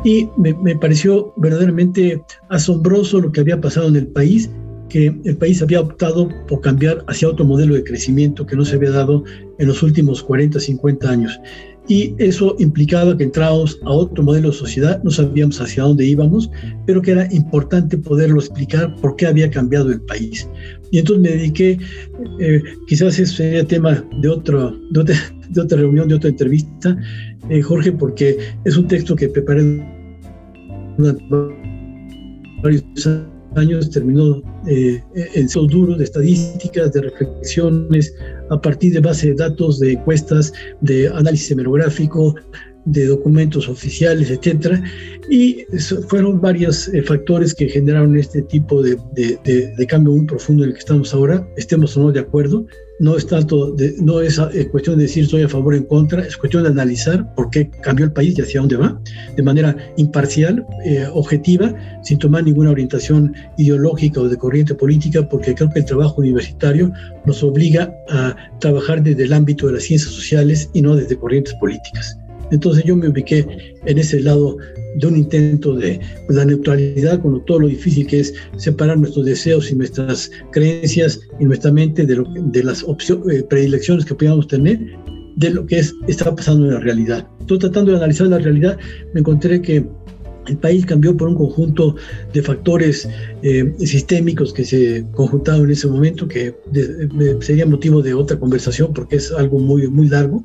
Y 0.04 0.28
me, 0.36 0.54
me 0.54 0.76
pareció 0.76 1.32
verdaderamente 1.36 2.22
asombroso 2.48 3.20
lo 3.20 3.32
que 3.32 3.40
había 3.40 3.60
pasado 3.60 3.88
en 3.88 3.96
el 3.96 4.06
país 4.08 4.50
que 4.88 5.14
el 5.24 5.36
país 5.36 5.62
había 5.62 5.80
optado 5.80 6.28
por 6.46 6.60
cambiar 6.60 7.04
hacia 7.08 7.28
otro 7.28 7.44
modelo 7.44 7.74
de 7.74 7.84
crecimiento 7.84 8.46
que 8.46 8.56
no 8.56 8.64
se 8.64 8.76
había 8.76 8.90
dado 8.90 9.24
en 9.58 9.66
los 9.66 9.82
últimos 9.82 10.22
40, 10.22 10.60
50 10.60 11.10
años. 11.10 11.40
Y 11.88 12.14
eso 12.18 12.56
implicaba 12.58 13.16
que 13.16 13.24
entrábamos 13.24 13.78
a 13.84 13.90
otro 13.90 14.24
modelo 14.24 14.50
de 14.50 14.56
sociedad, 14.56 15.00
no 15.04 15.10
sabíamos 15.10 15.60
hacia 15.60 15.84
dónde 15.84 16.04
íbamos, 16.04 16.50
pero 16.84 17.00
que 17.00 17.12
era 17.12 17.32
importante 17.32 17.96
poderlo 17.96 18.40
explicar 18.40 18.94
por 18.96 19.14
qué 19.14 19.26
había 19.26 19.48
cambiado 19.50 19.92
el 19.92 20.00
país. 20.00 20.48
Y 20.90 20.98
entonces 20.98 21.22
me 21.22 21.36
dediqué, 21.36 21.78
eh, 22.40 22.62
quizás 22.88 23.18
eso 23.20 23.36
sería 23.36 23.64
tema 23.64 24.04
de, 24.20 24.28
otro, 24.28 24.76
de, 24.90 25.00
otra, 25.00 25.14
reunión, 25.76 26.08
de 26.08 26.14
otra 26.14 26.30
entrevista, 26.30 26.96
eh, 27.50 27.62
Jorge, 27.62 27.92
porque 27.92 28.36
es 28.64 28.76
un 28.76 28.86
texto 28.86 29.14
que 29.16 29.28
preparé 29.28 29.62
varios 32.62 32.84
años 33.56 33.90
terminó 33.90 34.42
eh, 34.66 35.02
en 35.14 35.46
esos 35.46 35.68
duros 35.68 35.98
de 35.98 36.04
estadísticas, 36.04 36.92
de 36.92 37.02
reflexiones, 37.02 38.14
a 38.50 38.60
partir 38.60 38.92
de 38.92 39.00
base 39.00 39.28
de 39.28 39.34
datos, 39.34 39.80
de 39.80 39.92
encuestas, 39.92 40.52
de 40.82 41.08
análisis 41.08 41.50
hemerográfico, 41.50 42.34
de 42.86 43.06
documentos 43.06 43.68
oficiales, 43.68 44.30
etcétera, 44.30 44.82
y 45.28 45.64
fueron 46.08 46.40
varios 46.40 46.88
eh, 46.88 47.02
factores 47.02 47.52
que 47.54 47.68
generaron 47.68 48.16
este 48.16 48.42
tipo 48.42 48.82
de, 48.82 48.96
de, 49.14 49.86
cambio 49.86 50.14
muy 50.14 50.26
profundo 50.26 50.62
en 50.62 50.70
el 50.70 50.74
que 50.74 50.80
estamos 50.80 51.12
ahora, 51.12 51.46
estemos 51.56 51.96
o 51.96 52.04
no 52.04 52.12
de 52.12 52.20
acuerdo, 52.20 52.66
no 52.98 53.16
es 53.16 53.26
tanto, 53.26 53.76
no 54.00 54.20
es 54.20 54.38
eh, 54.38 54.68
cuestión 54.70 54.96
de 54.96 55.02
decir 55.02 55.24
estoy 55.24 55.42
a 55.42 55.48
favor 55.48 55.74
o 55.74 55.76
en 55.76 55.84
contra, 55.84 56.24
es 56.24 56.36
cuestión 56.36 56.62
de 56.62 56.70
analizar 56.70 57.34
por 57.34 57.50
qué 57.50 57.70
cambió 57.82 58.06
el 58.06 58.12
país 58.12 58.38
y 58.38 58.42
hacia 58.42 58.60
dónde 58.60 58.76
va, 58.76 59.00
de 59.36 59.42
manera 59.42 59.76
imparcial, 59.96 60.64
eh, 60.84 61.06
objetiva, 61.12 61.74
sin 62.04 62.18
tomar 62.18 62.44
ninguna 62.44 62.70
orientación 62.70 63.34
ideológica 63.58 64.20
o 64.20 64.28
de 64.28 64.36
corriente 64.36 64.74
política, 64.74 65.28
porque 65.28 65.54
creo 65.54 65.70
que 65.70 65.80
el 65.80 65.84
trabajo 65.84 66.20
universitario 66.20 66.90
nos 67.26 67.42
obliga 67.42 67.92
a 68.08 68.36
trabajar 68.60 69.02
desde 69.02 69.24
el 69.24 69.32
ámbito 69.32 69.66
de 69.66 69.74
las 69.74 69.82
ciencias 69.82 70.12
sociales 70.12 70.70
y 70.72 70.82
no 70.82 70.96
desde 70.96 71.18
corrientes 71.18 71.54
políticas. 71.54 72.16
Entonces 72.50 72.84
yo 72.84 72.96
me 72.96 73.08
ubiqué 73.08 73.46
en 73.84 73.98
ese 73.98 74.20
lado 74.20 74.56
de 74.96 75.06
un 75.06 75.16
intento 75.16 75.74
de 75.74 76.00
la 76.28 76.44
neutralidad, 76.44 77.20
con 77.20 77.44
todo 77.44 77.60
lo 77.60 77.68
difícil 77.68 78.06
que 78.06 78.20
es 78.20 78.34
separar 78.56 78.98
nuestros 78.98 79.26
deseos 79.26 79.70
y 79.70 79.74
nuestras 79.74 80.30
creencias 80.52 81.20
y 81.38 81.44
nuestra 81.44 81.72
mente 81.72 82.06
de, 82.06 82.16
lo, 82.16 82.24
de 82.24 82.62
las 82.62 82.82
eh, 82.82 83.42
predilecciones 83.48 84.04
que 84.04 84.14
podíamos 84.14 84.48
tener, 84.48 84.80
de 85.36 85.50
lo 85.50 85.66
que 85.66 85.80
es, 85.80 85.94
está 86.08 86.34
pasando 86.34 86.66
en 86.66 86.74
la 86.74 86.80
realidad. 86.80 87.28
Estoy 87.40 87.58
tratando 87.58 87.92
de 87.92 87.98
analizar 87.98 88.26
la 88.28 88.38
realidad, 88.38 88.78
me 89.12 89.20
encontré 89.20 89.60
que 89.60 89.84
el 90.48 90.56
país 90.56 90.86
cambió 90.86 91.16
por 91.16 91.28
un 91.28 91.34
conjunto 91.34 91.96
de 92.32 92.42
factores 92.42 93.08
eh, 93.42 93.72
sistémicos 93.78 94.52
que 94.52 94.64
se 94.64 95.04
conjuntaron 95.12 95.66
en 95.66 95.70
ese 95.72 95.88
momento, 95.88 96.26
que 96.28 96.54
sería 97.40 97.66
motivo 97.66 98.02
de 98.02 98.14
otra 98.14 98.38
conversación 98.38 98.92
porque 98.92 99.16
es 99.16 99.32
algo 99.32 99.58
muy, 99.58 99.88
muy 99.88 100.08
largo, 100.08 100.42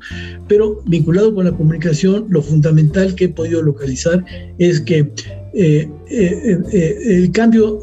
pero 0.48 0.82
vinculado 0.86 1.34
con 1.34 1.44
la 1.44 1.52
comunicación, 1.52 2.26
lo 2.28 2.42
fundamental 2.42 3.14
que 3.14 3.24
he 3.26 3.28
podido 3.28 3.62
localizar 3.62 4.24
es 4.58 4.80
que 4.80 5.10
eh, 5.54 5.88
eh, 6.08 6.96
el 7.06 7.30
cambio 7.32 7.80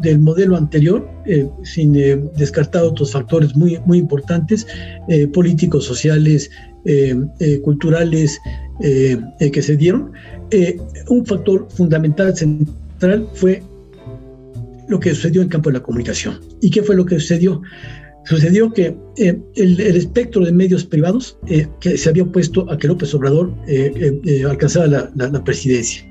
del 0.00 0.18
modelo 0.20 0.56
anterior, 0.56 1.08
sin 1.62 1.94
descartar 2.36 2.84
otros 2.84 3.12
factores 3.12 3.56
muy, 3.56 3.78
muy 3.86 3.98
importantes, 3.98 4.66
políticos, 5.32 5.84
sociales, 5.84 6.50
culturales, 7.62 8.38
que 8.80 9.62
se 9.62 9.76
dieron, 9.76 10.12
eh, 10.50 10.78
un 11.08 11.24
factor 11.26 11.66
fundamental, 11.70 12.36
central, 12.36 13.26
fue 13.34 13.62
lo 14.88 15.00
que 15.00 15.14
sucedió 15.14 15.40
en 15.40 15.46
el 15.46 15.52
campo 15.52 15.70
de 15.70 15.78
la 15.78 15.82
comunicación. 15.82 16.38
¿Y 16.60 16.70
qué 16.70 16.82
fue 16.82 16.94
lo 16.94 17.04
que 17.04 17.18
sucedió? 17.18 17.62
Sucedió 18.24 18.72
que 18.72 18.96
eh, 19.16 19.38
el, 19.56 19.80
espectro 19.80 20.44
de 20.44 20.52
medios 20.52 20.84
privados 20.84 21.36
eh, 21.48 21.66
que 21.80 21.96
se 21.98 22.08
había 22.08 22.22
opuesto 22.22 22.70
a 22.70 22.78
que 22.78 22.88
López 22.88 23.14
Obrador 23.14 23.52
alcanzara 24.48 24.86
la, 24.86 25.10
la 25.14 25.44
presidencia. 25.44 26.04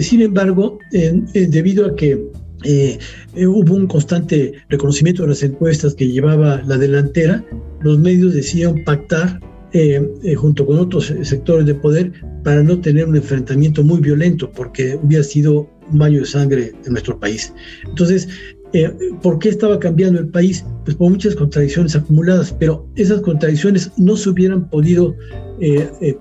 sin 0.00 0.22
embargo, 0.22 0.78
debido 1.32 1.86
a 1.86 1.96
que 1.96 2.24
hubo 3.36 3.74
un 3.74 3.86
constante 3.86 4.52
reconocimiento 4.68 5.22
de 5.22 5.28
las 5.30 5.42
encuestas 5.42 5.94
que 5.94 6.08
llevaba 6.08 6.62
la 6.66 6.78
delantera, 6.78 7.44
los 7.82 7.98
medios 7.98 8.32
decidieron 8.32 8.82
pactar 8.84 9.40
eh, 9.76 10.08
eh, 10.22 10.36
junto 10.36 10.64
con 10.64 10.78
otros 10.78 11.12
sectores 11.22 11.66
de 11.66 11.74
poder 11.74 12.12
para 12.44 12.62
no 12.62 12.80
tener 12.80 13.08
un 13.08 13.16
enfrentamiento 13.16 13.82
muy 13.82 14.00
violento, 14.00 14.48
porque 14.52 14.96
hubiera 15.02 15.24
sido 15.24 15.68
un 15.90 15.98
baño 15.98 16.20
de 16.20 16.26
sangre 16.26 16.72
en 16.86 16.92
nuestro 16.92 17.18
país. 17.18 17.52
Entonces, 17.84 18.28
eh, 18.72 18.92
¿por 19.20 19.40
qué 19.40 19.48
estaba 19.48 19.80
cambiando 19.80 20.20
el 20.20 20.28
país? 20.28 20.64
Pues 20.84 20.96
por 20.96 21.10
muchas 21.10 21.34
contradicciones 21.34 21.96
acumuladas, 21.96 22.54
pero 22.56 22.86
esas 22.94 23.20
contradicciones 23.22 23.90
no 23.96 24.16
se 24.16 24.30
hubieran 24.30 24.70
podido 24.70 25.16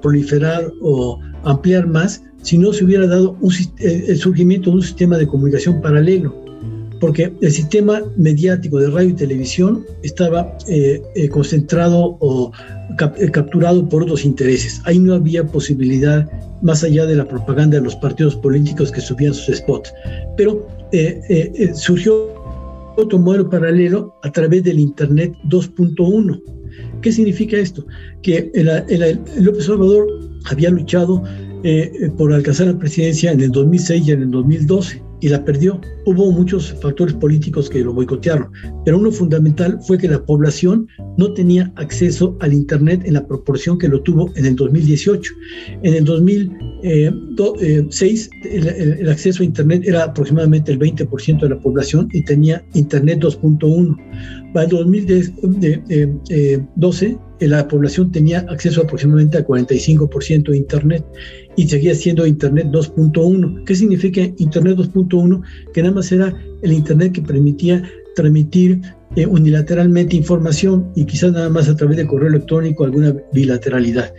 proliferar 0.02 0.72
o 0.82 1.20
ampliar 1.44 1.86
más 1.86 2.24
si 2.42 2.58
no 2.58 2.74
se 2.74 2.86
hubiera 2.86 3.06
dado 3.06 3.38
el 3.80 4.18
surgimiento 4.18 4.72
de 4.72 4.78
un 4.78 4.82
sistema 4.82 5.18
de 5.18 5.28
comunicación 5.28 5.80
paralelo 5.80 6.43
porque 7.04 7.34
el 7.42 7.52
sistema 7.52 8.02
mediático 8.16 8.80
de 8.80 8.90
radio 8.90 9.10
y 9.10 9.14
televisión 9.14 9.86
estaba 10.04 10.58
eh, 10.70 11.02
eh, 11.16 11.28
concentrado 11.28 12.16
o 12.22 12.50
eh, 13.18 13.30
capturado 13.30 13.90
por 13.90 14.04
otros 14.04 14.24
intereses. 14.24 14.82
Ahí 14.86 15.00
no 15.00 15.16
había 15.16 15.46
posibilidad, 15.46 16.26
más 16.62 16.82
allá 16.82 17.06
de 17.06 17.18
la 17.18 17.28
propaganda 17.28 17.76
de 17.76 17.84
los 17.84 17.98
partidos 17.98 18.38
políticos 18.38 18.90
que 18.90 19.02
subían 19.02 19.34
sus 19.34 19.58
spots. 19.58 19.94
Pero 20.38 20.66
surgió 21.76 22.14
otro 22.96 23.20
modelo 23.20 23.50
paralelo 23.50 24.16
a 24.24 24.32
través 24.32 24.64
del 24.64 24.80
Internet 24.80 25.34
2.1. 25.50 26.42
¿Qué 27.02 27.12
significa 27.12 27.58
esto? 27.58 27.86
Que 28.22 28.50
el, 28.54 28.70
el, 28.70 29.20
López 29.42 29.68
Obrador 29.68 30.08
había 30.46 30.70
luchado 30.70 31.22
por 32.18 32.32
alcanzar 32.32 32.68
la 32.68 32.80
presidencia 32.80 33.34
en 33.34 33.42
el 33.42 33.52
2006 33.52 34.08
y 34.08 34.12
en 34.12 34.22
el 34.22 34.32
2012 34.32 35.03
y 35.24 35.30
la 35.30 35.44
perdió. 35.46 35.80
Hubo 36.06 36.32
muchos 36.34 36.76
factores 36.82 37.16
políticos 37.16 37.70
que 37.70 37.80
lo 37.80 37.94
boicotearon, 37.94 38.52
pero 38.84 39.00
uno 39.00 39.10
fundamental 39.10 39.80
fue 39.88 39.98
que 39.98 40.10
la 40.10 40.22
población 40.24 40.86
no 41.18 41.34
tenía 41.34 41.72
acceso 41.78 42.36
al 42.42 42.52
Internet 42.52 43.04
en 43.06 43.14
la 43.14 43.26
proporción 43.26 43.80
que 43.80 43.88
lo 43.88 44.02
tuvo 44.02 44.30
en 44.36 44.46
el 44.46 44.58
2018. 44.58 45.34
En 45.84 45.94
el 45.94 46.04
2006 46.04 48.30
el, 48.44 49.10
acceso 49.10 49.44
a 49.44 49.46
Internet 49.46 49.84
era 49.86 50.04
aproximadamente 50.04 50.74
el 50.74 50.80
20% 50.80 51.40
de 51.40 51.50
la 51.50 51.60
población 51.60 52.10
y 52.12 52.26
tenía 52.26 52.62
Internet 52.74 53.22
2.1. 53.22 53.96
Para 54.54 54.66
el 54.66 54.72
2012 54.72 57.18
la 57.48 57.68
población 57.68 58.12
tenía 58.12 58.40
acceso 58.50 58.82
aproximadamente 58.82 59.38
al 59.38 59.46
45% 59.46 60.52
de 60.52 60.58
Internet 60.58 61.06
y 61.56 61.68
seguía 61.68 61.96
siendo 61.96 62.26
Internet 62.26 62.68
2.1. 62.72 63.64
¿Qué 63.66 63.76
significa 63.76 64.22
Internet 64.38 64.78
2.1? 64.78 65.42
Que 65.74 65.82
nada 65.82 65.96
más 65.96 66.12
era 66.12 66.34
el 66.62 66.74
Internet 66.74 67.14
que 67.14 67.22
permitía 67.22 67.84
transmitir 68.16 68.82
eh, 69.16 69.28
unilateralmente 69.28 70.16
información 70.16 70.92
y 70.96 71.06
quizás 71.06 71.34
nada 71.34 71.50
más 71.50 71.70
a 71.70 71.76
través 71.76 71.98
de 71.98 72.08
correo 72.08 72.30
electrónico 72.30 72.84
alguna 72.84 73.16
bilateralidad. 73.32 74.14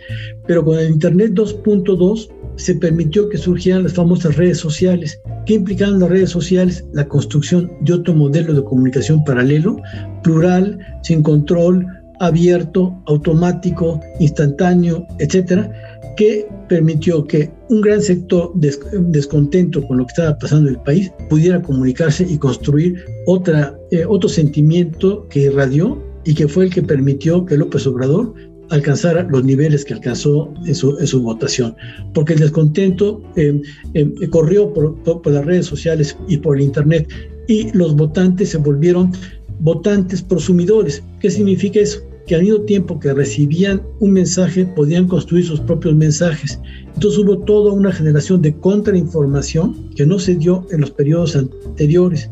Pero 0.47 0.63
con 0.63 0.79
el 0.79 0.89
Internet 0.89 1.33
2.2 1.33 2.29
se 2.55 2.75
permitió 2.75 3.27
que 3.27 3.37
surgieran 3.37 3.83
las 3.83 3.93
famosas 3.93 4.37
redes 4.37 4.57
sociales. 4.57 5.21
¿Qué 5.45 5.55
implicaban 5.55 5.99
las 5.99 6.09
redes 6.09 6.29
sociales? 6.29 6.85
La 6.93 7.07
construcción 7.07 7.71
de 7.81 7.93
otro 7.93 8.13
modelo 8.13 8.53
de 8.53 8.63
comunicación 8.63 9.23
paralelo, 9.25 9.77
plural, 10.23 10.79
sin 11.03 11.21
control, 11.21 11.85
abierto, 12.19 12.95
automático, 13.05 13.99
instantáneo, 14.19 15.05
etcétera, 15.19 15.71
que 16.17 16.47
permitió 16.69 17.25
que 17.25 17.51
un 17.69 17.81
gran 17.81 18.01
sector 18.01 18.51
descontento 18.55 19.85
con 19.87 19.97
lo 19.97 20.05
que 20.05 20.11
estaba 20.11 20.37
pasando 20.37 20.69
en 20.69 20.75
el 20.75 20.81
país 20.81 21.11
pudiera 21.29 21.61
comunicarse 21.61 22.25
y 22.29 22.37
construir 22.37 23.03
otra, 23.25 23.77
eh, 23.91 24.05
otro 24.07 24.29
sentimiento 24.29 25.27
que 25.29 25.41
irradió 25.41 26.01
y 26.23 26.33
que 26.33 26.47
fue 26.47 26.65
el 26.65 26.73
que 26.73 26.81
permitió 26.81 27.45
que 27.45 27.57
López 27.57 27.85
Obrador 27.85 28.33
alcanzara 28.71 29.23
los 29.23 29.43
niveles 29.43 29.85
que 29.85 29.93
alcanzó 29.93 30.51
en 30.65 30.73
su, 30.73 31.21
votación. 31.21 31.75
Porque 32.13 32.33
el 32.33 32.39
descontento 32.39 33.21
eh, 33.35 33.61
eh, 33.93 34.27
corrió 34.29 34.73
por, 34.73 34.95
por 35.03 35.27
las 35.31 35.45
redes 35.45 35.67
sociales 35.67 36.17
y 36.27 36.37
por 36.37 36.57
el 36.57 36.63
Internet 36.63 37.07
y 37.47 37.71
los 37.77 37.95
votantes 37.95 38.49
se 38.49 38.57
volvieron 38.57 39.11
votantes 39.59 40.21
prosumidores. 40.21 41.03
¿Qué 41.19 41.29
significa 41.29 41.79
eso? 41.79 41.99
Que 42.27 42.35
al 42.35 42.41
mismo 42.43 42.61
tiempo 42.61 42.99
que 42.99 43.13
recibían 43.13 43.81
un 43.99 44.11
mensaje, 44.11 44.65
podían 44.65 45.07
construir 45.07 45.45
sus 45.45 45.59
propios 45.59 45.95
mensajes. 45.95 46.59
Entonces 46.93 47.19
hubo 47.19 47.39
toda 47.39 47.71
una 47.71 47.91
generación 47.91 48.41
de 48.41 48.55
contrainformación 48.55 49.91
que 49.95 50.05
no 50.05 50.17
se 50.17 50.35
dio 50.35 50.65
en 50.71 50.81
los 50.81 50.91
periodos 50.91 51.35
anteriores. 51.35 52.29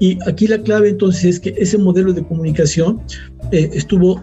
Y 0.00 0.18
aquí 0.28 0.46
la 0.46 0.58
clave 0.58 0.90
entonces 0.90 1.24
es 1.24 1.40
que 1.40 1.54
ese 1.56 1.78
modelo 1.78 2.12
de 2.12 2.22
comunicación 2.24 3.00
eh, 3.52 3.70
estuvo 3.72 4.20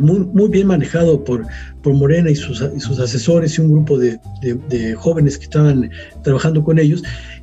muy, 0.00 0.48
bien 0.48 0.66
manejado 0.66 1.22
por, 1.22 1.46
por 1.82 1.94
Morena 1.94 2.30
y 2.30 2.34
sus, 2.34 2.60
asesores 2.62 3.56
y 3.56 3.60
un 3.60 3.70
grupo 3.70 3.98
de, 3.98 4.18
de, 4.68 4.94
jóvenes 4.94 5.38
que 5.38 5.44
estaban 5.44 5.90
trabajando 6.22 6.64
con 6.64 6.78
ellos, 6.78 7.02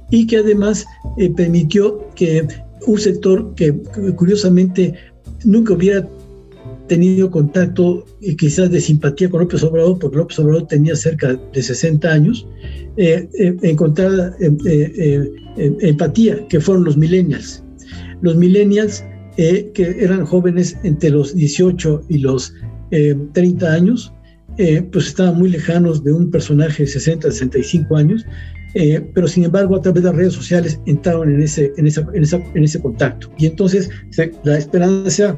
y 0.09 0.27
que 0.27 0.37
además 0.37 0.85
eh, 1.17 1.29
permitió 1.29 2.05
que 2.15 2.45
un 2.87 2.97
sector 2.97 3.53
que 3.55 3.73
curiosamente 4.15 4.93
nunca 5.45 5.73
hubiera 5.73 6.07
tenido 6.87 7.31
contacto 7.31 8.05
y 8.19 8.35
quizás 8.35 8.69
de 8.69 8.81
simpatía 8.81 9.29
con 9.29 9.39
López 9.39 9.63
Obrador, 9.63 9.97
porque 9.99 10.17
López 10.17 10.39
Obrador 10.39 10.67
tenía 10.67 10.93
cerca 10.93 11.39
de 11.53 11.63
60 11.63 12.11
años, 12.11 12.45
eh, 12.97 13.29
eh, 13.39 13.55
encontrar 13.61 14.35
eh, 14.39 15.31
empatía, 15.79 16.45
que 16.49 16.59
fueron 16.59 16.83
los 16.83 16.97
millennials. 16.97 17.63
Los 18.21 18.35
millennials, 18.35 19.05
que 19.37 19.95
eran 19.99 20.25
jóvenes 20.25 20.77
entre 20.83 21.11
los 21.11 21.33
18 21.33 22.03
y 22.09 22.17
los 22.17 22.53
30 22.89 23.73
años, 23.73 24.13
pues 24.91 25.07
estaban 25.07 25.39
muy 25.39 25.49
lejanos 25.49 26.03
de 26.03 26.11
un 26.11 26.29
personaje 26.29 26.83
de 26.83 26.89
60, 26.89 27.31
65 27.31 27.95
años, 27.95 28.25
eh, 28.73 29.01
pero 29.13 29.27
sin 29.27 29.43
embargo 29.43 29.75
a 29.75 29.81
través 29.81 30.03
de 30.03 30.09
las 30.09 30.17
redes 30.17 30.33
sociales 30.33 30.79
entraron 30.85 31.33
en 31.33 31.41
ese, 31.41 31.73
en 31.77 31.87
esa, 31.87 32.07
en 32.13 32.23
esa, 32.23 32.37
en 32.53 32.63
ese 32.63 32.79
contacto. 32.79 33.29
Y 33.37 33.47
entonces 33.47 33.89
la 34.43 34.57
esperanza, 34.57 35.37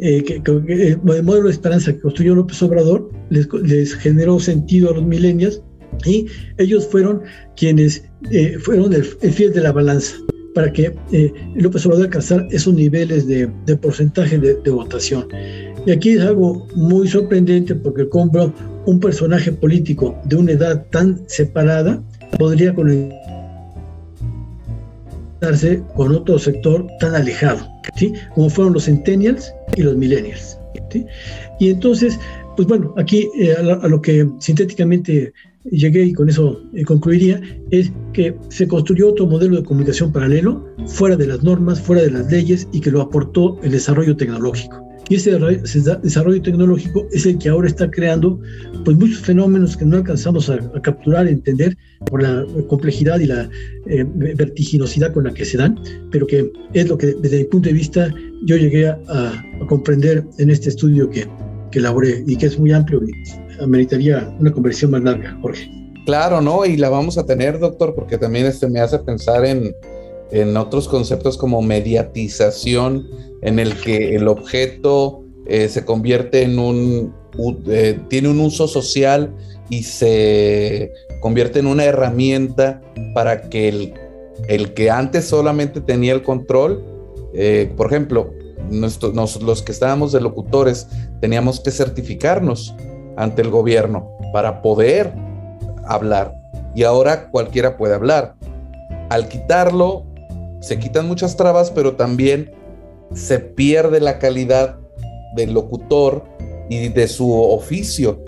eh, 0.00 0.22
que, 0.24 0.42
el 0.44 1.00
modelo 1.02 1.44
de 1.44 1.50
esperanza 1.50 1.92
que 1.92 2.00
construyó 2.00 2.34
López 2.34 2.60
Obrador 2.62 3.10
les, 3.30 3.48
les 3.62 3.94
generó 3.94 4.40
sentido 4.40 4.90
a 4.90 4.94
los 4.94 5.04
milenios 5.04 5.62
y 6.04 6.26
ellos 6.58 6.88
fueron 6.88 7.22
quienes 7.56 8.04
eh, 8.30 8.58
fueron 8.58 8.92
el, 8.92 9.04
fiel 9.04 9.52
de 9.52 9.60
la 9.60 9.70
balanza 9.70 10.16
para 10.56 10.72
que 10.72 10.94
López 11.56 11.84
Obrador 11.86 12.06
alcanzara 12.06 12.46
esos 12.50 12.74
niveles 12.74 13.26
de, 13.26 13.50
de 13.66 13.76
porcentaje 13.76 14.38
de, 14.38 14.54
de, 14.54 14.70
votación. 14.70 15.26
Y 15.84 15.90
aquí 15.90 16.10
es 16.10 16.20
algo 16.20 16.68
muy 16.76 17.08
sorprendente 17.08 17.74
porque 17.74 18.08
compro 18.08 18.52
un 18.86 19.00
personaje 19.00 19.50
político 19.50 20.16
de 20.26 20.36
una 20.36 20.52
edad 20.52 20.86
tan 20.90 21.22
separada 21.26 22.02
podría 22.38 22.74
conectarse 22.74 23.24
con 25.94 26.14
otro 26.14 26.38
sector 26.38 26.86
tan 27.00 27.14
alejado, 27.14 27.66
¿sí? 27.96 28.12
como 28.34 28.48
fueron 28.48 28.72
los 28.74 28.84
centennials 28.84 29.52
y 29.76 29.82
los 29.82 29.96
millennials. 29.96 30.58
¿sí? 30.90 31.04
Y 31.60 31.70
entonces, 31.70 32.18
pues 32.56 32.68
bueno, 32.68 32.94
aquí 32.96 33.28
eh, 33.38 33.52
a, 33.52 33.88
lo, 33.88 34.00
que 34.00 34.28
sintéticamente 34.38 35.32
llegué 35.64 36.04
y 36.04 36.12
con 36.12 36.28
eso 36.28 36.60
eh, 36.74 36.84
concluiría, 36.84 37.40
es 37.70 37.90
que 38.12 38.34
se 38.48 38.68
construyó 38.68 39.08
otro 39.10 39.26
modelo 39.26 39.56
de 39.56 39.64
comunicación 39.64 40.12
paralelo, 40.12 40.64
fuera 40.86 41.16
de 41.16 41.26
las 41.26 41.42
normas, 41.42 41.80
fuera 41.80 42.02
de 42.02 42.10
las 42.10 42.30
leyes 42.30 42.68
y 42.72 42.80
que 42.80 42.90
lo 42.90 43.00
aportó 43.00 43.58
el 43.62 43.72
desarrollo 43.72 44.16
tecnológico. 44.16 44.83
Y 45.08 45.16
ese 45.16 45.38
desarrollo 46.02 46.40
tecnológico 46.40 47.06
es 47.12 47.26
el 47.26 47.38
que 47.38 47.50
ahora 47.50 47.68
está 47.68 47.90
creando 47.90 48.40
pues, 48.84 48.96
muchos 48.96 49.18
fenómenos 49.18 49.76
que 49.76 49.84
no 49.84 49.98
alcanzamos 49.98 50.48
a, 50.48 50.58
capturar, 50.80 51.26
a 51.26 51.30
entender 51.30 51.76
por 52.06 52.22
la 52.22 52.44
complejidad 52.68 53.20
y 53.20 53.26
la 53.26 53.48
eh, 53.86 54.04
vertiginosidad 54.14 55.12
con 55.12 55.24
la 55.24 55.34
que 55.34 55.44
se 55.44 55.58
dan, 55.58 55.78
pero 56.10 56.26
que 56.26 56.50
es 56.72 56.88
lo 56.88 56.96
que 56.96 57.14
desde 57.20 57.38
mi 57.38 57.44
punto 57.44 57.68
de 57.68 57.74
vista 57.74 58.14
yo 58.46 58.56
llegué 58.56 58.88
a, 58.88 59.44
comprender 59.68 60.24
en 60.38 60.50
este 60.50 60.68
estudio 60.68 61.08
que, 61.08 61.26
que 61.70 61.78
elaboré 61.78 62.22
y 62.26 62.36
que 62.36 62.46
es 62.46 62.58
muy 62.58 62.72
amplio 62.72 63.00
y 63.02 63.62
ameritaría 63.62 64.34
una 64.40 64.52
conversación 64.52 64.90
más 64.90 65.02
larga, 65.02 65.38
Jorge. 65.40 65.70
Claro, 66.04 66.42
¿no? 66.42 66.66
Y 66.66 66.76
la 66.76 66.90
vamos 66.90 67.16
a 67.16 67.24
tener, 67.24 67.58
doctor, 67.58 67.94
porque 67.94 68.18
también 68.18 68.44
este 68.46 68.68
me 68.68 68.80
hace 68.80 68.98
pensar 68.98 69.44
en, 69.46 69.74
en 70.30 70.56
otros 70.56 70.88
conceptos 70.88 71.38
como 71.38 71.62
mediatización, 71.62 73.06
en 73.44 73.58
el 73.58 73.80
que 73.80 74.16
el 74.16 74.26
objeto 74.26 75.22
eh, 75.46 75.68
se 75.68 75.84
convierte 75.84 76.42
en 76.42 76.58
un, 76.58 77.14
eh, 77.68 78.00
tiene 78.08 78.28
un 78.28 78.40
uso 78.40 78.66
social 78.66 79.32
y 79.68 79.82
se 79.82 80.92
convierte 81.20 81.60
en 81.60 81.66
una 81.66 81.84
herramienta 81.84 82.80
para 83.14 83.42
que 83.42 83.68
el, 83.68 83.94
el 84.48 84.74
que 84.74 84.90
antes 84.90 85.26
solamente 85.26 85.80
tenía 85.80 86.14
el 86.14 86.22
control, 86.22 86.82
eh, 87.34 87.70
por 87.76 87.86
ejemplo, 87.86 88.32
los 88.70 89.62
que 89.62 89.72
estábamos 89.72 90.12
de 90.12 90.22
locutores 90.22 90.88
teníamos 91.20 91.60
que 91.60 91.70
certificarnos 91.70 92.74
ante 93.16 93.42
el 93.42 93.50
gobierno 93.50 94.10
para 94.32 94.62
poder 94.62 95.12
hablar 95.86 96.34
y 96.74 96.84
ahora 96.84 97.30
cualquiera 97.30 97.76
puede 97.76 97.94
hablar. 97.94 98.34
Al 99.10 99.28
quitarlo, 99.28 100.04
se 100.60 100.78
quitan 100.78 101.06
muchas 101.06 101.36
trabas, 101.36 101.70
pero 101.70 101.94
también 101.94 102.50
se 103.14 103.38
pierde 103.38 104.00
la 104.00 104.18
calidad 104.18 104.78
del 105.36 105.54
locutor 105.54 106.24
y 106.68 106.88
de 106.88 107.08
su 107.08 107.32
oficio. 107.32 108.22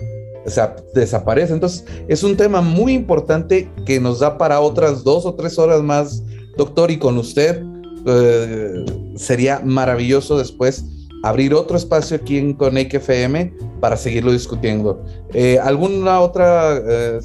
O 0.45 0.49
sea, 0.49 0.75
desaparece. 0.93 1.53
Entonces, 1.53 1.83
es 2.07 2.23
un 2.23 2.37
tema 2.37 2.61
muy 2.61 2.93
importante 2.93 3.69
que 3.85 3.99
nos 3.99 4.19
da 4.19 4.37
para 4.37 4.61
otras 4.61 5.03
dos 5.03 5.25
o 5.25 5.35
tres 5.35 5.59
horas 5.59 5.81
más, 5.81 6.23
doctor, 6.55 6.89
y 6.89 6.97
con 6.97 7.17
usted 7.17 7.61
eh, 8.05 8.85
sería 9.15 9.59
maravilloso 9.63 10.37
después 10.37 10.85
abrir 11.23 11.53
otro 11.53 11.75
espacio 11.75 12.15
aquí 12.15 12.37
en 12.37 12.53
Connect 12.53 12.93
FM 12.93 13.53
para 13.81 13.97
seguirlo 13.97 14.31
discutiendo. 14.31 15.03
Eh, 15.33 15.59
¿Alguna 15.61 16.21
otra 16.21 16.77
eh, 16.77 17.19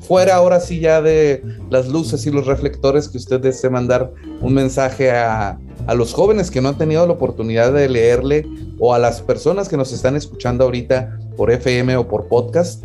fuera 0.00 0.36
ahora 0.36 0.60
sí 0.60 0.80
ya 0.80 1.00
de 1.00 1.42
las 1.70 1.88
luces 1.88 2.26
y 2.26 2.30
los 2.30 2.46
reflectores 2.46 3.08
que 3.08 3.16
usted 3.16 3.40
desee 3.40 3.70
mandar 3.70 4.12
un 4.42 4.52
mensaje 4.52 5.10
a, 5.10 5.58
los 5.94 6.12
jóvenes 6.12 6.50
que 6.50 6.60
no 6.60 6.68
han 6.70 6.78
tenido 6.78 7.06
la 7.06 7.12
oportunidad 7.12 7.72
de 7.72 7.88
leerle 7.88 8.46
o 8.78 8.94
a 8.94 8.98
las 8.98 9.22
personas 9.22 9.68
que 9.68 9.76
nos 9.76 9.92
están 9.92 10.16
escuchando 10.16 10.64
ahorita 10.64 11.18
por 11.36 11.50
FM 11.50 11.96
o 11.96 12.08
por 12.08 12.26
podcast? 12.28 12.82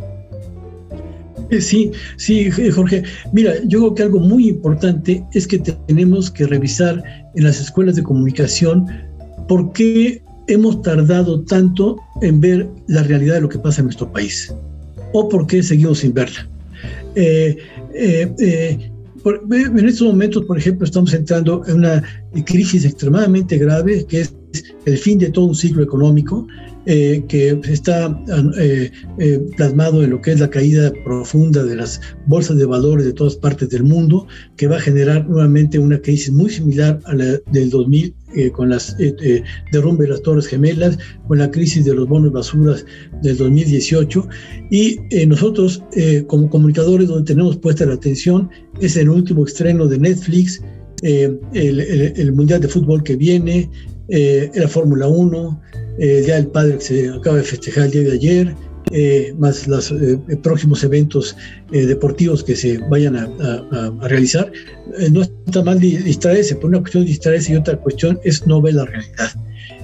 Eh, 1.49 1.59
sí, 1.59 1.91
sí, 2.17 2.49
Jorge. 2.71 3.03
Mira, 3.33 3.53
yo 3.65 3.79
creo 3.79 3.95
que 3.95 4.03
algo 4.03 4.19
muy 4.19 4.47
importante 4.47 5.23
es 5.33 5.47
que 5.47 5.59
tenemos 5.59 6.31
que 6.31 6.47
revisar 6.47 7.03
en 7.35 7.43
las 7.43 7.59
escuelas 7.59 7.95
de 7.95 8.03
comunicación 8.03 8.87
por 9.47 9.73
qué 9.73 10.23
hemos 10.47 10.81
tardado 10.81 11.43
tanto 11.43 11.97
en 12.21 12.39
ver 12.39 12.69
la 12.87 13.03
realidad 13.03 13.35
de 13.35 13.41
lo 13.41 13.49
que 13.49 13.59
pasa 13.59 13.81
en 13.81 13.85
nuestro 13.85 14.11
país 14.11 14.53
o 15.13 15.27
por 15.27 15.47
qué 15.47 15.61
seguimos 15.63 15.99
sin 15.99 16.13
verla. 16.13 16.47
Eh, 17.15 17.57
eh, 17.93 18.33
eh, 18.39 18.90
en 19.25 19.87
estos 19.87 20.07
momentos, 20.07 20.45
por 20.45 20.57
ejemplo, 20.57 20.85
estamos 20.85 21.13
entrando 21.13 21.63
en 21.67 21.77
una 21.77 22.03
crisis 22.45 22.85
extremadamente 22.85 23.57
grave, 23.57 24.05
que 24.07 24.21
es 24.21 24.33
el 24.85 24.97
fin 24.97 25.19
de 25.19 25.29
todo 25.29 25.45
un 25.45 25.55
ciclo 25.55 25.83
económico, 25.83 26.47
que 26.85 27.59
está 27.69 28.19
plasmado 29.55 30.03
en 30.03 30.09
lo 30.09 30.21
que 30.21 30.31
es 30.31 30.39
la 30.39 30.49
caída 30.49 30.91
profunda 31.05 31.63
de 31.63 31.75
las 31.75 32.01
bolsas 32.25 32.57
de 32.57 32.65
valores 32.65 33.05
de 33.05 33.13
todas 33.13 33.35
partes 33.35 33.69
del 33.69 33.83
mundo, 33.83 34.27
que 34.57 34.67
va 34.67 34.77
a 34.77 34.81
generar 34.81 35.29
nuevamente 35.29 35.77
una 35.77 35.99
crisis 35.99 36.31
muy 36.31 36.49
similar 36.49 36.99
a 37.05 37.13
la 37.13 37.37
del 37.51 37.69
2000 37.69 38.15
con 38.53 38.69
las 38.69 38.95
derrumbe 39.71 40.05
de 40.05 40.11
las 40.11 40.21
Torres 40.21 40.47
Gemelas, 40.47 40.97
con 41.27 41.39
la 41.39 41.49
crisis 41.51 41.85
de 41.85 41.93
los 41.93 42.07
bonos 42.07 42.31
basuras 42.31 42.85
del 43.21 43.37
2018. 43.37 44.27
Y 44.69 44.97
nosotros, 45.27 45.83
como 46.27 46.49
comunicadores, 46.49 47.07
donde 47.07 47.33
tenemos 47.33 47.57
puesta 47.57 47.85
la 47.85 47.95
atención 47.95 48.49
es 48.79 48.97
el 48.97 49.09
último 49.09 49.45
estreno 49.45 49.87
de 49.87 49.99
Netflix, 49.99 50.61
el, 51.01 51.39
el, 51.53 52.31
Mundial 52.33 52.61
de 52.61 52.67
Fútbol 52.67 53.03
que 53.03 53.15
viene, 53.15 53.69
la 54.09 54.67
Fórmula 54.67 55.07
1, 55.07 55.61
el 55.99 56.47
Padre 56.47 56.75
que 56.75 56.81
se 56.81 57.09
acaba 57.09 57.37
de 57.37 57.43
festejar 57.43 57.85
el 57.85 57.91
día 57.91 58.01
de 58.03 58.11
ayer, 58.11 58.55
eh, 58.93 59.33
más 59.37 59.67
los 59.67 59.91
eh, 59.91 60.17
próximos 60.43 60.83
eventos 60.83 61.35
eh, 61.71 61.85
deportivos 61.85 62.43
que 62.43 62.55
se 62.55 62.77
vayan 62.89 63.15
a, 63.15 64.07
realizar, 64.07 64.51
no 65.11 65.21
está 65.21 65.63
mal 65.63 65.79
distraerse, 65.79 66.55
por 66.55 66.69
una 66.69 66.79
cuestión 66.79 67.05
distraerse 67.05 67.53
y 67.53 67.55
otra 67.55 67.77
cuestión 67.77 68.19
es 68.23 68.45
no 68.45 68.61
ver 68.61 68.75
la 68.75 68.85
realidad. 68.85 69.31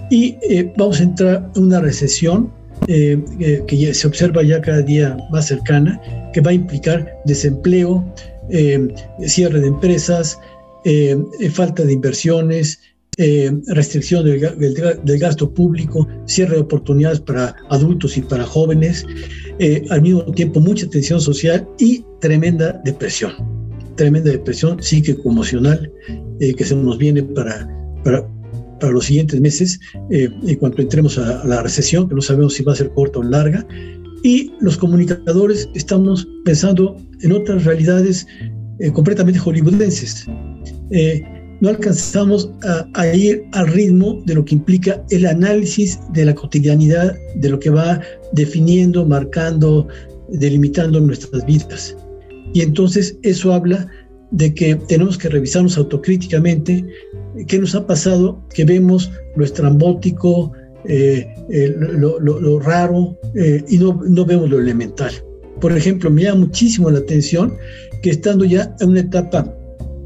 Y 0.10 0.36
vamos 0.78 0.99
a 0.99 1.03
entrar 1.03 1.51
en 1.55 1.64
una 1.64 1.82
recesión 1.82 2.51
que 2.88 3.91
se 3.93 4.08
observa 4.08 4.43
ya 4.43 4.62
cada 4.62 4.82
día 4.82 5.18
más 5.32 5.47
cercana, 5.47 5.99
que 6.34 6.41
va 6.41 6.51
a 6.51 6.53
implicar 6.53 7.12
desempleo, 7.26 8.03
cierre 9.26 9.60
de 9.60 9.68
empresas, 9.68 10.38
falta 11.51 11.84
de 11.84 11.93
inversiones, 11.93 12.80
eh, 13.18 13.51
restricción 13.68 14.26
del, 14.26 15.20
gasto 15.20 15.51
público, 15.51 16.07
cierre 16.26 16.55
de 16.55 16.61
oportunidades 16.61 17.20
para 17.20 17.55
adultos 17.70 18.18
y 18.18 18.22
para 18.22 18.45
jóvenes, 18.45 19.05
eh, 19.59 19.84
al 19.89 20.01
mismo 20.01 20.24
tiempo 20.34 20.59
mucha 20.59 20.88
tensión 20.88 21.20
social 21.20 21.68
y 21.80 22.03
tremenda 22.22 22.80
depresión, 22.86 23.34
tremenda 23.95 24.32
depresión 24.32 24.82
psíquico-emocional 24.82 25.91
eh, 26.39 26.53
que 26.53 26.63
se 26.63 26.76
nos 26.76 26.97
viene 26.97 27.24
para, 27.24 27.68
para, 28.03 28.28
para 28.80 28.93
los 28.93 29.05
siguientes 29.05 29.41
meses, 29.41 29.80
en 30.11 30.55
cuanto 30.57 30.82
entremos 30.82 31.18
a, 31.18 31.41
a 31.41 31.47
la 31.47 31.63
recesión, 31.63 32.07
que 32.07 32.15
no 32.15 32.22
sabemos 32.22 32.53
si 32.53 32.63
va 32.63 32.74
a 32.74 32.76
ser 32.76 32.91
corta 32.91 33.20
o 33.20 33.24
larga, 33.24 33.65
y 34.24 34.51
los 34.61 34.78
comunicadores 34.78 35.70
estamos 35.74 36.28
pensando 36.45 36.95
en 37.22 37.32
otras 37.32 37.65
realidades 37.65 38.28
completamente 38.93 39.39
hollywoodenses. 39.39 40.26
Eh, 40.91 41.22
no 41.62 41.70
alcanzamos 41.70 42.49
a, 42.93 43.08
ir 43.16 43.43
al 43.53 43.68
ritmo 43.68 44.22
de 44.26 44.36
lo 44.36 44.45
que 44.45 44.55
implica 44.55 45.03
el 45.10 45.26
análisis 45.26 45.99
de 46.14 46.26
la 46.26 46.36
cotidianidad, 46.36 47.16
de 47.36 47.49
lo 47.49 47.60
que 47.60 47.70
va 47.70 48.01
definiendo, 48.34 49.05
marcando, 49.05 49.88
delimitando 50.30 50.99
nuestras 50.99 51.45
vidas. 51.45 51.95
Y 52.53 52.62
entonces 52.62 53.18
eso 53.24 53.53
habla 53.53 53.88
de 54.32 54.53
que 54.53 54.76
tenemos 54.76 55.18
que 55.18 55.30
revisarnos 55.30 55.78
autocríticamente 55.78 56.86
qué 57.47 57.60
nos 57.60 57.76
ha 57.76 57.86
pasado, 57.86 58.41
que 58.53 58.66
vemos 58.66 59.12
lo 59.36 59.45
estrambótico, 59.45 60.51
eh, 60.86 61.28
lo, 61.49 62.60
raro 62.60 63.18
eh, 63.36 63.64
y 63.68 63.78
no, 63.78 63.99
no 64.08 64.26
vemos 64.26 64.49
lo 64.49 64.60
elemental. 64.60 65.12
Por 65.60 65.76
ejemplo, 65.76 66.12
me 66.12 66.24
llama 66.24 66.41
muchísimo 66.41 66.89
la 66.91 66.99
atención 66.99 67.53
que 68.03 68.12
estando 68.12 68.45
ya 68.45 68.76
en 68.80 68.89
una 68.89 68.99
etapa 68.99 69.57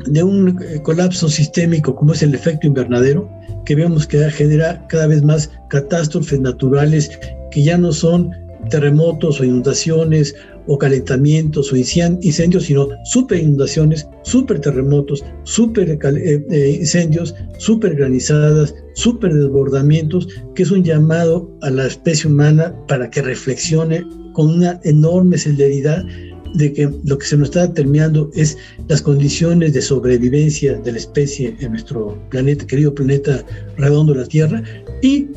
de 0.05 0.23
un 0.23 0.59
eh, 0.61 0.81
colapso 0.81 1.29
sistémico 1.29 1.95
como 1.95 2.13
es 2.13 2.23
el 2.23 2.35
efecto 2.35 2.67
invernadero, 2.67 3.29
que 3.65 3.75
vemos 3.75 4.07
que 4.07 4.29
genera 4.31 4.85
cada 4.87 5.07
vez 5.07 5.23
más 5.23 5.49
catástrofes 5.69 6.39
naturales 6.39 7.11
que 7.51 7.63
ya 7.63 7.77
no 7.77 7.91
son 7.91 8.31
terremotos 8.69 9.39
o 9.39 9.43
inundaciones 9.43 10.35
o 10.67 10.77
calentamientos 10.77 11.73
o 11.73 11.75
incendios, 11.75 12.63
sino 12.63 12.87
super 13.05 13.39
inundaciones, 13.39 14.07
super 14.23 14.59
terremotos, 14.59 15.23
super 15.43 15.89
eh, 15.89 16.45
eh, 16.51 16.77
incendios, 16.79 17.33
super 17.57 17.95
granizadas, 17.95 18.73
super 18.93 19.33
desbordamientos, 19.33 20.27
que 20.55 20.63
es 20.63 20.71
un 20.71 20.83
llamado 20.83 21.51
a 21.61 21.71
la 21.71 21.87
especie 21.87 22.29
humana 22.29 22.75
para 22.87 23.09
que 23.09 23.21
reflexione 23.21 24.03
con 24.33 24.49
una 24.49 24.79
enorme 24.83 25.37
celeridad 25.37 26.05
de 26.53 26.73
que 26.73 26.89
lo 27.05 27.17
que 27.17 27.25
se 27.25 27.37
nos 27.37 27.49
está 27.49 27.67
determinando 27.67 28.29
es 28.33 28.57
las 28.87 29.01
condiciones 29.01 29.73
de 29.73 29.81
sobrevivencia 29.81 30.77
de 30.77 30.91
la 30.91 30.97
especie 30.97 31.55
en 31.59 31.71
nuestro 31.71 32.17
planeta, 32.29 32.65
querido 32.65 32.93
planeta 32.93 33.43
redondo 33.77 34.13
la 34.13 34.25
Tierra, 34.25 34.63
y 35.01 35.27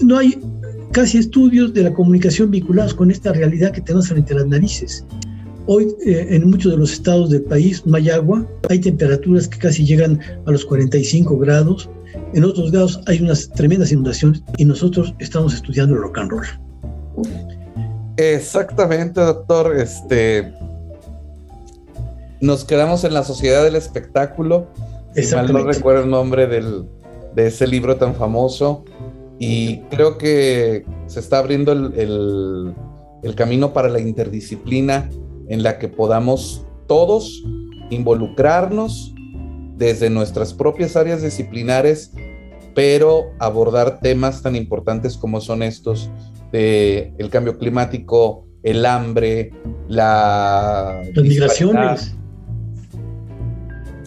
no 0.00 0.18
hay 0.18 0.38
casi 0.92 1.18
estudios 1.18 1.74
de 1.74 1.82
la 1.82 1.92
comunicación 1.92 2.50
vinculados 2.50 2.94
con 2.94 3.10
esta 3.10 3.32
realidad 3.32 3.72
que 3.72 3.80
tenemos 3.80 4.08
frente 4.08 4.32
a 4.32 4.38
las 4.38 4.46
narices. 4.46 5.04
Hoy 5.66 5.88
eh, 6.06 6.26
en 6.30 6.50
muchos 6.50 6.72
de 6.72 6.78
los 6.78 6.92
estados 6.92 7.30
del 7.30 7.42
país 7.42 7.84
no 7.86 7.96
hay 7.96 8.10
agua, 8.10 8.46
hay 8.68 8.78
temperaturas 8.78 9.48
que 9.48 9.58
casi 9.58 9.84
llegan 9.84 10.20
a 10.46 10.52
los 10.52 10.64
45 10.64 11.38
grados, 11.38 11.88
en 12.34 12.44
otros 12.44 12.70
grados 12.70 13.00
hay 13.06 13.20
unas 13.20 13.48
tremendas 13.50 13.90
inundaciones 13.90 14.42
y 14.56 14.64
nosotros 14.64 15.14
estamos 15.18 15.54
estudiando 15.54 15.94
el 15.94 16.02
rock 16.02 16.18
and 16.18 16.30
roll. 16.30 16.46
Exactamente, 18.16 19.20
doctor. 19.20 19.76
Este, 19.76 20.52
nos 22.40 22.64
quedamos 22.64 23.04
en 23.04 23.14
la 23.14 23.24
sociedad 23.24 23.64
del 23.64 23.76
espectáculo. 23.76 24.68
Si 25.14 25.34
mal 25.34 25.52
no 25.52 25.64
recuerdo 25.64 26.04
el 26.04 26.10
nombre 26.10 26.46
de 26.46 27.46
ese 27.46 27.66
libro 27.66 27.96
tan 27.96 28.14
famoso. 28.14 28.84
Y 29.38 29.78
creo 29.90 30.16
que 30.16 30.84
se 31.06 31.20
está 31.20 31.38
abriendo 31.38 31.72
el, 31.72 32.74
el 33.22 33.34
camino 33.34 33.72
para 33.72 33.88
la 33.88 33.98
interdisciplina 34.00 35.10
en 35.48 35.62
la 35.62 35.78
que 35.78 35.88
podamos 35.88 36.64
todos 36.86 37.42
involucrarnos 37.90 39.14
desde 39.76 40.08
nuestras 40.10 40.54
propias 40.54 40.96
áreas 40.96 41.22
disciplinares, 41.22 42.12
pero 42.74 43.24
abordar 43.38 44.00
temas 44.00 44.42
tan 44.42 44.56
importantes 44.56 45.16
como 45.16 45.40
son 45.40 45.62
estos 45.62 46.10
el 46.54 47.30
cambio 47.30 47.58
climático, 47.58 48.46
el 48.62 48.86
hambre, 48.86 49.52
la... 49.88 51.02
Las 51.14 51.24
migraciones. 51.24 52.14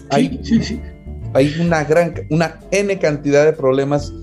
Hay, 0.10 0.42
hay 1.34 1.54
una 1.60 1.84
gran, 1.84 2.14
una 2.30 2.60
N 2.72 2.98
cantidad 3.00 3.44
de 3.44 3.54
problemas 3.54 4.14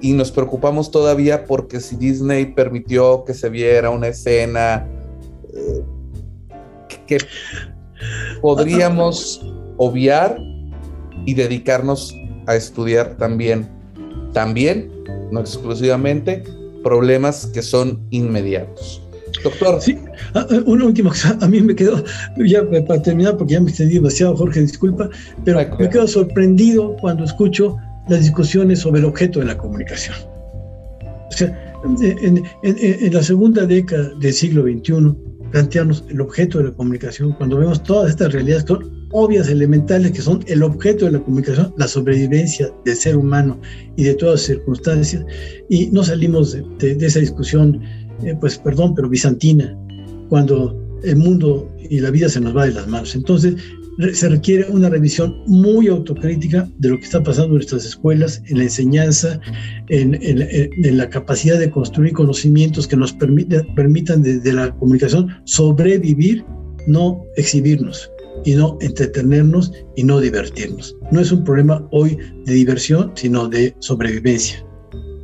y 0.00 0.12
nos 0.12 0.30
preocupamos 0.30 0.90
todavía 0.90 1.44
porque 1.44 1.80
si 1.80 1.96
Disney 1.96 2.46
permitió 2.46 3.24
que 3.24 3.34
se 3.34 3.48
viera 3.48 3.90
una 3.90 4.08
escena 4.08 4.86
eh, 5.52 5.82
que 7.06 7.18
podríamos 8.40 9.44
obviar 9.76 10.38
y 11.26 11.34
dedicarnos 11.34 12.14
a 12.46 12.54
estudiar 12.54 13.16
también, 13.16 13.68
también, 14.32 14.92
no 15.32 15.40
exclusivamente, 15.40 16.44
problemas 16.82 17.46
que 17.46 17.62
son 17.62 18.00
inmediatos. 18.10 19.02
Doctor. 19.42 19.80
Sí, 19.80 19.98
ah, 20.34 20.46
ah, 20.50 20.60
una 20.66 20.86
última 20.86 21.10
cosa, 21.10 21.36
a 21.40 21.48
mí 21.48 21.60
me 21.60 21.74
quedó, 21.74 22.02
ya 22.38 22.68
para 22.86 23.02
terminar, 23.02 23.36
porque 23.36 23.54
ya 23.54 23.60
me 23.60 23.68
extendí 23.68 23.94
demasiado, 23.94 24.36
Jorge, 24.36 24.60
disculpa, 24.60 25.08
pero 25.44 25.60
me 25.78 25.88
quedo 25.88 26.08
sorprendido 26.08 26.96
cuando 27.00 27.24
escucho 27.24 27.76
las 28.08 28.20
discusiones 28.20 28.80
sobre 28.80 29.00
el 29.00 29.06
objeto 29.06 29.40
de 29.40 29.46
la 29.46 29.58
comunicación. 29.58 30.16
O 31.28 31.32
sea, 31.32 31.74
en, 31.84 32.42
en 32.62 33.12
la 33.12 33.22
segunda 33.22 33.66
década 33.66 34.10
del 34.20 34.32
siglo 34.32 34.62
XXI, 34.62 35.14
plantearnos 35.52 36.04
el 36.08 36.20
objeto 36.20 36.58
de 36.58 36.64
la 36.64 36.70
comunicación, 36.72 37.32
cuando 37.32 37.58
vemos 37.58 37.82
todas 37.82 38.10
estas 38.10 38.32
realidades 38.32 38.64
son 38.66 38.97
obvias, 39.10 39.48
elementales, 39.48 40.12
que 40.12 40.22
son 40.22 40.44
el 40.46 40.62
objeto 40.62 41.06
de 41.06 41.12
la 41.12 41.20
comunicación, 41.20 41.72
la 41.76 41.88
sobrevivencia 41.88 42.70
del 42.84 42.96
ser 42.96 43.16
humano 43.16 43.58
y 43.96 44.04
de 44.04 44.14
todas 44.14 44.42
circunstancias, 44.42 45.24
y 45.68 45.86
no 45.88 46.04
salimos 46.04 46.52
de, 46.78 46.96
esa 47.00 47.20
discusión, 47.20 47.80
eh, 48.24 48.34
pues 48.40 48.58
perdón, 48.58 48.94
pero 48.94 49.08
bizantina, 49.08 49.76
cuando 50.28 50.76
el 51.04 51.16
mundo 51.16 51.70
y 51.88 52.00
la 52.00 52.10
vida 52.10 52.28
se 52.28 52.40
nos 52.40 52.56
va 52.56 52.66
de 52.66 52.72
las 52.72 52.88
manos. 52.88 53.14
Entonces, 53.14 53.54
se 54.12 54.28
requiere 54.28 54.66
una 54.70 54.88
revisión 54.88 55.42
muy 55.46 55.88
autocrítica 55.88 56.68
de 56.78 56.90
lo 56.90 56.98
que 56.98 57.04
está 57.04 57.20
pasando 57.22 57.48
en 57.48 57.54
nuestras 57.54 57.84
escuelas, 57.84 58.42
en 58.46 58.58
la 58.58 58.64
enseñanza, 58.64 59.40
en, 59.88 60.96
la 60.96 61.10
capacidad 61.10 61.58
de 61.58 61.70
construir 61.70 62.12
conocimientos 62.12 62.86
que 62.86 62.96
nos 62.96 63.12
permitan 63.12 64.22
desde 64.22 64.52
la 64.52 64.72
comunicación 64.76 65.28
sobrevivir, 65.44 66.44
no 66.86 67.20
exhibirnos 67.36 68.08
y 68.44 68.54
no 68.54 68.76
entretenernos 68.80 69.72
y 69.96 70.04
no 70.04 70.20
divertirnos. 70.20 70.96
No 71.10 71.20
es 71.20 71.32
un 71.32 71.44
problema 71.44 71.86
hoy 71.90 72.16
de 72.44 72.52
diversión, 72.52 73.12
sino 73.14 73.48
de 73.48 73.74
sobrevivencia. 73.78 74.64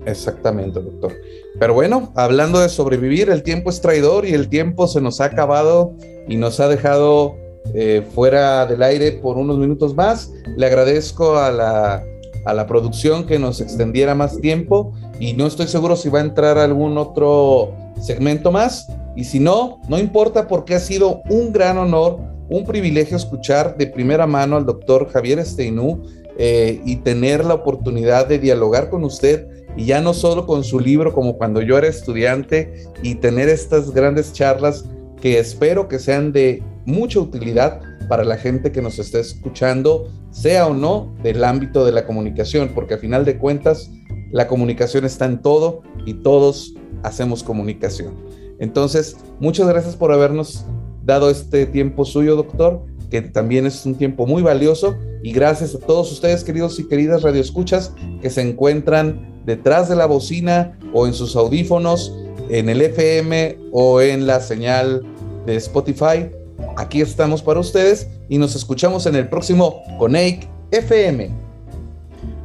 Exactamente, 0.06 0.80
doctor. 0.80 1.12
Pero 1.58 1.74
bueno, 1.74 2.12
hablando 2.16 2.60
de 2.60 2.68
sobrevivir, 2.68 3.30
el 3.30 3.42
tiempo 3.42 3.70
es 3.70 3.80
traidor 3.80 4.26
y 4.26 4.34
el 4.34 4.48
tiempo 4.48 4.86
se 4.86 5.00
nos 5.00 5.20
ha 5.20 5.26
acabado 5.26 5.94
y 6.28 6.36
nos 6.36 6.60
ha 6.60 6.68
dejado 6.68 7.36
eh, 7.74 8.04
fuera 8.14 8.66
del 8.66 8.82
aire 8.82 9.12
por 9.12 9.38
unos 9.38 9.58
minutos 9.58 9.94
más. 9.94 10.32
Le 10.56 10.66
agradezco 10.66 11.36
a 11.38 11.50
la, 11.50 12.04
a 12.44 12.54
la 12.54 12.66
producción 12.66 13.24
que 13.26 13.38
nos 13.38 13.60
extendiera 13.60 14.14
más 14.14 14.40
tiempo 14.40 14.92
y 15.18 15.32
no 15.32 15.46
estoy 15.46 15.68
seguro 15.68 15.96
si 15.96 16.08
va 16.08 16.18
a 16.18 16.22
entrar 16.22 16.58
algún 16.58 16.98
otro 16.98 17.72
segmento 18.00 18.50
más. 18.50 18.88
Y 19.16 19.24
si 19.24 19.38
no, 19.38 19.80
no 19.88 19.98
importa 19.98 20.48
porque 20.48 20.74
ha 20.74 20.80
sido 20.80 21.22
un 21.30 21.52
gran 21.52 21.78
honor, 21.78 22.18
un 22.48 22.64
privilegio 22.64 23.16
escuchar 23.16 23.76
de 23.76 23.86
primera 23.86 24.26
mano 24.26 24.56
al 24.56 24.66
doctor 24.66 25.08
Javier 25.10 25.44
Steinú, 25.44 26.02
eh, 26.36 26.80
y 26.84 26.96
tener 26.96 27.44
la 27.44 27.54
oportunidad 27.54 28.26
de 28.26 28.40
dialogar 28.40 28.90
con 28.90 29.04
usted 29.04 29.46
y 29.76 29.84
ya 29.84 30.00
no 30.00 30.12
solo 30.12 30.46
con 30.46 30.64
su 30.64 30.80
libro 30.80 31.14
como 31.14 31.38
cuando 31.38 31.62
yo 31.62 31.78
era 31.78 31.86
estudiante 31.86 32.74
y 33.04 33.14
tener 33.16 33.48
estas 33.48 33.92
grandes 33.92 34.32
charlas 34.32 34.84
que 35.20 35.38
espero 35.38 35.86
que 35.86 36.00
sean 36.00 36.32
de 36.32 36.60
mucha 36.86 37.20
utilidad 37.20 37.80
para 38.08 38.24
la 38.24 38.36
gente 38.36 38.72
que 38.72 38.82
nos 38.82 38.98
esté 38.98 39.20
escuchando, 39.20 40.10
sea 40.32 40.66
o 40.66 40.74
no 40.74 41.14
del 41.22 41.44
ámbito 41.44 41.86
de 41.86 41.92
la 41.92 42.04
comunicación, 42.04 42.72
porque 42.74 42.94
a 42.94 42.98
final 42.98 43.24
de 43.24 43.38
cuentas 43.38 43.92
la 44.32 44.48
comunicación 44.48 45.04
está 45.04 45.26
en 45.26 45.40
todo 45.40 45.82
y 46.04 46.14
todos 46.14 46.74
hacemos 47.04 47.44
comunicación. 47.44 48.14
Entonces, 48.58 49.16
muchas 49.38 49.68
gracias 49.68 49.94
por 49.94 50.12
habernos 50.12 50.66
dado 51.04 51.30
este 51.30 51.66
tiempo 51.66 52.04
suyo, 52.04 52.36
doctor, 52.36 52.84
que 53.10 53.22
también 53.22 53.66
es 53.66 53.84
un 53.86 53.94
tiempo 53.94 54.26
muy 54.26 54.42
valioso. 54.42 54.96
Y 55.22 55.32
gracias 55.32 55.74
a 55.74 55.78
todos 55.78 56.10
ustedes, 56.12 56.44
queridos 56.44 56.78
y 56.78 56.88
queridas 56.88 57.22
radioescuchas, 57.22 57.92
que 58.20 58.30
se 58.30 58.42
encuentran 58.42 59.42
detrás 59.46 59.88
de 59.88 59.96
la 59.96 60.06
bocina 60.06 60.78
o 60.92 61.06
en 61.06 61.14
sus 61.14 61.36
audífonos, 61.36 62.14
en 62.48 62.68
el 62.68 62.80
FM 62.80 63.58
o 63.72 64.00
en 64.00 64.26
la 64.26 64.40
señal 64.40 65.02
de 65.46 65.56
Spotify. 65.56 66.30
Aquí 66.76 67.00
estamos 67.00 67.42
para 67.42 67.60
ustedes 67.60 68.08
y 68.28 68.38
nos 68.38 68.54
escuchamos 68.54 69.06
en 69.06 69.16
el 69.16 69.28
próximo 69.28 69.82
Coneic 69.98 70.48
FM. 70.70 71.30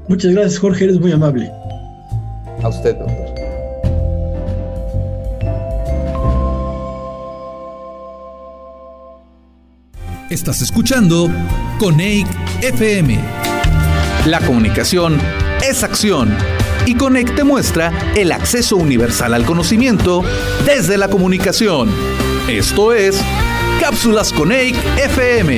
Muchas 0.08 0.32
gracias, 0.32 0.60
Jorge, 0.60 0.86
eres 0.86 1.00
muy 1.00 1.12
amable. 1.12 1.52
A 2.62 2.70
usted, 2.70 2.96
doctor. 2.96 3.29
Estás 10.30 10.62
escuchando 10.62 11.28
Coneic 11.80 12.28
FM. 12.62 13.20
La 14.28 14.40
comunicación 14.42 15.20
es 15.68 15.84
acción 15.84 16.38
y 16.86 16.94
Coneic 16.94 17.36
te 17.36 17.44
muestra 17.44 17.92
el 18.16 18.32
acceso 18.32 18.76
universal 18.78 19.34
al 19.34 19.44
conocimiento 19.44 20.24
desde 20.68 21.00
la 21.00 21.10
comunicación. 21.10 21.90
Esto 22.48 22.94
es 22.94 23.20
Cápsulas 23.80 24.32
Coneic 24.32 24.76
FM. 24.98 25.58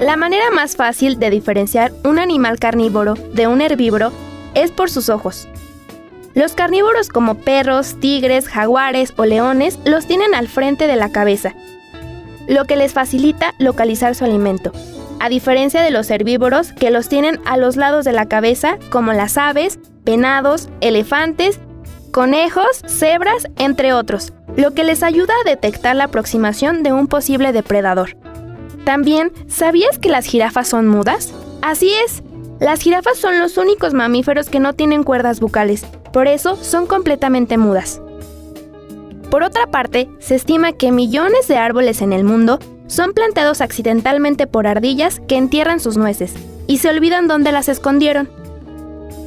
La 0.00 0.18
manera 0.18 0.50
más 0.50 0.76
fácil 0.76 1.18
de 1.18 1.30
diferenciar 1.30 1.94
un 2.04 2.18
animal 2.18 2.58
carnívoro 2.58 3.14
de 3.32 3.46
un 3.46 3.62
herbívoro 3.62 4.12
es 4.52 4.70
por 4.70 4.90
sus 4.90 5.08
ojos. 5.08 5.48
Los 6.38 6.52
carnívoros 6.52 7.08
como 7.08 7.34
perros, 7.34 7.96
tigres, 7.98 8.46
jaguares 8.46 9.12
o 9.16 9.24
leones 9.24 9.76
los 9.84 10.06
tienen 10.06 10.36
al 10.36 10.46
frente 10.46 10.86
de 10.86 10.94
la 10.94 11.10
cabeza, 11.10 11.52
lo 12.46 12.64
que 12.64 12.76
les 12.76 12.92
facilita 12.92 13.54
localizar 13.58 14.14
su 14.14 14.24
alimento, 14.24 14.70
a 15.18 15.28
diferencia 15.30 15.82
de 15.82 15.90
los 15.90 16.08
herbívoros 16.12 16.72
que 16.72 16.92
los 16.92 17.08
tienen 17.08 17.40
a 17.44 17.56
los 17.56 17.74
lados 17.74 18.04
de 18.04 18.12
la 18.12 18.26
cabeza 18.26 18.78
como 18.88 19.12
las 19.12 19.36
aves, 19.36 19.80
venados, 20.04 20.68
elefantes, 20.80 21.58
conejos, 22.12 22.84
cebras, 22.86 23.48
entre 23.56 23.92
otros, 23.92 24.32
lo 24.56 24.74
que 24.74 24.84
les 24.84 25.02
ayuda 25.02 25.34
a 25.44 25.50
detectar 25.50 25.96
la 25.96 26.04
aproximación 26.04 26.84
de 26.84 26.92
un 26.92 27.08
posible 27.08 27.52
depredador. 27.52 28.16
También, 28.84 29.32
¿sabías 29.48 29.98
que 29.98 30.08
las 30.08 30.24
jirafas 30.24 30.68
son 30.68 30.86
mudas? 30.86 31.34
Así 31.62 31.90
es, 32.06 32.22
las 32.60 32.80
jirafas 32.80 33.18
son 33.18 33.40
los 33.40 33.56
únicos 33.56 33.92
mamíferos 33.92 34.48
que 34.48 34.60
no 34.60 34.72
tienen 34.72 35.02
cuerdas 35.02 35.40
bucales, 35.40 35.84
por 36.18 36.26
eso 36.26 36.56
son 36.62 36.88
completamente 36.88 37.58
mudas. 37.58 38.02
Por 39.30 39.44
otra 39.44 39.68
parte, 39.68 40.08
se 40.18 40.34
estima 40.34 40.72
que 40.72 40.90
millones 40.90 41.46
de 41.46 41.58
árboles 41.58 42.02
en 42.02 42.12
el 42.12 42.24
mundo 42.24 42.58
son 42.88 43.12
plantados 43.12 43.60
accidentalmente 43.60 44.48
por 44.48 44.66
ardillas 44.66 45.20
que 45.28 45.36
entierran 45.36 45.78
sus 45.78 45.96
nueces 45.96 46.34
y 46.66 46.78
se 46.78 46.88
olvidan 46.88 47.28
dónde 47.28 47.52
las 47.52 47.68
escondieron. 47.68 48.28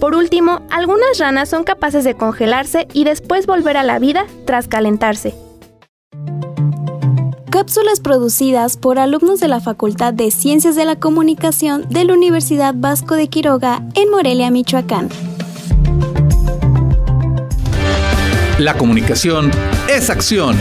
Por 0.01 0.15
último, 0.15 0.63
algunas 0.69 1.17
ranas 1.17 1.47
son 1.47 1.63
capaces 1.63 2.03
de 2.03 2.15
congelarse 2.15 2.89
y 2.91 3.05
después 3.05 3.47
volver 3.47 3.77
a 3.77 3.83
la 3.83 3.97
vida 3.97 4.25
tras 4.45 4.67
calentarse. 4.67 5.33
Cápsulas 7.51 8.01
producidas 8.01 8.75
por 8.75 8.99
alumnos 8.99 9.39
de 9.39 9.47
la 9.47 9.61
Facultad 9.61 10.13
de 10.13 10.29
Ciencias 10.29 10.75
de 10.75 10.83
la 10.83 10.97
Comunicación 10.97 11.87
de 11.87 12.03
la 12.03 12.15
Universidad 12.15 12.73
Vasco 12.75 13.15
de 13.15 13.29
Quiroga 13.29 13.81
en 13.95 14.11
Morelia, 14.11 14.51
Michoacán. 14.51 15.07
La 18.61 18.75
comunicación 18.75 19.51
es 19.89 20.11
acción 20.11 20.55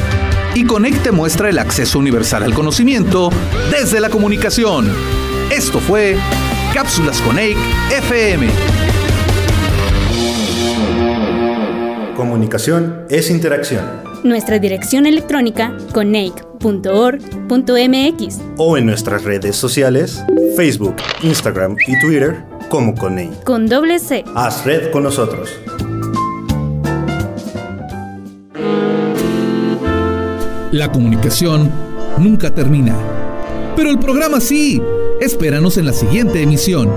y 0.54 0.64
Conecte 0.64 1.12
muestra 1.12 1.50
el 1.50 1.58
acceso 1.58 1.98
universal 1.98 2.42
al 2.42 2.54
conocimiento 2.54 3.28
desde 3.70 4.00
la 4.00 4.08
comunicación. 4.08 4.90
Esto 5.52 5.80
fue 5.80 6.16
Cápsulas 6.72 7.20
Coneic 7.20 7.58
FM. 7.92 8.48
Comunicación 12.16 13.04
es 13.10 13.30
interacción. 13.30 13.84
Nuestra 14.24 14.58
dirección 14.58 15.04
electrónica 15.04 15.76
coneic.org.mx 15.92 18.38
O 18.56 18.78
en 18.78 18.86
nuestras 18.86 19.24
redes 19.24 19.56
sociales, 19.56 20.24
Facebook, 20.56 20.96
Instagram 21.22 21.76
y 21.86 22.00
Twitter 22.00 22.44
como 22.70 22.94
Coneic. 22.94 23.44
con 23.44 23.66
doble 23.66 23.98
C. 23.98 24.24
Haz 24.34 24.64
red 24.64 24.90
con 24.90 25.02
nosotros. 25.02 25.50
La 30.72 30.92
comunicación 30.92 31.68
nunca 32.18 32.54
termina. 32.54 32.96
Pero 33.74 33.90
el 33.90 33.98
programa 33.98 34.40
sí. 34.40 34.80
Espéranos 35.20 35.76
en 35.78 35.86
la 35.86 35.92
siguiente 35.92 36.42
emisión. 36.42 36.88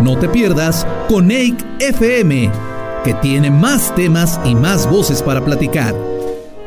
No 0.00 0.18
te 0.18 0.26
pierdas 0.28 0.86
Coneic 1.08 1.62
FM, 1.80 2.50
que 3.04 3.14
tiene 3.14 3.50
más 3.50 3.94
temas 3.94 4.40
y 4.46 4.54
más 4.54 4.90
voces 4.90 5.22
para 5.22 5.44
platicar. 5.44 5.94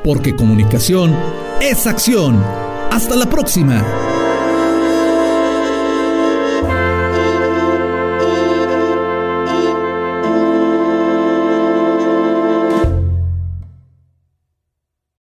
Porque 0.04 0.36
comunicación 0.36 1.16
es 1.60 1.88
acción. 1.88 2.40
Hasta 2.92 3.16
la 3.16 3.28
próxima. 3.28 3.84